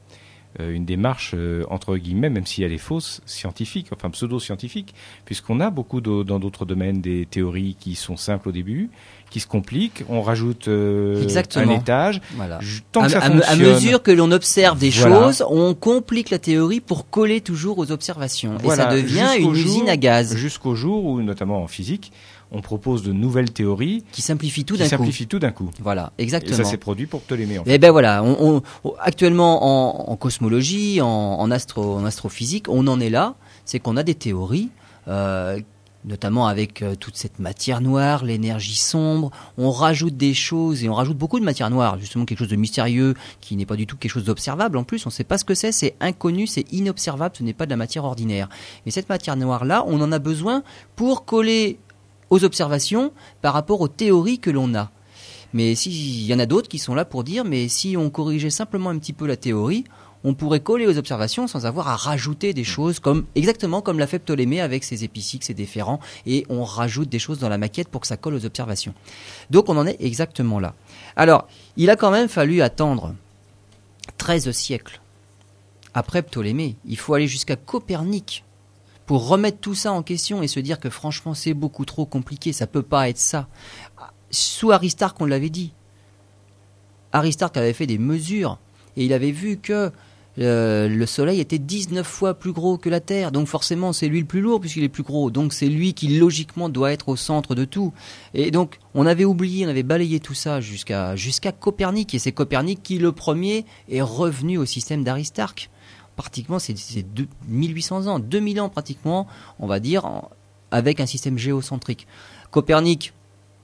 Euh, 0.60 0.72
une 0.72 0.84
démarche 0.84 1.32
euh, 1.34 1.64
entre 1.70 1.96
guillemets, 1.96 2.30
même 2.30 2.46
si 2.46 2.62
elle 2.62 2.72
est 2.72 2.78
fausse, 2.78 3.20
scientifique, 3.26 3.88
enfin 3.92 4.10
pseudo-scientifique, 4.10 4.94
puisqu'on 5.24 5.60
a 5.60 5.70
beaucoup 5.70 6.00
dans 6.00 6.38
d'autres 6.38 6.64
domaines 6.64 7.00
des 7.00 7.26
théories 7.26 7.76
qui 7.78 7.94
sont 7.94 8.16
simples 8.16 8.48
au 8.48 8.52
début, 8.52 8.90
qui 9.30 9.40
se 9.40 9.46
compliquent, 9.46 10.04
on 10.08 10.22
rajoute 10.22 10.68
euh, 10.68 11.26
un 11.54 11.70
étage. 11.70 12.20
Voilà. 12.34 12.58
Tant 12.92 13.02
que 13.02 13.06
à, 13.06 13.10
ça 13.10 13.20
à, 13.20 13.56
mesure 13.56 14.02
que 14.02 14.10
l'on 14.10 14.30
observe 14.30 14.78
des 14.78 14.90
choses, 14.90 15.44
on 15.48 15.74
complique 15.74 16.30
la 16.30 16.38
théorie 16.38 16.80
pour 16.80 17.08
coller 17.10 17.40
toujours 17.40 17.78
aux 17.78 17.92
observations. 17.92 18.56
Et 18.64 18.68
ça 18.68 18.86
devient 18.86 19.28
une 19.38 19.54
usine 19.54 19.88
à 19.88 19.96
gaz. 19.96 20.36
Jusqu'au 20.36 20.74
jour 20.74 21.04
où, 21.04 21.22
notamment 21.22 21.62
en 21.62 21.66
physique, 21.66 22.12
on 22.50 22.62
propose 22.62 23.02
de 23.02 23.12
nouvelles 23.12 23.50
théories 23.50 24.04
qui 24.12 24.22
simplifient 24.22 24.64
tout 24.64 24.76
d'un 24.76 24.88
coup. 24.88 25.10
tout 25.28 25.38
d'un 25.38 25.50
coup. 25.50 25.70
Voilà, 25.80 26.12
exactement. 26.18 26.54
Et 26.54 26.56
ça 26.56 26.64
s'est 26.64 26.78
produit 26.78 27.06
pour 27.06 27.20
Ptolémée. 27.22 27.58
En 27.58 27.64
fait. 27.64 27.70
Et 27.70 27.74
eh 27.74 27.78
ben 27.78 27.90
voilà, 27.90 28.22
on, 28.24 28.62
actuellement 29.00 30.10
en, 30.10 30.16
cosmologie, 30.16 31.00
en, 31.00 31.50
astro, 31.50 31.96
en 31.96 32.04
astrophysique, 32.04 32.68
on 32.68 32.86
en 32.86 33.00
est 33.00 33.10
là. 33.10 33.34
C'est 33.64 33.80
qu'on 33.80 33.96
a 33.96 34.02
des 34.02 34.14
théories. 34.14 34.70
Euh, 35.08 35.58
notamment 36.04 36.46
avec 36.46 36.82
euh, 36.82 36.94
toute 36.94 37.16
cette 37.16 37.38
matière 37.38 37.80
noire, 37.80 38.24
l'énergie 38.24 38.76
sombre, 38.76 39.30
on 39.56 39.70
rajoute 39.70 40.16
des 40.16 40.34
choses 40.34 40.84
et 40.84 40.88
on 40.88 40.94
rajoute 40.94 41.18
beaucoup 41.18 41.40
de 41.40 41.44
matière 41.44 41.70
noire, 41.70 41.98
justement 41.98 42.24
quelque 42.24 42.38
chose 42.38 42.48
de 42.48 42.56
mystérieux 42.56 43.14
qui 43.40 43.56
n'est 43.56 43.66
pas 43.66 43.76
du 43.76 43.86
tout 43.86 43.96
quelque 43.96 44.12
chose 44.12 44.24
d'observable 44.24 44.78
en 44.78 44.84
plus, 44.84 45.04
on 45.06 45.10
ne 45.10 45.12
sait 45.12 45.24
pas 45.24 45.38
ce 45.38 45.44
que 45.44 45.54
c'est, 45.54 45.72
c'est 45.72 45.96
inconnu, 46.00 46.46
c'est 46.46 46.72
inobservable, 46.72 47.34
ce 47.36 47.42
n'est 47.42 47.52
pas 47.52 47.66
de 47.66 47.70
la 47.70 47.76
matière 47.76 48.04
ordinaire. 48.04 48.48
Mais 48.86 48.92
cette 48.92 49.08
matière 49.08 49.36
noire 49.36 49.64
là, 49.64 49.84
on 49.86 50.00
en 50.00 50.12
a 50.12 50.18
besoin 50.18 50.62
pour 50.96 51.24
coller 51.24 51.78
aux 52.30 52.44
observations 52.44 53.12
par 53.42 53.54
rapport 53.54 53.80
aux 53.80 53.88
théories 53.88 54.38
que 54.38 54.50
l'on 54.50 54.74
a. 54.74 54.90
Mais 55.52 55.74
s'il 55.74 56.26
y 56.26 56.34
en 56.34 56.38
a 56.38 56.46
d'autres 56.46 56.68
qui 56.68 56.78
sont 56.78 56.94
là 56.94 57.04
pour 57.04 57.24
dire, 57.24 57.44
mais 57.44 57.68
si 57.68 57.96
on 57.96 58.10
corrigeait 58.10 58.50
simplement 58.50 58.90
un 58.90 58.98
petit 58.98 59.14
peu 59.14 59.26
la 59.26 59.36
théorie, 59.36 59.84
on 60.24 60.34
pourrait 60.34 60.60
coller 60.60 60.86
aux 60.86 60.98
observations 60.98 61.46
sans 61.46 61.64
avoir 61.64 61.88
à 61.88 61.96
rajouter 61.96 62.52
des 62.52 62.64
choses 62.64 62.98
comme 62.98 63.24
exactement 63.34 63.80
comme 63.80 63.98
l'a 63.98 64.06
fait 64.06 64.18
Ptolémée 64.18 64.60
avec 64.60 64.84
ses 64.84 65.04
épiciques, 65.04 65.44
ses 65.44 65.54
déférents, 65.54 66.00
et 66.26 66.44
on 66.48 66.64
rajoute 66.64 67.08
des 67.08 67.18
choses 67.18 67.38
dans 67.38 67.48
la 67.48 67.58
maquette 67.58 67.88
pour 67.88 68.00
que 68.00 68.06
ça 68.06 68.16
colle 68.16 68.34
aux 68.34 68.44
observations. 68.44 68.94
Donc 69.50 69.68
on 69.68 69.76
en 69.76 69.86
est 69.86 69.96
exactement 70.00 70.58
là. 70.58 70.74
Alors, 71.16 71.46
il 71.76 71.88
a 71.90 71.96
quand 71.96 72.10
même 72.10 72.28
fallu 72.28 72.62
attendre 72.62 73.14
13 74.18 74.50
siècles 74.50 75.00
après 75.94 76.22
Ptolémée. 76.22 76.76
Il 76.84 76.98
faut 76.98 77.14
aller 77.14 77.28
jusqu'à 77.28 77.56
Copernic 77.56 78.44
pour 79.08 79.26
remettre 79.26 79.58
tout 79.58 79.74
ça 79.74 79.90
en 79.90 80.02
question 80.02 80.42
et 80.42 80.48
se 80.48 80.60
dire 80.60 80.78
que 80.78 80.90
franchement 80.90 81.32
c'est 81.32 81.54
beaucoup 81.54 81.86
trop 81.86 82.04
compliqué, 82.04 82.52
ça 82.52 82.66
peut 82.66 82.82
pas 82.82 83.08
être 83.08 83.16
ça. 83.16 83.48
Sous 84.30 84.70
Aristarque, 84.70 85.18
on 85.22 85.24
l'avait 85.24 85.48
dit. 85.48 85.72
Aristarque 87.12 87.56
avait 87.56 87.72
fait 87.72 87.86
des 87.86 87.96
mesures 87.96 88.58
et 88.98 89.06
il 89.06 89.14
avait 89.14 89.30
vu 89.30 89.56
que 89.56 89.90
euh, 90.38 90.88
le 90.88 91.06
Soleil 91.06 91.40
était 91.40 91.58
19 91.58 92.06
fois 92.06 92.34
plus 92.34 92.52
gros 92.52 92.76
que 92.76 92.90
la 92.90 93.00
Terre, 93.00 93.32
donc 93.32 93.48
forcément 93.48 93.94
c'est 93.94 94.08
lui 94.08 94.20
le 94.20 94.26
plus 94.26 94.42
lourd 94.42 94.60
puisqu'il 94.60 94.84
est 94.84 94.90
plus 94.90 95.02
gros, 95.02 95.30
donc 95.30 95.54
c'est 95.54 95.68
lui 95.68 95.94
qui 95.94 96.18
logiquement 96.18 96.68
doit 96.68 96.92
être 96.92 97.08
au 97.08 97.16
centre 97.16 97.54
de 97.54 97.64
tout. 97.64 97.94
Et 98.34 98.50
donc 98.50 98.78
on 98.92 99.06
avait 99.06 99.24
oublié, 99.24 99.64
on 99.64 99.70
avait 99.70 99.82
balayé 99.82 100.20
tout 100.20 100.34
ça 100.34 100.60
jusqu'à 100.60 101.16
jusqu'à 101.16 101.52
Copernic, 101.52 102.14
et 102.14 102.18
c'est 102.18 102.32
Copernic 102.32 102.82
qui 102.82 102.98
le 102.98 103.12
premier 103.12 103.64
est 103.88 104.02
revenu 104.02 104.58
au 104.58 104.66
système 104.66 105.02
d'Aristarque 105.02 105.70
pratiquement, 106.18 106.58
c'est 106.58 106.74
1800 107.46 108.06
ans, 108.08 108.18
2000 108.18 108.60
ans 108.60 108.68
pratiquement, 108.68 109.28
on 109.60 109.66
va 109.68 109.78
dire, 109.78 110.02
avec 110.70 111.00
un 111.00 111.06
système 111.06 111.38
géocentrique. 111.38 112.06
Copernic, 112.50 113.14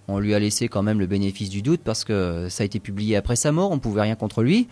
on 0.07 0.21
lui 0.21 0.35
a 0.35 0.39
laissé 0.39 0.69
quand 0.69 0.83
même 0.83 1.01
le 1.01 1.07
bénéfice 1.07 1.51
du 1.51 1.63
doute 1.63 1.81
parce 1.83 2.05
que 2.05 2.49
ça 2.49 2.63
a 2.63 2.65
été 2.65 2.79
publié 2.79 3.17
après 3.17 3.37
sa 3.37 3.51
mort, 3.51 3.73
on 3.73 3.75
ne 3.75 3.81
pouvait 3.81 4.03
rien 4.03 4.15
contre 4.15 4.43
lui. 4.43 4.69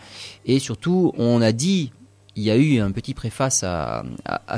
Et 0.46 0.60
surtout, 0.60 1.12
on 1.18 1.42
a 1.42 1.50
dit 1.50 1.92
il 2.34 2.42
y 2.42 2.50
a 2.50 2.56
eu 2.56 2.80
un 2.80 2.90
petit 2.92 3.12
préface 3.12 3.62
à, 3.62 4.04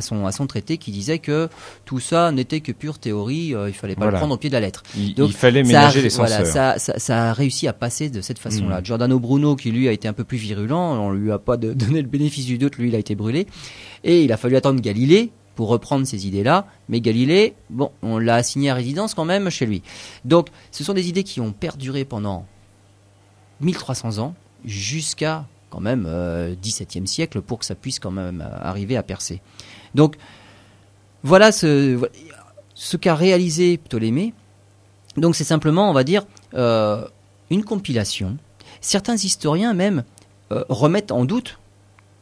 son, 0.01 0.27
à 0.27 0.33
son 0.33 0.47
traité 0.47 0.79
qui 0.79 0.93
disait 0.93 1.19
que 1.19 1.49
tout 1.85 1.99
ça 1.99 2.31
n'était 2.31 2.61
que 2.61 2.71
pure 2.71 2.99
théorie, 2.99 3.55
euh, 3.55 3.69
il 3.69 3.75
fallait 3.75 3.97
pas 3.97 4.11
le 4.11 4.17
prendre 4.17 4.35
au 4.35 4.37
pied 4.37 4.49
de 4.49 4.55
la 4.55 4.61
lettre. 4.61 4.83
Il, 4.97 5.33
fallait 5.33 5.65
ménager 5.65 6.01
les 6.01 6.11
censeurs. 6.11 6.47
ça, 6.47 6.79
ça, 6.79 7.31
a 7.31 7.33
réussi 7.33 7.67
à 7.67 7.73
passer 7.73 8.11
de 8.11 8.21
cette 8.21 8.39
façon-là. 8.39 8.81
Mm. 8.81 8.85
Giordano 8.85 9.19
Bruno, 9.19 9.57
qui 9.57 9.73
lui 9.73 9.89
a 9.89 9.93
été 9.93 10.07
un 10.07 10.13
peu 10.13 10.25
plus 10.25 10.39
virulent, 10.39 11.01
on 11.01 11.11
lui 11.11 11.33
a 11.33 11.39
pas 11.39 11.57
donné 11.57 12.01
le 12.01 12.09
bénéfice 12.09 12.47
du 12.47 12.59
doute, 12.59 12.77
lui 12.77 12.89
il 12.89 12.95
a 12.95 12.99
été 12.99 13.15
brûlé. 13.15 13.47
Et 14.05 14.23
il 14.23 14.33
a 14.33 14.37
fallu 14.37 14.57
attendre 14.57 14.81
Galilée 14.81 15.31
pour 15.57 15.69
reprendre 15.69 16.07
ces 16.07 16.27
idées-là. 16.29 16.67
Mais 16.89 17.01
Galilée, 17.01 17.55
bon, 17.71 17.91
on 18.03 18.19
l'a 18.19 18.37
assigné 18.37 18.71
à 18.71 18.75
résidence 18.75 19.15
quand 19.15 19.25
même 19.25 19.51
chez 19.51 19.67
lui. 19.67 19.83
Donc, 20.25 20.49
ce 20.71 20.85
sont 20.85 20.95
des 20.95 21.09
idées 21.09 21.25
qui 21.25 21.41
ont 21.41 21.53
perduré 21.53 22.05
pendant 22.05 22.47
1300 23.61 24.19
ans 24.19 24.35
jusqu'à 24.65 25.47
quand 25.75 25.81
même 25.81 26.07
euh, 26.07 26.55
17e 26.63 27.07
siècle 27.07 27.41
pour 27.41 27.59
que 27.59 27.65
ça 27.65 27.75
puisse 27.75 27.99
quand 27.99 28.13
même 28.13 28.41
euh, 28.41 28.59
arriver 28.63 28.97
à 28.97 29.03
percer. 29.03 29.41
Donc 29.97 30.17
voilà 31.25 31.51
ce, 31.51 31.99
qu'a 33.01 33.15
réalisé 33.17 33.77
Ptolémée. 33.79 34.35
Donc 35.17 35.35
c'est 35.35 35.45
simplement, 35.45 35.91
on 35.91 35.93
va 35.93 36.05
dire, 36.05 36.27
euh, 36.55 37.05
une 37.51 37.65
compilation. 37.65 38.37
Certains 38.81 39.17
historiens 39.17 39.75
même 39.75 40.05
remettent 40.69 41.11
en 41.11 41.25
doute 41.25 41.59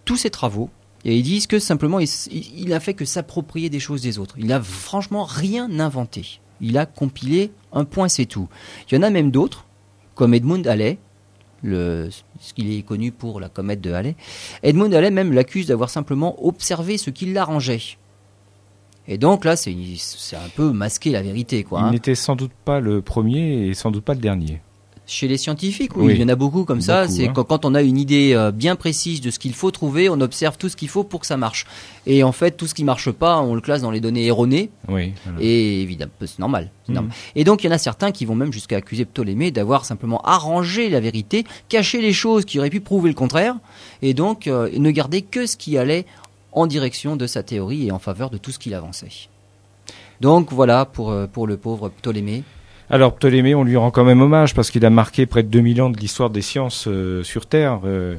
tous 0.07 0.17
ces 0.17 0.31
travaux 0.31 0.71
et 1.05 1.19
ils 1.19 1.23
disent 1.23 1.47
que 1.47 1.59
simplement 1.59 1.99
il, 1.99 2.09
il 2.57 2.73
a 2.73 2.81
fait 2.81 2.95
que 2.95 3.05
s'approprier 3.05 3.69
des 3.69 3.81
choses 3.81 4.01
des 4.01 4.19
autres. 4.19 4.37
Il 4.39 4.47
n'a 4.47 4.63
franchement 4.63 5.25
rien 5.25 5.81
inventé. 5.81 6.41
Il 6.63 6.79
a 6.79 6.87
compilé 6.87 7.53
un 7.73 7.85
point, 7.85 8.09
c'est 8.09 8.25
tout. 8.25 8.49
Il 8.89 8.95
y 8.95 8.99
en 8.99 9.03
a 9.03 9.11
même 9.11 9.31
d'autres, 9.31 9.67
comme 10.15 10.33
Edmund 10.33 10.67
Halley, 10.67 10.99
le, 11.63 12.09
ce 12.41 12.53
qu'il 12.53 12.73
est 12.73 12.83
connu 12.83 13.13
pour 13.13 13.41
la 13.41 13.49
comète 13.49 13.81
de 13.81 13.93
Halley. 13.93 14.17
Edmund 14.63 14.93
Halley 14.95 15.11
même 15.11 15.33
l'accuse 15.33 15.67
d'avoir 15.67 15.91
simplement 15.91 16.45
observé 16.45 16.99
ce 16.99 17.11
qui 17.11 17.27
l'arrangeait. 17.33 17.81
Et 19.09 19.19
donc 19.19 19.45
là, 19.45 19.57
c'est 19.57 19.73
un 19.73 20.49
peu 20.55 20.71
masquer 20.71 21.11
la 21.11 21.23
vérité. 21.23 21.65
Quoi, 21.65 21.81
Il 21.81 21.85
hein. 21.85 21.91
n'était 21.91 22.15
sans 22.15 22.37
doute 22.37 22.53
pas 22.65 22.81
le 22.81 23.03
premier 23.03 23.67
et 23.67 23.75
sans 23.75 23.91
doute 23.91 24.05
pas 24.05 24.15
le 24.15 24.21
dernier. 24.21 24.61
Chez 25.13 25.29
les 25.29 25.37
scientifiques, 25.37 25.95
oui, 25.95 26.15
il 26.15 26.23
y 26.23 26.25
en 26.25 26.29
a 26.29 26.37
beaucoup 26.37 26.65
comme 26.65 26.81
ça. 26.81 27.07
C'est 27.07 27.29
hein. 27.29 27.33
quand, 27.35 27.67
on 27.67 27.75
a 27.75 27.83
une 27.83 27.99
idée 27.99 28.33
euh, 28.33 28.51
bien 28.51 28.77
précise 28.77 29.21
de 29.21 29.31
ce 29.31 29.39
qu'il 29.39 29.53
faut 29.53 29.71
trouver, 29.71 30.09
on 30.09 30.19
observe 30.23 30.57
tout 30.57 30.71
ce 30.71 30.75
qu'il 30.77 30.89
faut 30.89 31.05
pour 31.05 31.21
que 31.21 31.27
ça 31.27 31.37
marche. 31.37 31.67
Et 32.07 32.25
en 32.25 32.33
fait, 32.33 32.53
tout 32.53 32.67
ce 32.67 32.73
qui 32.73 32.83
marche 32.83 33.11
pas, 33.11 33.39
on 33.43 33.55
le 33.55 33.61
classe 33.61 33.83
dans 33.83 33.91
les 33.91 34.01
données 34.01 34.25
erronées. 34.25 34.71
Oui. 34.89 35.13
Et 35.39 35.83
évidemment, 35.83 36.13
c'est 36.21 36.39
normal, 36.39 36.71
hmm. 36.89 36.93
normal. 36.95 37.13
Et 37.37 37.45
donc, 37.45 37.63
il 37.63 37.67
y 37.67 37.69
en 37.69 37.75
a 37.75 37.79
certains 37.79 38.11
qui 38.11 38.25
vont 38.25 38.35
même 38.35 38.55
jusqu'à 38.55 38.79
accuser 38.79 39.05
Ptolémée 39.05 39.51
d'avoir 39.51 39.85
simplement 39.85 40.23
arrangé 40.23 40.89
la 40.89 41.01
vérité, 41.01 41.45
caché 41.69 42.01
les 42.01 42.15
choses 42.15 42.47
qui 42.47 42.59
auraient 42.59 42.71
pu 42.71 42.81
prouver 42.81 43.11
le 43.11 43.15
contraire, 43.15 43.57
et 44.01 44.15
donc 44.15 44.47
euh, 44.47 44.71
ne 44.75 44.91
garder 44.91 45.21
que 45.21 45.45
ce 45.45 45.59
qui 45.59 45.77
allait 45.77 46.07
en 46.53 46.67
direction 46.67 47.17
de 47.17 47.27
sa 47.27 47.43
théorie 47.43 47.89
et 47.89 47.93
en 47.93 47.99
faveur 47.99 48.31
de 48.31 48.39
tout 48.39 48.51
ce 48.51 48.59
qu'il 48.59 48.73
avançait. 48.73 49.29
Donc 50.23 50.53
voilà 50.53 50.87
pour, 50.87 51.11
euh, 51.11 51.27
pour 51.27 51.47
le 51.47 51.59
pauvre 51.59 51.91
Ptolémée. 51.91 52.45
Alors 52.93 53.15
Ptolémée, 53.15 53.55
on 53.55 53.65
lui 53.65 53.79
rend 53.79 53.91
quand 53.91 54.05
même 54.05 54.21
hommage 54.21 54.55
parce 54.55 54.71
qu'il 54.71 54.85
a 54.85 54.91
marqué 54.91 55.25
près 55.25 55.43
de 55.43 55.49
2000 55.49 55.81
ans 55.81 55.89
de 55.89 55.97
l'histoire 55.97 56.29
des 56.29 56.43
sciences 56.43 56.85
euh, 56.89 57.23
sur 57.23 57.47
Terre. 57.47 57.81
Euh, 57.87 58.17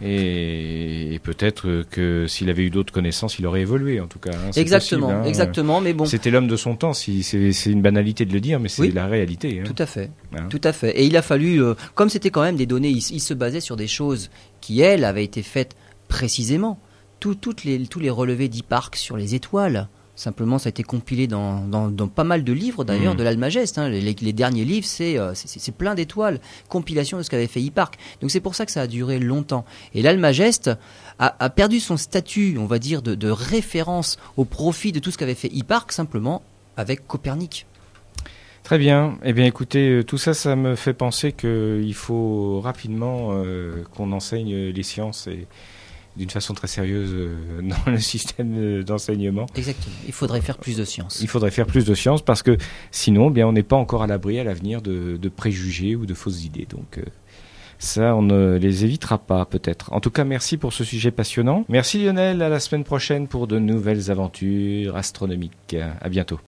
et, 0.00 1.20
peut-être 1.22 1.84
que 1.90 2.26
s'il 2.26 2.48
avait 2.48 2.64
eu 2.64 2.70
d'autres 2.70 2.92
connaissances, 2.92 3.38
il 3.38 3.46
aurait 3.46 3.60
évolué 3.60 4.00
en 4.00 4.06
tout 4.06 4.18
cas. 4.18 4.30
Hein, 4.30 4.50
exactement, 4.56 5.10
hein. 5.10 5.24
exactement. 5.24 5.82
Mais 5.82 5.92
bon, 5.92 6.06
c'était 6.06 6.30
l'homme 6.30 6.48
de 6.48 6.56
son 6.56 6.74
temps. 6.74 6.94
Si, 6.94 7.22
c'est 7.22 7.70
une 7.70 7.82
banalité 7.82 8.24
de 8.24 8.32
le 8.32 8.40
dire, 8.40 8.60
mais 8.60 8.70
c'est 8.70 8.88
la 8.92 9.06
réalité. 9.06 9.60
Hein. 9.60 9.64
Tout 9.66 9.82
à 9.82 9.84
fait, 9.84 10.10
tout 10.48 10.60
à 10.64 10.72
fait. 10.72 10.98
Et 10.98 11.04
il 11.04 11.18
a 11.18 11.22
fallu, 11.22 11.62
euh, 11.62 11.74
comme 11.94 12.08
c'était 12.08 12.30
quand 12.30 12.42
même 12.42 12.56
des 12.56 12.66
données, 12.66 12.88
il, 12.88 13.20
se 13.20 13.34
basait 13.34 13.60
sur 13.60 13.76
des 13.76 13.88
choses 13.88 14.30
qui 14.62 14.80
elles 14.80 15.04
avaient 15.04 15.24
été 15.24 15.42
faites 15.42 15.76
précisément. 16.08 16.80
toutes 17.20 17.64
les, 17.64 17.86
tous 17.86 18.00
les 18.00 18.10
relevés 18.10 18.48
d'Hipparque 18.48 18.96
sur 18.96 19.18
les 19.18 19.34
étoiles, 19.34 19.88
Simplement, 20.16 20.58
ça 20.58 20.68
a 20.68 20.70
été 20.70 20.84
compilé 20.84 21.26
dans, 21.26 21.66
dans, 21.66 22.06
pas 22.06 22.22
mal 22.22 22.44
de 22.44 22.52
livres 22.52 22.84
d'ailleurs 22.84 23.14
mm. 23.14 23.16
de 23.16 23.22
l'Almageste. 23.24 23.78
Hein. 23.78 23.88
Les, 23.88 24.32
derniers 24.32 24.64
livres, 24.64 24.86
euh, 25.00 25.32
c'est 25.34 25.58
c'est 25.58 25.74
plein 25.74 25.96
d'étoiles, 25.96 26.40
compilation 26.68 27.18
de 27.18 27.22
ce 27.22 27.30
qu'avait 27.30 27.48
fait 27.48 27.60
Hipparque. 27.60 27.98
Donc 28.20 28.30
c'est 28.30 28.40
pour 28.40 28.54
ça 28.54 28.64
que 28.64 28.70
ça 28.70 28.82
a 28.82 28.86
duré 28.86 29.18
longtemps. 29.18 29.64
Et 29.92 30.02
l'Almageste 30.02 30.70
a, 31.18 31.34
a, 31.38 31.50
perdu 31.50 31.80
son 31.80 31.96
statut, 31.96 32.56
on 32.60 32.66
va 32.66 32.78
dire, 32.78 33.02
de, 33.02 33.16
de 33.16 33.28
référence 33.28 34.18
au 34.36 34.44
profit 34.44 34.92
de 34.92 35.00
tout 35.00 35.10
ce 35.10 35.18
qu'avait 35.18 35.34
fait 35.34 35.52
Hipparque 35.52 35.90
simplement 35.90 36.42
avec 36.76 37.06
Copernic. 37.08 37.66
Très 38.62 38.78
bien. 38.78 39.18
Eh 39.24 39.32
bien, 39.32 39.46
écoutez, 39.46 39.90
euh, 39.90 40.04
tout 40.04 40.16
ça, 40.16 40.32
ça 40.32 40.54
me 40.54 40.76
fait 40.76 40.94
penser 40.94 41.32
qu'il 41.32 41.94
faut 41.94 42.60
rapidement 42.60 43.30
euh, 43.32 43.82
qu'on 43.94 44.12
enseigne 44.12 44.68
les 44.68 44.82
sciences 44.84 45.26
et, 45.26 45.46
d'une 46.16 46.30
façon 46.30 46.54
très 46.54 46.66
sérieuse 46.66 47.12
euh, 47.12 47.62
dans 47.62 47.90
le 47.90 47.98
système 48.00 48.82
d'enseignement. 48.82 49.46
Exactement. 49.56 49.94
Il 50.06 50.12
faudrait 50.12 50.40
faire 50.40 50.58
plus 50.58 50.76
de 50.76 50.84
sciences. 50.84 51.20
Il 51.20 51.28
faudrait 51.28 51.50
faire 51.50 51.66
plus 51.66 51.84
de 51.84 51.94
sciences 51.94 52.22
parce 52.22 52.42
que 52.42 52.56
sinon, 52.90 53.30
bien, 53.30 53.46
on 53.46 53.52
n'est 53.52 53.62
pas 53.62 53.76
encore 53.76 54.02
à 54.02 54.06
l'abri 54.06 54.38
à 54.38 54.44
l'avenir 54.44 54.82
de, 54.82 55.28
préjugés 55.28 55.96
ou 55.96 56.06
de 56.06 56.14
fausses 56.14 56.44
idées. 56.44 56.66
Donc, 56.68 56.98
euh, 56.98 57.02
ça, 57.78 58.14
on 58.14 58.22
ne 58.22 58.56
les 58.56 58.84
évitera 58.84 59.18
pas, 59.18 59.44
peut-être. 59.44 59.92
En 59.92 60.00
tout 60.00 60.10
cas, 60.10 60.24
merci 60.24 60.56
pour 60.56 60.72
ce 60.72 60.84
sujet 60.84 61.10
passionnant. 61.10 61.64
Merci 61.68 62.02
Lionel. 62.02 62.40
À 62.42 62.48
la 62.48 62.60
semaine 62.60 62.84
prochaine 62.84 63.26
pour 63.26 63.46
de 63.46 63.58
nouvelles 63.58 64.10
aventures 64.10 64.96
astronomiques. 64.96 65.76
À 66.00 66.08
bientôt. 66.08 66.38